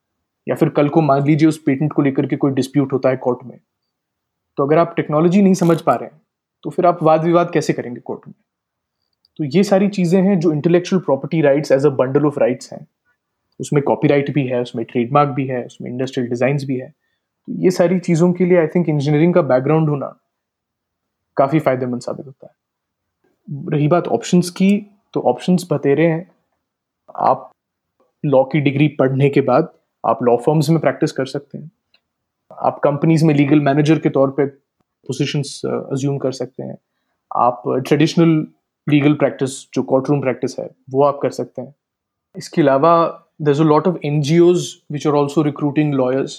या 0.47 0.55
फिर 0.55 0.69
कल 0.71 0.89
को 0.89 1.01
मान 1.03 1.25
लीजिए 1.27 1.49
उस 1.49 1.59
पेटेंट 1.59 1.93
को 1.93 2.03
लेकर 2.03 2.27
के 2.27 2.37
कोई 2.37 2.53
डिस्प्यूट 2.53 2.93
होता 2.93 3.09
है 3.09 3.17
कोर्ट 3.19 3.45
में। 3.45 3.59
तो 4.59 4.67
अगर 4.67 4.79
आप 4.79 4.95
टेक्नोलॉजी 4.97 5.43
नहीं 5.43 5.55
समझ 5.57 5.81
पा 5.81 5.95
रहे 5.95 6.09
हैं 6.09 6.21
तो 6.65 6.71
फिर 6.71 6.87
आप 6.87 7.03
वाद 7.03 7.25
विवाद 7.25 7.51
कैसे 7.53 7.73
करेंगे 7.73 8.01
कोर्ट 8.01 8.29
में? 8.29 8.35
तो 9.39 9.45
ये 9.47 9.63
सारी 9.65 9.89
चीज़ें 9.89 10.21
हैं 10.23 10.39
जो 10.41 10.53
intellectual 10.53 11.03
property 11.03 11.41
rights 11.43 11.73
as 11.73 11.87
a 11.87 11.91
bundle 11.97 12.27
of 12.27 12.39
rights 12.41 12.73
हैं। 12.73 12.87
उसमें 13.61 13.83
कॉपीराइट 13.83 14.31
भी 14.35 14.47
है, 14.47 14.61
उसमें 14.63 14.85
ट्रेडमार्क 14.85 15.31
भी 15.31 15.47
है, 15.47 15.65
उसमें 15.65 15.91
इंडस्ट्रियल 15.91 16.29
डिज़ाइंस 16.29 16.65
भी 16.65 16.77
है। 16.77 16.89
तो 16.89 17.53
ये 17.63 17.71
सारी 17.71 17.99
चीज़ों 18.01 18.33
के 18.33 18.45
लिए 18.45 18.59
आई 18.59 18.67
थिंक 18.67 18.89
इंजीनियरिंग 18.89 19.35
का 19.35 19.43
बैकग्राउंड 19.45 19.89
होना 19.89 20.07
काफ़ी 21.37 21.59
फ़ायदेमंद 21.59 22.01
साबित 22.01 22.27
होता 22.27 22.47
है। 22.47 22.55
रही 23.73 23.89
बात 23.89 24.09
ऑप्शंस 24.09 24.51
की 24.51 24.71
तो 25.15 25.21
ऑप्शंस 25.23 25.67
बतेरे 25.73 26.07
हैं। 26.07 26.29
आप 27.15 27.51
लॉ 28.25 28.43
की 28.45 28.61
डिग्री 28.61 28.89
पढ़ने 28.99 29.29
के 29.31 29.41
बाद 29.43 29.73
आप 30.05 30.23
लॉ 30.23 30.37
फर्म्स 30.37 30.71
में 30.71 30.79
प्रैक्टिस 30.81 31.13
कर 31.13 31.27
सकते 31.27 31.59
हैं। 31.59 31.71
आप 32.51 32.81
कंपनीज़ 32.85 33.25
में 33.25 33.35
लीगल 33.35 33.61
मैनेजर 33.61 33.99
के 33.99 34.09
तौर 34.11 34.31
पे 34.31 34.47
पोजीशंस 34.47 35.61
अज्यूम 35.67 36.19
कर 36.19 36.33
सकते 36.33 36.63
हैं। 36.63 36.77
आप 37.31 37.63
ट्रेडिशनल 37.79 38.47
लीगल 38.89 39.15
प्रैक्टिस 39.15 39.61
जो 39.75 39.83
कोर्ट 39.83 40.09
रूम 40.11 40.21
प्रैक्टिस 40.21 40.59
है 40.59 40.71
वो 40.91 41.05
आप 41.05 41.19
कर 41.23 41.31
सकते 41.31 41.63
हैं। 41.63 41.75
इसके 42.37 42.63
अलावा 42.63 42.93
there's 43.43 43.63
a 43.63 43.69
lot 43.71 43.87
of 43.89 43.97
NGOs 44.07 44.67
which 44.93 45.07
are 45.07 45.17
also 45.21 45.43
recruiting 45.47 45.95
lawyers. 46.01 46.35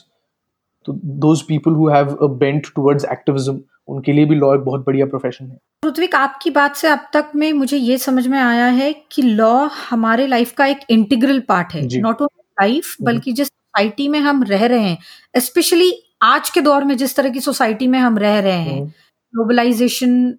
तो 0.86 0.93
those 1.23 1.41
people 1.43 1.75
who 1.77 1.88
have 1.89 2.13
a 2.21 2.29
bent 2.43 2.69
towards 2.77 3.05
activism 3.15 3.57
उनके 3.88 4.13
लिए 4.13 4.25
भी 4.25 4.36
लॉ 4.36 4.53
एक 4.55 4.62
बहुत 4.62 4.86
बढ़िया 4.86 5.05
प्रोफेशन 5.05 5.45
है। 5.45 5.57
ऋत्विक 5.86 6.15
आपकी 6.15 6.49
बात 6.49 6.75
से 6.75 6.88
अब 6.88 7.07
तक 7.13 7.31
में 7.36 7.51
मुझे 7.53 7.77
ये 7.77 7.97
समझ 7.97 8.27
में 8.27 8.39
आया 8.39 8.65
है 8.65 8.91
कि 9.12 9.21
लॉ 9.21 9.53
हमारे 9.89 10.27
लाइफ 10.27 10.51
का 10.51 10.65
एक 10.65 10.79
इंटीग्रल 10.89 11.39
पार्ट 11.39 11.73
है। 11.73 11.99
नॉट 11.99 12.21
ओनली 12.21 12.43
लाइफ 12.62 12.95
बल्कि 13.01 13.31
जिस 13.31 13.47
सोसाइटी 13.47 14.07
में 14.07 14.19
हम 14.19 14.43
रह 14.43 14.65
रहे 14.65 14.79
हैं 14.79 14.97
स्पेशली 15.39 15.91
आज 16.21 16.49
के 16.49 16.62
दौर 16.62 16.83
में 16.83 16.97
जिस 16.97 17.15
तरह 17.15 17.29
की 17.29 17.39
सोसाइटी 17.39 17.88
में 17.88 17.99
हम 17.99 18.17
रह 18.17 18.39
रहे 18.39 18.60
हैं 18.60 18.86
ग्लोबलाइजेशन 18.88 20.38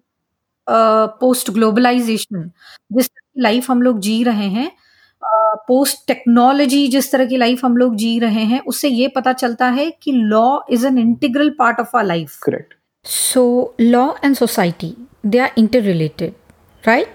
पोस्ट 1.21 1.51
ग्लोबलाइजेशन 1.51 2.49
जिस 2.91 3.09
तरह 3.09 3.27
की 3.33 3.41
लाइफ 3.41 3.69
हम 3.71 3.81
लोग 3.81 3.99
जी 3.99 4.23
रहे 4.23 4.47
हैं 4.47 4.71
पोस्ट 5.67 6.07
टेक्नोलॉजी 6.07 6.87
जिस 6.87 7.11
तरह 7.11 7.25
की 7.25 7.37
लाइफ 7.37 7.65
हम 7.65 7.77
लोग 7.77 7.95
जी 7.95 8.19
रहे 8.19 8.43
हैं 8.43 8.59
उससे 8.67 8.89
ये 8.89 9.07
पता 9.07 9.33
चलता 9.33 9.67
है 9.69 9.89
कि 10.03 10.11
law 10.11 10.59
is 10.69 10.87
an 10.87 10.97
integral 10.97 11.49
part 11.59 11.79
of 11.79 11.97
our 11.97 12.05
life 12.05 12.37
correct 12.43 12.73
so 13.05 13.75
law 13.81 14.07
and 14.23 14.35
society 14.35 14.95
they 15.25 15.39
are 15.39 15.51
interrelated 15.81 16.33
right 16.87 17.13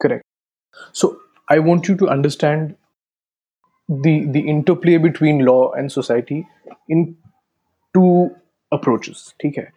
correct 0.00 0.24
so 0.94 1.16
I 1.52 1.58
want 1.58 1.90
you 1.90 1.96
to 1.96 2.06
understand 2.06 2.72
the 3.88 4.24
the 4.26 4.40
interplay 4.48 4.96
between 4.98 5.38
law 5.40 5.72
and 5.72 5.92
society 5.92 6.36
in 6.88 7.00
two 7.94 8.30
approaches 8.72 9.22
ठीक 9.40 9.58
है? 9.58 9.68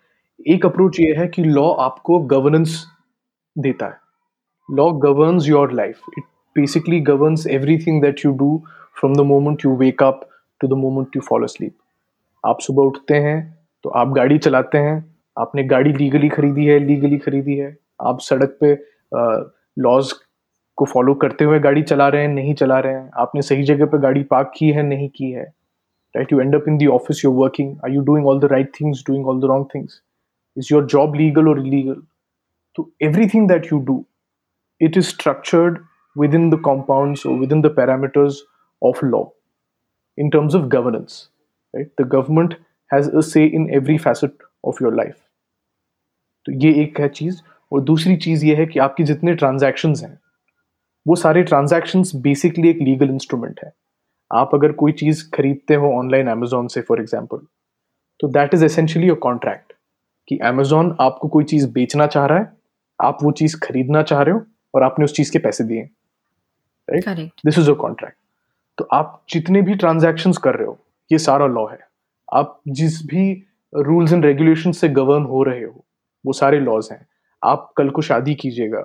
एक 0.47 0.65
approach 0.65 0.99
ये 0.99 1.15
है 1.15 1.27
कि 1.27 1.43
law 1.43 1.71
आपको 1.73 2.19
governance 2.19 2.75
देता 3.55 3.85
है। 3.85 3.97
Law 4.69 4.91
governs 4.99 5.47
your 5.47 5.71
life 5.73 6.01
it 6.17 6.23
basically 6.55 6.99
governs 7.01 7.47
everything 7.47 8.01
that 8.01 8.25
you 8.25 8.31
do 8.37 8.57
from 8.99 9.15
the 9.15 9.21
moment 9.27 9.65
you 9.65 9.75
wake 9.77 10.03
up 10.03 10.29
to 10.61 10.67
the 10.67 10.79
moment 10.79 11.15
you 11.15 11.21
follow 11.21 11.47
sleep 11.47 11.75
आप 12.43 12.59
सुबह 12.61 12.83
उठते 12.83 13.15
हैं 13.21 13.39
तो 13.83 13.89
आप 13.89 14.13
गाड़ी 14.13 14.37
चलाते 14.37 14.77
हैं। 14.77 15.03
आपने 15.37 15.63
गाड़ी 15.63 15.91
लीगली 15.93 16.29
खरीदी 16.29 16.65
है 16.65 16.77
लीगली 16.79 17.17
खरीदी 17.17 17.55
है। 17.57 17.75
आप 18.01 18.19
सड़क 18.21 18.57
पे 18.61 18.73
लॉज 19.81 20.11
को 20.77 20.85
फॉलो 20.85 21.13
करते 21.13 21.45
हुए 21.45 21.59
गाड़ी 21.59 21.81
चला 21.83 22.07
रहे 22.07 22.21
हैं, 22.21 22.29
नहीं 22.29 22.53
चला 22.53 22.79
रहे 22.79 22.93
हैं। 22.93 23.09
आपने 23.19 23.41
सही 23.41 23.63
जगह 23.63 23.85
पे 23.85 23.97
गाड़ी 24.01 24.23
पार्क 24.23 24.51
की 24.57 24.69
है, 24.71 24.83
नहीं 24.83 25.09
की 25.09 25.31
है। 25.31 25.43
Right 26.15 26.33
you 26.33 26.39
end 26.39 26.55
up 26.55 26.67
in 26.67 26.77
the 26.77 26.87
office 26.93 27.23
you're 27.25 27.33
working 27.35 27.75
are 27.85 27.91
you 27.91 28.01
doing 28.03 28.27
all 28.27 28.39
the 28.39 28.51
right 28.51 28.71
things 28.79 29.03
doing 29.07 29.27
all 29.27 29.39
the 29.41 29.45
wrong 29.45 29.65
things 29.75 30.01
is 30.57 30.73
your 30.73 30.85
job 30.85 31.15
legal 31.15 31.47
और 31.49 31.65
illegal 31.67 32.01
So 32.76 32.90
everything 33.00 33.46
that 33.48 33.70
you 33.70 33.82
do, 33.84 34.06
it 34.80 34.96
is 34.96 35.08
structured 35.08 35.84
within 36.16 36.50
the 36.50 36.58
compounds 36.58 37.24
or 37.24 37.36
within 37.36 37.62
the 37.62 37.70
parameters 37.70 38.38
of 38.82 39.02
law 39.02 39.32
in 40.18 40.30
terms 40.30 40.54
of 40.54 40.68
governance. 40.68 41.28
Right? 41.74 41.88
The 41.96 42.04
government 42.04 42.54
has 42.90 43.08
a 43.08 43.22
say 43.22 43.44
in 43.44 43.68
every 43.72 43.98
facet 43.98 44.32
of 44.64 44.80
your 44.80 44.94
life. 44.94 45.18
तो 46.46 46.52
ये 46.52 46.72
एक 46.82 47.00
है 47.00 47.08
चीज़ 47.08 47.40
और 47.72 47.80
दूसरी 47.84 48.16
चीज़ 48.16 48.44
ये 48.46 48.54
है 48.56 48.66
कि 48.66 48.78
आपके 48.80 49.04
जितने 49.04 49.34
ट्रांजैक्शंस 49.34 50.02
हैं 50.02 50.18
वो 51.06 51.16
सारे 51.16 51.42
ट्रांजैक्शंस 51.42 52.14
बेसिकली 52.22 52.68
एक 52.68 52.78
लीगल 52.82 53.10
इंस्ट्रूमेंट 53.10 53.60
है 53.64 53.72
आप 54.30 54.54
अगर 54.54 54.72
कोई 54.82 54.92
चीज़ 55.00 55.24
खरीदते 55.34 55.74
हो 55.74 55.92
ऑनलाइन 55.98 56.28
अमेजोन 56.28 56.68
से 56.68 56.80
फॉर 56.88 57.00
एग्जाम्पल 57.00 57.46
तो 58.20 58.28
that 58.38 58.54
is 58.54 58.64
essentially 58.64 59.10
a 59.10 59.14
contract 59.26 59.72
कि 60.28 60.38
अमेजोन 60.44 60.96
आपको 61.00 61.28
कोई 61.28 61.44
चीज़ 61.52 61.68
बेचना 61.72 62.06
चाह 62.06 62.26
रहा 62.26 62.38
है 62.38 62.52
आप 63.03 63.17
वो 63.23 63.31
चीज़ 63.31 63.57
खरीदना 63.63 64.01
चाह 64.03 64.21
रहे 64.21 64.33
हो 64.33 64.45
और 64.73 64.83
आपने 64.83 65.05
उस 65.05 65.13
चीज़ 65.13 65.31
के 65.31 65.39
पैसे 65.39 65.63
दिए 65.63 65.81
right 66.89 67.31
this 67.45 67.59
is 67.59 67.71
a 67.71 67.73
contract 67.73 68.17
तो 68.77 68.87
आप 68.93 69.25
जितने 69.29 69.61
भी 69.61 69.75
ट्रांजेक्शन 69.75 70.31
कर 70.33 70.55
रहे 70.55 70.67
हो 70.67 70.79
ये 71.11 71.17
सारा 71.17 71.45
लॉ 71.45 71.65
है। 71.67 71.79
आप 72.33 72.61
जिस 72.67 73.05
भी 73.05 73.43
रूल्स 73.75 74.13
एंड 74.13 74.25
रेगुलेशन 74.25 74.71
से 74.71 74.89
गवर्न 74.89 75.23
हो 75.23 75.43
रहे 75.43 75.63
हो 75.63 75.85
वो 76.25 76.33
सारे 76.33 76.59
लॉज 76.59 76.89
हैं। 76.91 77.07
आप 77.43 77.73
कल 77.77 77.89
को 77.89 78.01
शादी 78.01 78.35
कीजिएगा 78.35 78.81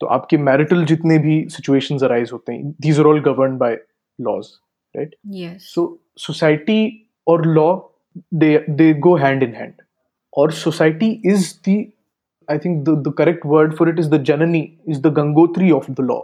तो 0.00 0.06
आपके 0.06 0.36
मैरिटल 0.36 0.84
जितने 0.84 1.18
भी 1.18 1.46
सिचुएशंस 1.48 2.02
अराइज 2.02 2.30
होते 2.32 2.52
हैं 2.52 2.70
these 2.70 3.00
are 3.00 3.06
all 3.06 3.20
govern 3.20 3.56
by 3.58 3.78
laws 4.20 4.46
right 4.96 5.14
so 5.60 6.00
society 6.16 7.10
और 7.28 7.46
law 7.46 7.80
they 8.34 8.64
they 8.70 8.94
go 8.94 9.16
hand 9.16 9.42
in 9.42 9.54
hand 9.54 9.72
और 10.36 10.52
society 10.52 11.22
is 11.26 11.54
the 11.68 11.92
I 12.50 12.58
think 12.58 12.88
the 12.88 13.12
correct 13.18 13.46
word 13.46 13.74
for 13.76 13.88
it 13.88 13.98
is 13.98 14.10
the 14.10 14.22
janani 14.24 14.62
is 14.88 15.00
the 15.02 15.12
Gangotri 15.14 15.70
of 15.70 15.90
the 15.90 16.00
law 16.00 16.20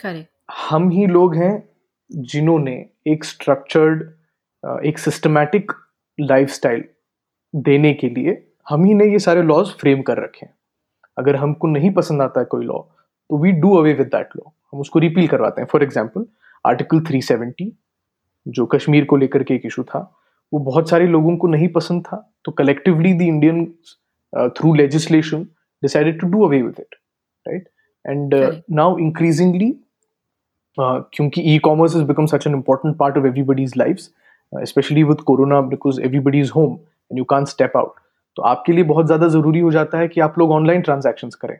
correct 0.00 0.28
हम 0.68 0.88
ही 0.90 1.06
लोग 1.06 1.34
हैं 1.36 1.52
जिन्होंने 2.10 2.74
एक 3.06 3.24
structured 3.24 4.02
एक 4.86 4.98
systematic 4.98 5.72
lifestyle 6.18 6.84
देने 7.54 7.92
के 7.94 8.08
लिए 8.08 8.42
हम 8.68 8.84
ही 8.84 8.94
ने 8.94 9.04
ये 9.06 9.18
सारे 9.18 9.42
लॉज 9.42 9.68
फ्रेम 9.80 10.02
कर 10.02 10.22
रखे 10.22 10.44
हैं। 10.46 10.54
अगर 11.16 11.36
हमको 11.36 11.68
नहीं 11.68 11.90
पसंद 11.94 12.22
आता 12.22 12.40
है 12.40 12.46
कोई 12.46 12.64
लॉ 12.64 12.78
तो 12.78 13.38
we 13.38 13.52
do 13.52 13.74
away 13.76 13.92
with 13.94 14.06
that 14.06 14.36
law 14.36 14.50
हम 14.72 14.80
उसको 14.80 14.98
रिपील 14.98 15.28
करवाते 15.28 15.60
हैं। 15.60 15.68
फॉर 15.72 15.82
एग्ज़ाम्पल 15.82 16.26
आर्टिकल 16.64 17.00
370 17.04 17.70
जो 18.46 18.66
कश्मीर 18.66 19.04
को 19.04 19.16
लेकर 19.16 19.42
के 19.42 19.54
एक 19.54 19.66
इशू 19.66 19.82
था 19.84 20.00
वो 20.52 20.58
बहुत 20.60 20.90
सारे 20.90 21.06
लोगों 21.06 21.36
को 21.36 21.48
नहीं 21.48 21.68
पसंद 21.72 22.02
था 22.02 22.16
तो 22.44 22.52
collectively 22.52 23.12
the 23.14 23.22
Indian 23.22 23.64
Through 24.57 24.73
legislation 24.73 25.43
decided 25.83 26.19
to 26.21 26.27
do 26.27 26.45
away 26.45 26.61
with 26.61 26.79
it 26.79 26.95
right 27.45 27.67
and 28.05 28.35
now 28.71 28.97
increasingly 28.97 29.71
क्योंकि 30.79 31.41
e 31.53 31.57
commerce 31.63 31.95
is 31.95 32.03
become 32.03 32.25
such 32.25 32.47
an 32.47 32.53
important 32.53 32.95
part 32.97 33.17
of 33.17 33.25
everybody's 33.25 33.73
life 33.77 33.97
specially 34.53 35.03
with 35.03 35.21
corona 35.27 35.61
because 35.73 35.99
everybody 35.99 36.39
is 36.39 36.51
home 36.55 36.73
and 36.73 37.17
you 37.17 37.23
can 37.25 37.45
step 37.45 37.77
out 37.77 37.99
तो 38.37 38.41
आपके 38.43 38.73
लिए 38.73 38.83
बहुत 38.83 39.07
ज्यादा 39.07 39.27
जरूरी 39.27 39.59
हो 39.59 39.71
जाता 39.71 39.97
है 39.97 40.07
कि 40.07 40.21
आप 40.21 40.39
लोग 40.39 40.51
ऑनलाइन 40.51 40.81
ट्रांजेक्शन 40.81 41.29
करें 41.41 41.57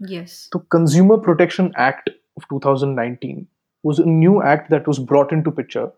yes. 0.00 0.30
तो 0.52 0.58
consumer 0.70 1.16
protection 1.20 1.72
act 1.80 2.10
of 2.38 2.46
2019 2.52 3.42
was 3.84 3.98
a 3.98 4.06
new 4.06 4.40
act 4.42 4.70
that 4.70 4.86
was 4.86 4.98
brought 4.98 5.32
into 5.32 5.50
picture 5.50 5.90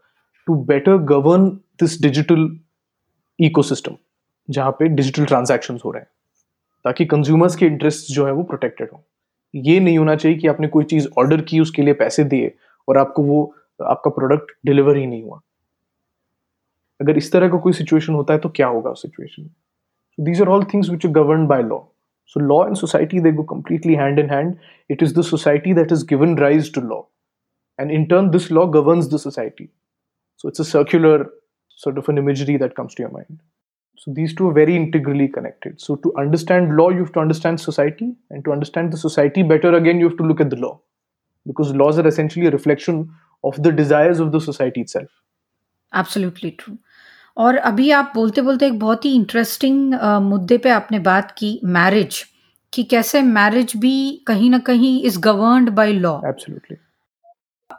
to 0.47 0.55
better 0.71 0.97
govern 0.99 1.61
this 1.79 1.97
digital 1.97 2.47
ecosystem 3.39 3.99
जहाँ 4.50 4.72
पे 4.72 4.88
डिजिटल 4.88 5.26
ट्रांजेक्शन 5.26 5.80
हो 5.86 5.92
रहे 5.92 6.02
हैं, 6.02 6.10
ताकि 6.86 7.06
कंज्यूमर्स 7.06 7.56
के 7.56 7.66
इंटरेस्ट 7.66 8.12
जो 8.14 8.26
है 8.26 8.32
वो 8.32 8.44
प्रोटेक्टेड 8.44 8.90
हों। 8.94 9.00
ये 9.54 9.80
नहीं 9.80 9.98
होना 9.98 10.16
चाहिए 10.16 10.38
कि 10.38 10.48
आपने 10.48 10.68
कोई 10.68 10.84
चीज़ 10.86 11.08
ऑर्डर 11.18 11.42
की, 11.42 11.60
उसके 11.60 11.82
लिए 11.82 11.94
पैसे 11.94 12.24
दिए 12.24 12.52
और 12.88 12.98
आपको 12.98 13.24
वो, 13.24 13.56
आपका 13.80 14.10
प्रोडक्ट 14.12 14.52
डिलीवर 14.66 14.98
ही 14.98 15.06
नहीं 15.06 15.24
हुआ। 15.24 15.40
अगर 17.00 17.18
इस 17.18 17.32
तरह 17.32 17.50
का 17.50 17.58
कोई 17.58 17.74
सिचुएशन 17.74 18.14
होता 18.14 18.34
है 18.34 18.40
तो 18.40 18.50
क्या 18.50 18.68
होगा 18.68 18.90
उस 18.90 19.02
सिचुएशन 19.02 19.42
में? 19.42 19.50
These 20.18 20.42
are 20.42 20.48
all 20.48 20.64
things 20.64 20.90
which 20.90 21.06
are 21.06 21.12
govern 21.12 21.46
by 21.48 21.64
law 21.64 21.80
so 22.36 22.40
law 22.40 22.66
and 22.66 22.76
society 22.76 23.20
they 23.20 23.32
go 23.32 23.44
completely 23.44 23.94
hand 23.96 24.20
in 24.20 24.30
hand 24.30 24.56
it 24.90 25.04
is 25.04 25.14
the 25.20 25.22
society 25.22 25.74
that 25.74 25.92
is 25.92 26.06
given 26.06 26.38
rise 26.38 26.74
to 26.74 26.82
law 26.82 27.02
and 27.80 27.92
in 27.92 28.06
turn 28.06 28.30
this 28.30 28.52
law 28.52 28.66
govern 28.68 29.02
the 29.14 29.18
society 29.18 29.70
so 30.38 30.48
it's 30.48 30.62
a 30.62 30.64
circular 30.64 31.26
sort 31.80 31.98
of 31.98 32.12
an 32.12 32.18
imagery 32.18 32.58
that 32.58 32.74
comes 32.74 32.96
to 32.98 33.04
your 33.04 33.14
mind 33.14 33.38
So 33.99 34.13
these 34.13 34.35
two 34.35 34.49
are 34.49 34.53
very 34.53 34.77
integrally 34.77 35.29
connected. 35.29 35.81
So 35.81 35.97
to 35.97 36.13
understand 36.19 36.77
law, 36.77 36.91
you 36.91 36.99
have 36.99 37.13
to 37.13 37.21
understand 37.21 37.61
society, 37.61 38.09
and 38.31 38.45
to 38.45 38.53
understand 38.53 38.93
the 38.93 38.97
society 38.97 39.43
better, 39.43 39.75
again, 39.75 40.01
you 40.01 40.09
have 40.09 40.19
to 40.19 40.25
look 40.25 40.41
at 40.41 40.51
the 40.51 40.57
law, 40.57 40.81
because 41.47 41.75
laws 41.75 41.99
are 41.99 42.07
essentially 42.07 42.47
a 42.47 42.51
reflection 42.51 43.11
of 43.45 43.63
the 43.63 43.73
desires 43.73 44.21
of 44.21 44.33
the 44.33 44.41
society 44.41 44.83
itself. 44.83 45.09
Absolutely 45.93 46.53
true. 46.63 46.77
और 47.37 47.57
अभी 47.57 47.91
आप 47.91 48.13
बोलते 48.15 48.43
बोलते 48.43 48.67
एक 48.67 48.79
बहुत 48.79 49.05
ही 49.05 49.15
interesting 49.15 49.95
मुद्दे 50.23 50.59
पे 50.65 50.71
आपने 50.71 50.99
बात 51.09 51.31
की 51.39 51.59
मैरिज 51.77 52.23
कि 52.73 52.83
कैसे 52.91 53.23
मैरिज 53.23 53.73
भी 53.85 53.97
कहीं 54.27 54.51
ना 54.51 54.59
कहीं 54.69 55.01
is 55.07 55.17
governed 55.25 55.71
by 55.79 55.93
law 55.93 56.17
absolutely 56.29 56.77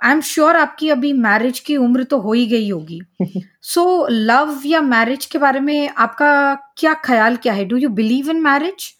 I 0.02 0.12
am 0.12 0.20
sure 0.20 0.56
आपकी 0.56 0.88
अभी 0.90 1.12
मैरिज 1.12 1.58
की 1.60 1.76
उम्र 1.76 2.04
तो 2.10 2.18
हो 2.20 2.32
ही 2.32 2.46
गई 2.46 2.68
होगी 2.70 3.00
सो 3.22 3.80
so, 3.80 4.10
लव 4.10 4.62
या 4.66 4.80
मैरिज 4.80 5.26
के 5.26 5.38
बारे 5.38 5.60
में 5.60 5.88
आपका 5.88 6.54
क्या 6.78 6.94
ख्याल 7.04 7.36
क्या 7.36 7.52
है 7.52 7.64
do 7.68 7.76
you 7.76 7.88
believe 8.00 8.30
in 8.30 8.40
marriage 8.42 8.90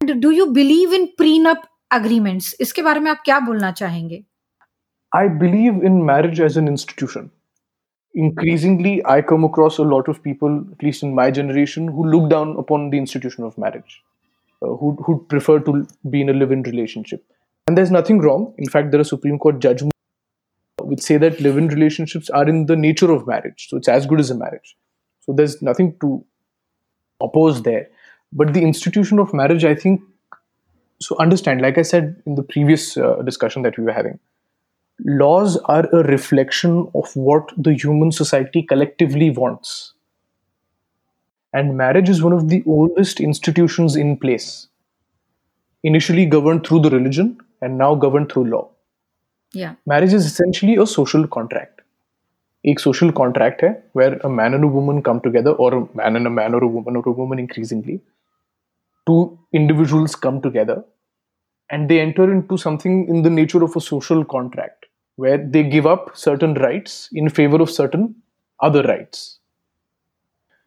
and 0.00 0.12
do 0.22 0.30
you 0.30 0.46
believe 0.52 0.94
in 0.94 1.06
prenup 1.18 1.62
agreements 1.92 2.54
इसके 2.60 2.82
बारे 2.82 3.00
में 3.00 3.10
आप 3.10 3.22
क्या 3.24 3.38
बोलना 3.40 3.70
चाहेंगे 3.80 4.22
I 5.12 5.28
believe 5.44 5.84
in 5.86 6.02
marriage 6.12 6.40
as 6.40 6.58
an 6.58 6.68
institution 6.68 7.30
increasingly 8.14 8.90
I 9.12 9.14
come 9.30 9.42
across 9.46 9.74
a 9.82 9.84
lot 9.88 10.06
of 10.10 10.20
people, 10.26 10.54
at 10.74 10.84
least 10.84 11.02
in 11.06 11.10
my 11.16 11.24
generation, 11.38 11.88
who 11.96 12.04
look 12.12 12.30
down 12.30 12.54
upon 12.62 12.86
the 12.92 13.00
institution 13.00 13.44
of 13.48 13.58
marriage, 13.64 13.96
uh, 14.62 14.70
who 14.82 14.92
who 15.08 15.16
prefer 15.32 15.56
to 15.66 15.74
be 16.14 16.22
in 16.26 16.32
a 16.34 16.36
live-in 16.38 16.62
relationship. 16.68 17.22
And 17.68 17.80
there's 17.80 17.92
nothing 17.98 18.22
wrong. 18.26 18.48
In 18.66 18.72
fact, 18.76 18.90
there 18.94 19.04
are 19.06 19.10
Supreme 19.10 19.38
Court 19.46 19.60
judgments 19.66 19.95
which 20.82 21.00
say 21.00 21.16
that 21.16 21.40
live-in 21.40 21.68
relationships 21.68 22.30
are 22.30 22.48
in 22.48 22.66
the 22.66 22.76
nature 22.76 23.10
of 23.10 23.26
marriage, 23.26 23.68
so 23.68 23.76
it's 23.76 23.88
as 23.88 24.06
good 24.06 24.20
as 24.20 24.30
a 24.30 24.34
marriage. 24.34 24.76
So 25.20 25.32
there's 25.32 25.60
nothing 25.62 25.96
to 26.00 26.24
oppose 27.20 27.62
there. 27.62 27.88
But 28.32 28.54
the 28.54 28.62
institution 28.62 29.18
of 29.18 29.32
marriage, 29.32 29.64
I 29.64 29.74
think, 29.74 30.02
so 31.00 31.16
understand. 31.18 31.60
Like 31.60 31.78
I 31.78 31.82
said 31.82 32.22
in 32.26 32.34
the 32.34 32.42
previous 32.42 32.96
uh, 32.96 33.22
discussion 33.22 33.62
that 33.62 33.78
we 33.78 33.84
were 33.84 33.92
having 33.92 34.18
laws 35.04 35.56
are 35.66 35.86
a 35.92 36.02
reflection 36.04 36.90
of 36.94 37.14
what 37.14 37.52
the 37.56 37.74
human 37.74 38.12
society 38.12 38.62
collectively 38.62 39.30
wants. 39.30 39.92
And 41.52 41.76
marriage 41.76 42.08
is 42.08 42.22
one 42.22 42.32
of 42.32 42.48
the 42.48 42.62
oldest 42.66 43.20
institutions 43.20 43.96
in 43.96 44.16
place, 44.16 44.68
initially 45.82 46.26
governed 46.26 46.66
through 46.66 46.80
the 46.80 46.90
religion 46.90 47.38
and 47.62 47.78
now 47.78 47.94
governed 47.94 48.32
through 48.32 48.44
law. 48.44 48.68
Yeah. 49.52 49.74
Marriage 49.86 50.12
is 50.12 50.26
essentially 50.26 50.76
a 50.76 50.86
social 50.86 51.26
contract. 51.26 51.80
A 52.64 52.74
social 52.76 53.12
contract 53.12 53.62
where 53.92 54.14
a 54.18 54.28
man 54.28 54.54
and 54.54 54.64
a 54.64 54.68
woman 54.68 55.02
come 55.02 55.20
together, 55.20 55.52
or 55.52 55.74
a 55.74 55.96
man 55.96 56.16
and 56.16 56.26
a 56.26 56.30
man, 56.30 56.54
or 56.54 56.62
a 56.64 56.68
woman 56.68 56.96
or 56.96 57.02
a 57.06 57.12
woman 57.12 57.38
increasingly. 57.38 58.00
Two 59.06 59.38
individuals 59.52 60.16
come 60.16 60.42
together 60.42 60.84
and 61.70 61.88
they 61.88 62.00
enter 62.00 62.30
into 62.32 62.56
something 62.56 63.08
in 63.08 63.22
the 63.22 63.30
nature 63.30 63.62
of 63.62 63.76
a 63.76 63.80
social 63.80 64.24
contract 64.24 64.86
where 65.16 65.38
they 65.38 65.62
give 65.62 65.86
up 65.86 66.16
certain 66.16 66.54
rights 66.54 67.08
in 67.12 67.28
favor 67.28 67.60
of 67.62 67.70
certain 67.70 68.14
other 68.60 68.82
rights. 68.82 69.38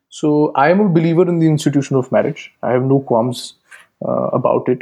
So 0.10 0.52
I 0.56 0.70
am 0.70 0.80
a 0.80 0.90
believer 0.90 1.28
in 1.28 1.40
the 1.40 1.48
institution 1.48 1.96
of 1.96 2.12
marriage. 2.12 2.52
I 2.64 2.72
have 2.72 2.84
no 2.84 3.00
qualms 3.02 3.56
uh, 4.06 4.30
about 4.34 4.68
it. 4.70 4.80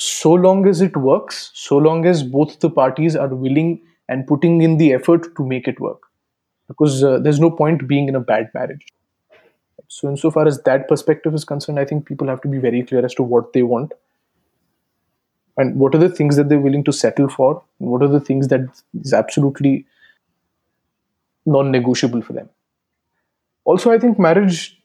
So 0.00 0.32
long 0.32 0.66
as 0.66 0.80
it 0.80 0.96
works, 0.96 1.50
so 1.52 1.76
long 1.76 2.06
as 2.06 2.22
both 2.22 2.60
the 2.60 2.70
parties 2.70 3.14
are 3.14 3.28
willing 3.28 3.82
and 4.08 4.26
putting 4.26 4.62
in 4.62 4.78
the 4.78 4.94
effort 4.94 5.36
to 5.36 5.44
make 5.46 5.68
it 5.68 5.78
work, 5.78 6.00
because 6.68 7.04
uh, 7.04 7.18
there's 7.18 7.38
no 7.38 7.50
point 7.50 7.86
being 7.86 8.08
in 8.08 8.14
a 8.14 8.20
bad 8.20 8.50
marriage. 8.54 8.86
So, 9.88 10.08
insofar 10.08 10.46
as 10.46 10.62
that 10.62 10.88
perspective 10.88 11.34
is 11.34 11.44
concerned, 11.44 11.78
I 11.78 11.84
think 11.84 12.06
people 12.06 12.28
have 12.28 12.40
to 12.42 12.48
be 12.48 12.56
very 12.56 12.82
clear 12.82 13.04
as 13.04 13.14
to 13.16 13.22
what 13.22 13.52
they 13.52 13.62
want. 13.62 13.92
And 15.58 15.76
what 15.76 15.94
are 15.94 15.98
the 15.98 16.08
things 16.08 16.36
that 16.36 16.48
they're 16.48 16.58
willing 16.58 16.84
to 16.84 16.92
settle 16.92 17.28
for? 17.28 17.62
What 17.76 18.02
are 18.02 18.08
the 18.08 18.20
things 18.20 18.48
that 18.48 18.60
is 18.98 19.12
absolutely 19.12 19.84
non-negotiable 21.44 22.22
for 22.22 22.32
them? 22.32 22.48
Also 23.64 23.90
i 23.92 23.98
think 23.98 24.18
marriage 24.18 24.80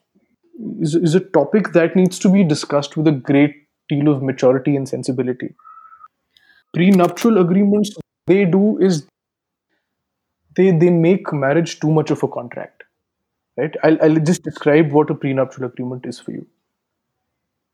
is, 0.79 0.95
is 0.95 1.15
a 1.15 1.19
topic 1.19 1.71
that 1.73 1.95
needs 1.95 2.19
to 2.19 2.29
be 2.29 2.43
discussed 2.43 2.97
with 2.97 3.07
a 3.07 3.11
great 3.11 3.64
deal 3.89 4.07
of 4.13 4.23
maturity 4.23 4.75
and 4.75 4.89
sensibility 4.89 5.53
prenuptial 6.73 7.39
agreements 7.39 7.95
they 8.27 8.45
do 8.45 8.77
is 8.79 9.05
they 10.57 10.71
they 10.71 10.89
make 10.89 11.31
marriage 11.33 11.79
too 11.79 11.91
much 11.91 12.11
of 12.11 12.23
a 12.23 12.27
contract 12.27 12.83
right 13.57 13.75
i'll, 13.83 13.97
I'll 14.01 14.23
just 14.31 14.43
describe 14.43 14.91
what 14.91 15.09
a 15.09 15.15
prenuptial 15.15 15.65
agreement 15.65 16.05
is 16.05 16.19
for 16.19 16.31
you 16.31 16.45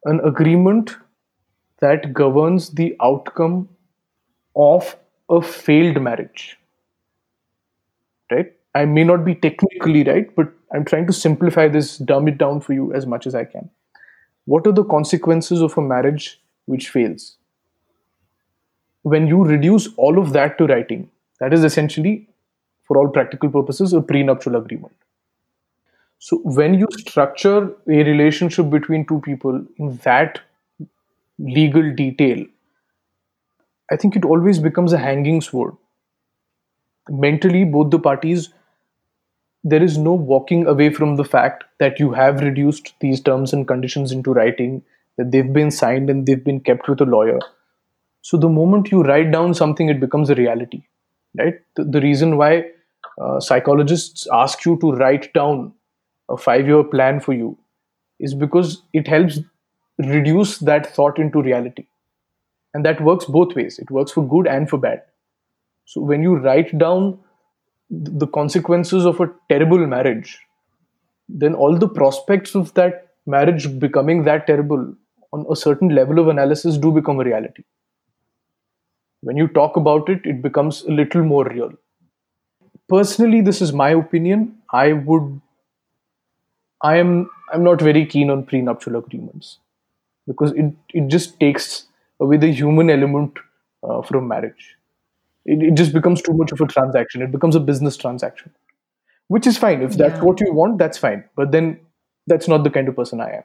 an 0.05 0.19
agreement 0.23 0.97
that 1.81 2.13
governs 2.13 2.69
the 2.69 2.95
outcome 3.01 3.69
of 4.55 4.95
a 5.29 5.41
failed 5.41 6.01
marriage. 6.01 6.57
Right? 8.31 8.53
I 8.73 8.85
may 8.85 9.03
not 9.03 9.25
be 9.25 9.35
technically 9.35 10.03
right, 10.03 10.33
but 10.35 10.53
I'm 10.73 10.85
trying 10.85 11.07
to 11.07 11.13
simplify 11.13 11.67
this, 11.67 11.97
dumb 11.97 12.27
it 12.27 12.37
down 12.37 12.61
for 12.61 12.73
you 12.73 12.93
as 12.93 13.05
much 13.05 13.27
as 13.27 13.35
I 13.35 13.43
can. 13.45 13.69
What 14.51 14.67
are 14.67 14.73
the 14.73 14.83
consequences 14.83 15.61
of 15.61 15.77
a 15.77 15.81
marriage 15.81 16.41
which 16.65 16.89
fails? 16.89 17.37
When 19.03 19.27
you 19.27 19.43
reduce 19.45 19.87
all 19.95 20.19
of 20.19 20.33
that 20.33 20.57
to 20.57 20.65
writing, 20.67 21.09
that 21.39 21.53
is 21.53 21.63
essentially, 21.63 22.27
for 22.83 22.97
all 22.97 23.07
practical 23.07 23.49
purposes, 23.49 23.93
a 23.93 24.01
prenuptial 24.01 24.57
agreement. 24.57 24.93
So, 26.19 26.39
when 26.43 26.73
you 26.73 26.87
structure 26.97 27.73
a 27.87 28.03
relationship 28.03 28.69
between 28.69 29.05
two 29.05 29.21
people 29.21 29.65
in 29.77 29.95
that 30.03 30.41
legal 31.39 31.95
detail, 31.95 32.45
I 33.89 33.95
think 33.95 34.17
it 34.17 34.25
always 34.25 34.59
becomes 34.59 34.91
a 34.91 34.97
hanging 34.97 35.39
sword. 35.39 35.77
Mentally, 37.09 37.63
both 37.63 37.89
the 37.89 37.99
parties, 37.99 38.49
there 39.63 39.83
is 39.83 39.97
no 39.97 40.13
walking 40.13 40.65
away 40.65 40.91
from 40.91 41.15
the 41.15 41.23
fact 41.23 41.63
that 41.79 41.99
you 41.99 42.11
have 42.11 42.41
reduced 42.41 42.93
these 42.99 43.21
terms 43.21 43.53
and 43.53 43.67
conditions 43.67 44.11
into 44.11 44.33
writing 44.33 44.83
that 45.17 45.31
they've 45.31 45.53
been 45.53 45.69
signed 45.69 46.09
and 46.09 46.25
they've 46.25 46.43
been 46.43 46.59
kept 46.59 46.87
with 46.87 47.01
a 47.01 47.05
lawyer. 47.05 47.39
So 48.21 48.37
the 48.37 48.49
moment 48.49 48.91
you 48.91 49.03
write 49.03 49.31
down 49.31 49.53
something, 49.53 49.89
it 49.89 49.99
becomes 49.99 50.29
a 50.29 50.35
reality, 50.35 50.83
right? 51.37 51.59
The, 51.75 51.83
the 51.83 52.01
reason 52.01 52.37
why 52.37 52.65
uh, 53.21 53.39
psychologists 53.39 54.27
ask 54.31 54.65
you 54.65 54.77
to 54.79 54.93
write 54.93 55.33
down 55.33 55.73
a 56.29 56.37
five 56.37 56.67
year 56.67 56.83
plan 56.83 57.19
for 57.19 57.33
you 57.33 57.57
is 58.19 58.33
because 58.33 58.81
it 58.93 59.07
helps 59.07 59.39
reduce 59.99 60.59
that 60.59 60.95
thought 60.95 61.19
into 61.19 61.41
reality. 61.41 61.85
And 62.73 62.85
that 62.85 63.01
works 63.01 63.25
both 63.25 63.55
ways. 63.55 63.79
It 63.79 63.91
works 63.91 64.11
for 64.11 64.25
good 64.25 64.47
and 64.47 64.69
for 64.69 64.77
bad. 64.77 65.03
So 65.85 66.01
when 66.01 66.23
you 66.23 66.35
write 66.37 66.77
down 66.77 67.19
the 67.91 68.27
consequences 68.27 69.05
of 69.05 69.19
a 69.19 69.29
terrible 69.49 69.85
marriage, 69.85 70.39
then 71.27 71.53
all 71.53 71.77
the 71.77 71.87
prospects 71.87 72.55
of 72.55 72.73
that 72.75 73.07
marriage 73.25 73.79
becoming 73.79 74.23
that 74.23 74.47
terrible 74.47 74.95
on 75.33 75.45
a 75.49 75.55
certain 75.55 75.89
level 75.89 76.19
of 76.19 76.27
analysis 76.27 76.77
do 76.77 76.91
become 76.91 77.19
a 77.19 77.23
reality. 77.23 77.63
When 79.21 79.37
you 79.37 79.47
talk 79.47 79.77
about 79.77 80.09
it, 80.09 80.25
it 80.25 80.41
becomes 80.41 80.83
a 80.83 80.91
little 80.91 81.23
more 81.23 81.45
real. 81.45 81.73
Personally, 82.89 83.41
this 83.41 83.61
is 83.61 83.71
my 83.71 83.89
opinion. 83.91 84.57
I 84.71 84.93
would 84.93 85.41
I 86.81 86.97
am 86.97 87.29
I'm 87.53 87.63
not 87.63 87.81
very 87.81 88.05
keen 88.05 88.29
on 88.29 88.45
prenuptial 88.45 88.95
agreements 88.95 89.59
because 90.27 90.51
it, 90.53 90.73
it 90.93 91.07
just 91.07 91.39
takes 91.39 91.85
away 92.19 92.37
the 92.37 92.51
human 92.51 92.89
element 92.89 93.37
uh, 93.83 94.01
from 94.01 94.27
marriage. 94.27 94.77
It, 95.45 95.63
it 95.63 95.73
just 95.75 95.93
becomes 95.93 96.21
too 96.21 96.33
much 96.33 96.51
of 96.51 96.61
a 96.61 96.67
transaction. 96.67 97.21
It 97.21 97.31
becomes 97.31 97.55
a 97.55 97.59
business 97.59 97.97
transaction, 97.97 98.51
which 99.27 99.47
is 99.47 99.57
fine. 99.57 99.81
If 99.81 99.97
that's 99.97 100.19
Yeah. 100.19 100.21
what 100.21 100.39
you 100.41 100.53
want, 100.53 100.77
that's 100.77 100.97
fine. 100.97 101.23
But 101.35 101.51
then 101.51 101.79
that's 102.27 102.47
not 102.47 102.63
the 102.63 102.69
kind 102.69 102.87
of 102.87 102.95
person 102.95 103.21
I 103.21 103.31
am. 103.37 103.43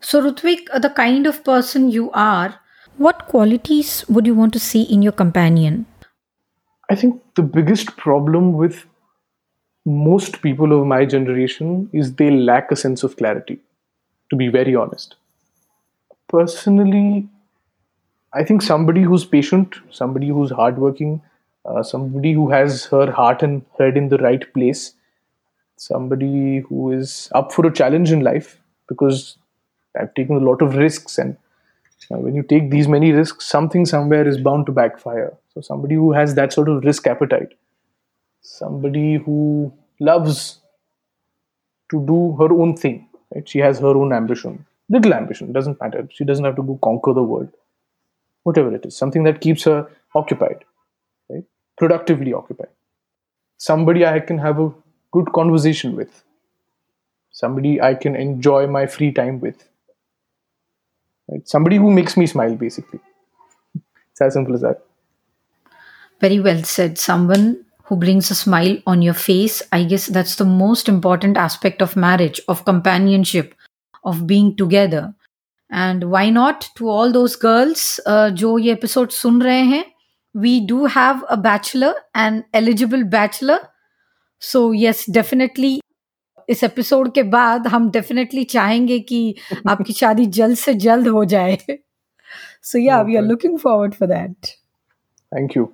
So, 0.00 0.20
Rutvik, 0.22 0.68
uh, 0.72 0.78
the 0.78 0.90
kind 0.90 1.26
of 1.26 1.44
person 1.44 1.90
you 1.90 2.10
are, 2.12 2.58
what 2.98 3.26
qualities 3.28 4.04
would 4.08 4.26
you 4.26 4.34
want 4.34 4.52
to 4.52 4.58
see 4.60 4.82
in 4.82 5.02
your 5.02 5.12
companion? 5.12 5.86
I 6.90 6.94
think 6.94 7.22
the 7.34 7.42
biggest 7.42 7.96
problem 7.96 8.52
with 8.54 8.84
most 9.86 10.42
people 10.42 10.72
of 10.78 10.86
my 10.86 11.04
generation 11.04 11.88
is 11.92 12.14
they 12.14 12.30
lack 12.30 12.70
a 12.70 12.76
sense 12.76 13.02
of 13.02 13.16
clarity, 13.16 13.60
to 14.30 14.36
be 14.36 14.48
very 14.48 14.74
honest. 14.74 15.16
Personally, 16.28 17.28
I 18.34 18.44
think 18.44 18.62
somebody 18.62 19.02
who's 19.02 19.24
patient, 19.24 19.76
somebody 19.90 20.28
who's 20.28 20.50
hardworking, 20.50 21.20
uh, 21.64 21.82
somebody 21.82 22.32
who 22.32 22.50
has 22.50 22.86
her 22.86 23.10
heart 23.10 23.42
and 23.42 23.62
head 23.78 23.96
in 23.96 24.08
the 24.08 24.18
right 24.18 24.52
place, 24.54 24.94
somebody 25.76 26.60
who 26.60 26.92
is 26.92 27.28
up 27.34 27.52
for 27.52 27.66
a 27.66 27.72
challenge 27.72 28.10
in 28.10 28.20
life 28.20 28.58
because 28.88 29.36
I've 29.98 30.14
taken 30.14 30.36
a 30.36 30.40
lot 30.40 30.62
of 30.62 30.76
risks 30.76 31.18
and 31.18 31.36
uh, 32.10 32.18
when 32.18 32.34
you 32.34 32.42
take 32.42 32.70
these 32.70 32.88
many 32.88 33.12
risks, 33.12 33.46
something 33.46 33.86
somewhere 33.86 34.26
is 34.26 34.38
bound 34.38 34.66
to 34.66 34.72
backfire. 34.72 35.32
So 35.54 35.60
somebody 35.60 35.94
who 35.94 36.12
has 36.12 36.34
that 36.34 36.52
sort 36.52 36.68
of 36.68 36.84
risk 36.84 37.06
appetite, 37.06 37.54
somebody 38.40 39.16
who 39.16 39.72
loves 40.00 40.60
to 41.90 42.04
do 42.06 42.36
her 42.38 42.52
own 42.52 42.76
thing. 42.76 43.08
Right? 43.34 43.48
She 43.48 43.58
has 43.60 43.78
her 43.78 43.96
own 43.96 44.12
ambition, 44.12 44.66
little 44.88 45.14
ambition, 45.14 45.52
doesn't 45.52 45.80
matter. 45.80 46.08
She 46.10 46.24
doesn't 46.24 46.44
have 46.44 46.56
to 46.56 46.62
go 46.62 46.78
conquer 46.82 47.12
the 47.12 47.22
world. 47.22 47.50
Whatever 48.44 48.74
it 48.74 48.84
is, 48.86 48.96
something 48.96 49.22
that 49.24 49.40
keeps 49.40 49.64
her 49.64 49.88
occupied, 50.14 50.64
right? 51.30 51.44
Productively 51.78 52.32
occupied. 52.32 52.68
Somebody 53.56 54.04
I 54.04 54.18
can 54.20 54.38
have 54.38 54.58
a 54.58 54.72
good 55.12 55.32
conversation 55.32 55.94
with. 55.94 56.24
Somebody 57.30 57.80
I 57.80 57.94
can 57.94 58.16
enjoy 58.16 58.66
my 58.66 58.86
free 58.86 59.12
time 59.12 59.40
with. 59.40 59.68
Right? 61.28 61.48
Somebody 61.48 61.76
who 61.76 61.90
makes 61.90 62.16
me 62.16 62.26
smile, 62.26 62.56
basically. 62.56 63.00
It's 64.10 64.20
as 64.20 64.34
simple 64.34 64.54
as 64.54 64.62
that. 64.62 64.82
Very 66.20 66.40
well 66.40 66.62
said. 66.64 66.98
Someone 66.98 67.64
who 67.84 67.96
brings 67.96 68.30
a 68.30 68.34
smile 68.34 68.76
on 68.86 69.02
your 69.02 69.14
face. 69.14 69.62
I 69.72 69.84
guess 69.84 70.06
that's 70.06 70.36
the 70.36 70.44
most 70.44 70.88
important 70.88 71.36
aspect 71.36 71.80
of 71.82 71.96
marriage, 71.96 72.40
of 72.48 72.64
companionship, 72.64 73.54
of 74.04 74.26
being 74.26 74.56
together. 74.56 75.14
And 75.74 76.04
why 76.04 76.30
not 76.30 76.64
to 76.76 76.90
all 76.90 77.12
those 77.12 77.34
girls 77.44 78.00
uh, 78.08 78.28
जो 78.28 78.58
ये 78.58 78.72
episode 78.72 79.10
सुन 79.10 79.42
रहे 79.42 79.60
हैं 79.60 79.84
we 80.36 80.60
do 80.60 80.86
have 80.86 81.20
a 81.32 81.36
bachelor 81.36 81.92
an 82.16 82.40
eligible 82.60 83.04
bachelor. 83.14 83.58
So 84.42 84.60
yes 84.84 85.04
definitely 85.18 85.78
इस 86.48 86.64
episode 86.64 87.12
के 87.12 87.22
बाद 87.22 87.66
हम 87.66 87.90
definitely 87.90 88.44
चाहेंगे 88.44 88.98
कि 89.00 89.34
आपकी 89.68 89.92
शादी 89.92 90.26
जल्द 90.26 90.56
से 90.56 90.74
जल्द 90.74 91.08
हो 91.08 91.24
जाए। 91.24 91.58
सो 92.62 92.78
या 92.78 93.02
we 93.02 93.16
are 93.16 93.22
looking 93.22 93.58
forward 93.58 93.94
for 93.94 94.08
that 94.08 94.36
thank 95.34 95.56
you 95.56 95.64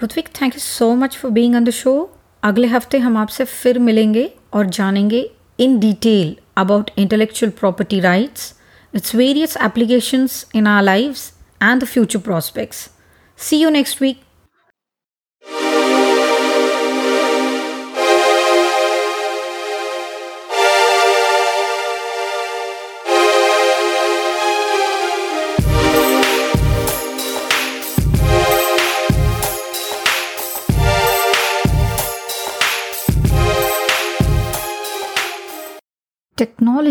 Prithvi 0.00 0.22
thank 0.22 0.54
you 0.54 0.60
so 0.60 0.94
much 0.94 1.16
for 1.16 1.30
being 1.30 1.54
on 1.54 1.64
the 1.64 1.70
show 1.70 2.16
अगले 2.42 2.66
हफ़्ते 2.66 2.98
हम 2.98 3.16
आपसे 3.16 3.44
फिर 3.44 3.78
मिलेंगे 3.78 4.34
और 4.52 4.66
जानेंगे 4.66 5.30
in 5.60 5.78
detail 5.78 6.36
about 6.56 6.90
intellectual 6.98 7.50
property 7.50 8.00
rights 8.00 8.54
its 8.94 9.10
various 9.12 9.56
applications 9.56 10.46
in 10.54 10.66
our 10.66 10.82
lives 10.82 11.32
and 11.60 11.82
the 11.82 11.86
future 11.86 12.18
prospects. 12.18 12.90
See 13.36 13.60
you 13.60 13.70
next 13.70 14.00
week. 14.00 14.22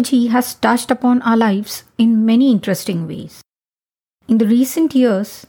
Technology 0.03 0.27
has 0.27 0.55
touched 0.55 0.91
upon 0.91 1.21
our 1.21 1.37
lives 1.37 1.83
in 1.97 2.25
many 2.25 2.51
interesting 2.51 3.07
ways. 3.07 3.41
In 4.27 4.37
the 4.37 4.45
recent 4.45 4.93
years, 4.93 5.47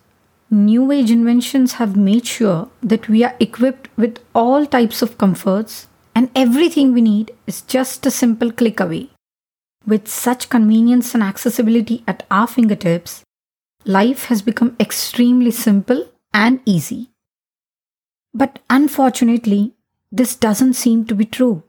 new 0.48 0.92
age 0.92 1.10
inventions 1.10 1.72
have 1.74 1.96
made 1.96 2.24
sure 2.24 2.68
that 2.80 3.08
we 3.08 3.24
are 3.24 3.34
equipped 3.40 3.88
with 3.96 4.20
all 4.32 4.64
types 4.64 5.02
of 5.02 5.18
comforts 5.18 5.88
and 6.14 6.30
everything 6.36 6.92
we 6.92 7.00
need 7.00 7.34
is 7.48 7.62
just 7.62 8.06
a 8.06 8.12
simple 8.12 8.52
click 8.52 8.78
away. 8.78 9.10
With 9.84 10.06
such 10.06 10.48
convenience 10.50 11.14
and 11.14 11.22
accessibility 11.24 12.04
at 12.06 12.24
our 12.30 12.46
fingertips, 12.46 13.24
life 13.84 14.26
has 14.26 14.40
become 14.40 14.76
extremely 14.78 15.50
simple 15.50 16.06
and 16.32 16.60
easy. 16.64 17.10
But 18.32 18.60
unfortunately, 18.70 19.74
this 20.12 20.36
doesn't 20.36 20.74
seem 20.74 21.06
to 21.06 21.14
be 21.16 21.24
true, 21.24 21.63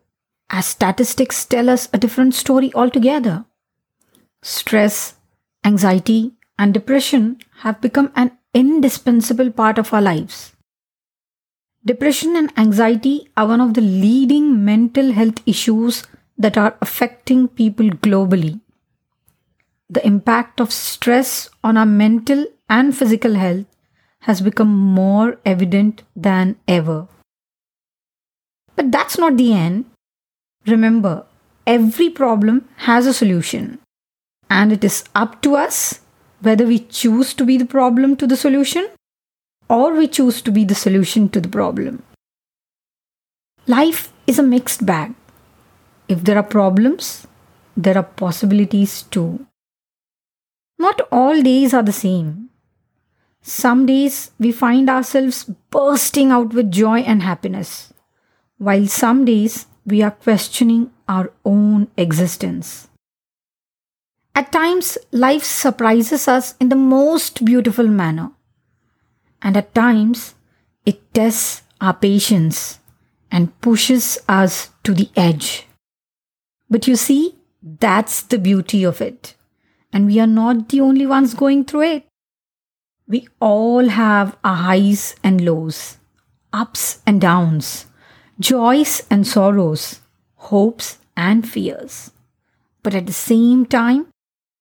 as 0.49 0.65
statistics 0.65 1.45
tell 1.45 1.69
us 1.69 1.89
a 1.93 1.97
different 1.97 2.33
story 2.35 2.73
altogether. 2.73 3.45
Stress, 4.43 5.15
anxiety, 5.63 6.33
and 6.57 6.73
depression 6.73 7.37
have 7.59 7.81
become 7.81 8.11
an 8.15 8.31
indispensable 8.53 9.51
part 9.51 9.77
of 9.77 9.93
our 9.93 10.01
lives. 10.01 10.53
Depression 11.83 12.35
and 12.35 12.51
anxiety 12.57 13.29
are 13.37 13.47
one 13.47 13.61
of 13.61 13.73
the 13.73 13.81
leading 13.81 14.63
mental 14.65 15.11
health 15.11 15.41
issues 15.45 16.03
that 16.37 16.57
are 16.57 16.77
affecting 16.81 17.47
people 17.47 17.87
globally. 17.89 18.59
The 19.89 20.05
impact 20.05 20.59
of 20.59 20.71
stress 20.71 21.49
on 21.63 21.77
our 21.77 21.85
mental 21.85 22.45
and 22.69 22.97
physical 22.97 23.35
health 23.35 23.65
has 24.21 24.41
become 24.41 24.75
more 24.75 25.37
evident 25.45 26.01
than 26.15 26.55
ever. 26.67 27.07
But 28.75 28.91
that's 28.91 29.19
not 29.19 29.37
the 29.37 29.53
end. 29.53 29.85
Remember, 30.67 31.25
every 31.67 32.09
problem 32.09 32.67
has 32.77 33.05
a 33.05 33.13
solution, 33.13 33.79
and 34.49 34.71
it 34.71 34.83
is 34.83 35.03
up 35.13 35.41
to 35.43 35.55
us 35.55 36.01
whether 36.41 36.65
we 36.65 36.79
choose 36.79 37.33
to 37.35 37.45
be 37.45 37.57
the 37.57 37.65
problem 37.65 38.15
to 38.15 38.27
the 38.27 38.37
solution 38.37 38.87
or 39.69 39.93
we 39.93 40.07
choose 40.07 40.41
to 40.41 40.51
be 40.51 40.63
the 40.63 40.75
solution 40.75 41.29
to 41.29 41.41
the 41.41 41.49
problem. 41.49 42.03
Life 43.67 44.13
is 44.27 44.37
a 44.37 44.43
mixed 44.43 44.85
bag. 44.85 45.13
If 46.07 46.23
there 46.23 46.37
are 46.37 46.43
problems, 46.43 47.25
there 47.75 47.97
are 47.97 48.03
possibilities 48.03 49.03
too. 49.03 49.45
Not 50.77 51.01
all 51.11 51.41
days 51.41 51.73
are 51.73 51.83
the 51.83 51.91
same. 51.91 52.49
Some 53.41 53.85
days 53.85 54.31
we 54.39 54.51
find 54.51 54.89
ourselves 54.89 55.43
bursting 55.69 56.31
out 56.31 56.53
with 56.53 56.71
joy 56.71 56.99
and 56.99 57.23
happiness, 57.23 57.93
while 58.57 58.87
some 58.87 59.25
days 59.25 59.67
we 59.85 60.01
are 60.01 60.11
questioning 60.11 60.91
our 61.07 61.31
own 61.43 61.87
existence. 61.97 62.87
At 64.33 64.51
times, 64.51 64.97
life 65.11 65.43
surprises 65.43 66.27
us 66.27 66.55
in 66.59 66.69
the 66.69 66.75
most 66.75 67.45
beautiful 67.45 67.87
manner, 67.87 68.31
and 69.41 69.55
at 69.55 69.73
times, 69.73 70.35
it 70.85 71.13
tests 71.13 71.61
our 71.79 71.93
patience 71.93 72.79
and 73.31 73.59
pushes 73.61 74.19
us 74.27 74.69
to 74.83 74.93
the 74.93 75.09
edge. 75.15 75.67
But 76.69 76.87
you 76.87 76.95
see, 76.95 77.35
That's 77.65 78.21
the 78.21 78.37
beauty 78.37 78.83
of 78.83 79.01
it. 79.01 79.33
And 79.91 80.05
we 80.05 80.19
are 80.19 80.27
not 80.27 80.69
the 80.69 80.81
only 80.81 81.07
ones 81.07 81.33
going 81.33 81.65
through 81.65 81.81
it. 81.81 82.07
We 83.07 83.27
all 83.39 83.87
have 83.87 84.37
our 84.43 84.55
highs 84.55 85.15
and 85.23 85.41
lows, 85.41 85.97
ups 86.53 87.01
and 87.07 87.19
downs, 87.19 87.87
joys 88.39 89.03
and 89.09 89.25
sorrows, 89.25 90.01
hopes 90.35 90.97
and 91.15 91.47
fears. 91.47 92.11
But 92.83 92.95
at 92.95 93.05
the 93.05 93.13
same 93.13 93.65
time, 93.65 94.07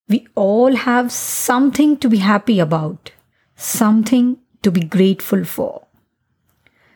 we 0.07 0.27
all 0.35 0.75
have 0.75 1.11
something 1.11 1.97
to 1.97 2.09
be 2.09 2.17
happy 2.17 2.59
about, 2.59 3.11
something 3.55 4.37
to 4.61 4.71
be 4.71 4.81
grateful 4.81 5.43
for. 5.43 5.85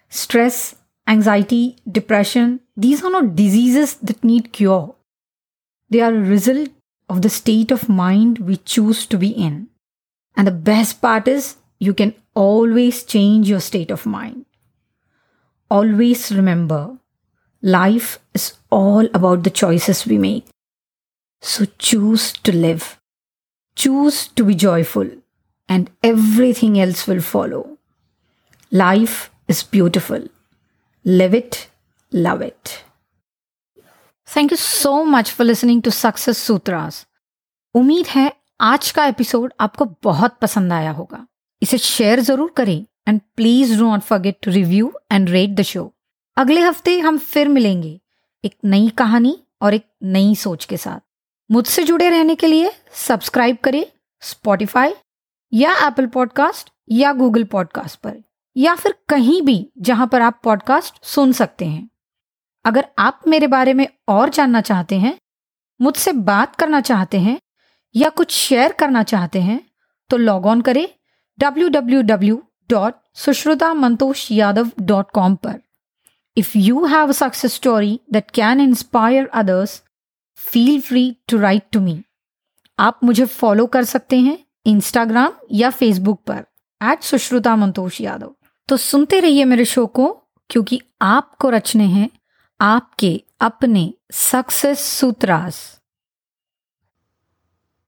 Stress, 0.09 0.75
anxiety, 1.07 1.77
depression, 1.91 2.61
these 2.75 3.03
are 3.03 3.11
not 3.11 3.35
diseases 3.35 3.95
that 3.95 4.23
need 4.23 4.53
cure. 4.53 4.95
They 5.89 6.01
are 6.01 6.13
a 6.13 6.19
result 6.19 6.69
of 7.09 7.21
the 7.21 7.29
state 7.29 7.71
of 7.71 7.89
mind 7.89 8.39
we 8.39 8.57
choose 8.57 9.05
to 9.07 9.17
be 9.17 9.29
in. 9.29 9.67
And 10.35 10.47
the 10.47 10.51
best 10.51 11.01
part 11.01 11.27
is, 11.27 11.57
you 11.79 11.93
can 11.93 12.13
always 12.35 13.03
change 13.03 13.49
your 13.49 13.59
state 13.59 13.91
of 13.91 14.05
mind 14.05 14.45
Always 15.70 16.30
remember, 16.32 16.98
life 17.62 18.18
is 18.34 18.54
all 18.70 19.08
about 19.14 19.42
the 19.42 19.50
choices 19.50 20.06
we 20.06 20.18
make. 20.18 20.46
So 21.42 21.66
choose 21.78 22.32
to 22.44 22.52
live. 22.52 22.98
Choose 23.76 24.28
to 24.28 24.44
be 24.44 24.54
joyful, 24.54 25.10
and 25.68 25.90
everything 26.02 26.78
else 26.80 27.06
will 27.06 27.20
follow. 27.20 27.78
Life 28.72 29.30
is 29.48 29.62
beautiful. 29.62 30.28
Live 31.04 31.34
it, 31.34 31.68
love 32.12 32.40
it. 32.42 32.84
Thank 34.28 34.50
you 34.50 34.56
so 34.56 35.04
much 35.04 35.30
for 35.30 35.44
listening 35.44 35.82
to 35.82 35.90
Success 35.90 36.38
Sutras. 36.38 37.04
उम्मीद 37.74 38.06
है 38.06 38.32
आज 38.60 38.90
का 38.90 39.04
episode 39.06 39.52
आपको 39.60 39.84
बहुत 40.02 40.38
पसंद 40.42 40.72
आया 40.72 40.90
होगा 40.90 41.26
इसे 41.62 41.78
शेयर 41.78 42.20
जरूर 42.20 42.52
करें 42.56 42.84
and 43.09 43.21
please 43.35 43.77
do 43.77 43.85
not 43.85 44.01
forget 44.01 44.37
to 44.43 44.51
review 44.51 44.93
and 45.11 45.29
rate 45.29 45.49
the 45.49 45.61
show 45.61 45.93
अगले 46.37 46.61
हफ़्ते 46.61 46.99
हम 46.99 47.17
फिर 47.17 47.47
मिलेंगे 47.47 48.01
एक 48.45 48.55
नई 48.65 48.89
कहानी 48.89 49.37
और 49.61 49.73
एक 49.73 49.85
नई 50.03 50.35
सोच 50.35 50.65
के 50.65 50.77
साथ। 50.77 50.99
मुझसे 51.51 51.83
जुड़े 51.83 52.09
रहने 52.09 52.35
के 52.35 52.47
लिए 52.47 52.71
सब्सक्राइब 52.93 53.57
करें 53.63 53.85
स्पॉटिफाई 54.21 54.93
या 55.53 55.87
एप्पल 55.87 56.07
पॉडकास्ट 56.07 56.69
या 56.89 57.13
गूगल 57.13 57.43
पॉडकास्ट 57.43 57.99
पर, 57.99 58.23
या 58.57 58.75
फिर 58.75 58.95
कहीं 59.09 59.41
भी 59.41 59.71
जहाँ 59.77 60.07
पर 60.07 60.21
आप 60.21 60.39
पॉडकास्ट 60.43 61.05
सुन 61.05 61.31
सकते 61.31 61.65
हैं। 61.65 61.89
अगर 62.65 62.87
आप 62.99 63.21
मेरे 63.27 63.47
बारे 63.47 63.73
में 63.73 63.87
और 64.07 64.29
जानना 64.29 64.61
चाहते 64.61 64.99
हैं, 64.99 65.17
मुझसे 65.81 66.11
बात 66.11 66.55
करना 66.55 66.81
चाहते 66.81 67.19
हैं 67.19 67.39
या 67.95 68.09
कुछ 68.09 68.31
शेयर 68.31 68.71
करना 68.71 69.03
चाहते 69.03 69.41
हैं 69.41 69.71
तो 70.09 70.17
लॉग 70.17 70.45
ऑन 70.45 70.61
करें 70.61 70.87
www.sushrutamantoshyadav.com 72.73 75.35
पर। 75.35 75.61
If 76.37 76.57
you 76.57 76.85
have 76.85 77.07
a 77.07 77.11
success 77.11 77.53
story 77.53 77.99
that 78.11 78.31
can 78.31 78.59
inspire 78.59 79.27
others 79.27 79.83
feel 80.35 80.81
free 80.81 81.17
to 81.27 81.39
write 81.39 81.63
to 81.71 81.79
me 81.79 82.03
आप 82.79 82.99
मुझे 83.03 83.25
फॉलो 83.25 83.65
कर 83.65 83.83
सकते 83.83 84.19
हैं 84.19 84.45
इंस्टाग्राम 84.65 85.33
या 85.51 85.69
फेसबुक 85.69 86.21
पर 86.27 86.45
एट 86.83 87.03
सुश्रुता 87.03 87.55
मंतोष 87.55 88.01
यादव 88.01 88.35
तो 88.67 88.77
सुनते 88.77 89.19
रहिए 89.19 89.45
मेरे 89.45 89.65
शो 89.65 89.87
को, 89.87 90.21
क्योंकि 90.49 90.81
आपको 91.01 91.49
रचने 91.49 91.83
हैं 91.83 92.09
आपके 92.61 93.23
अपने 93.39 93.93
सक्सेस 94.11 94.79
सूत्रास 94.79 95.78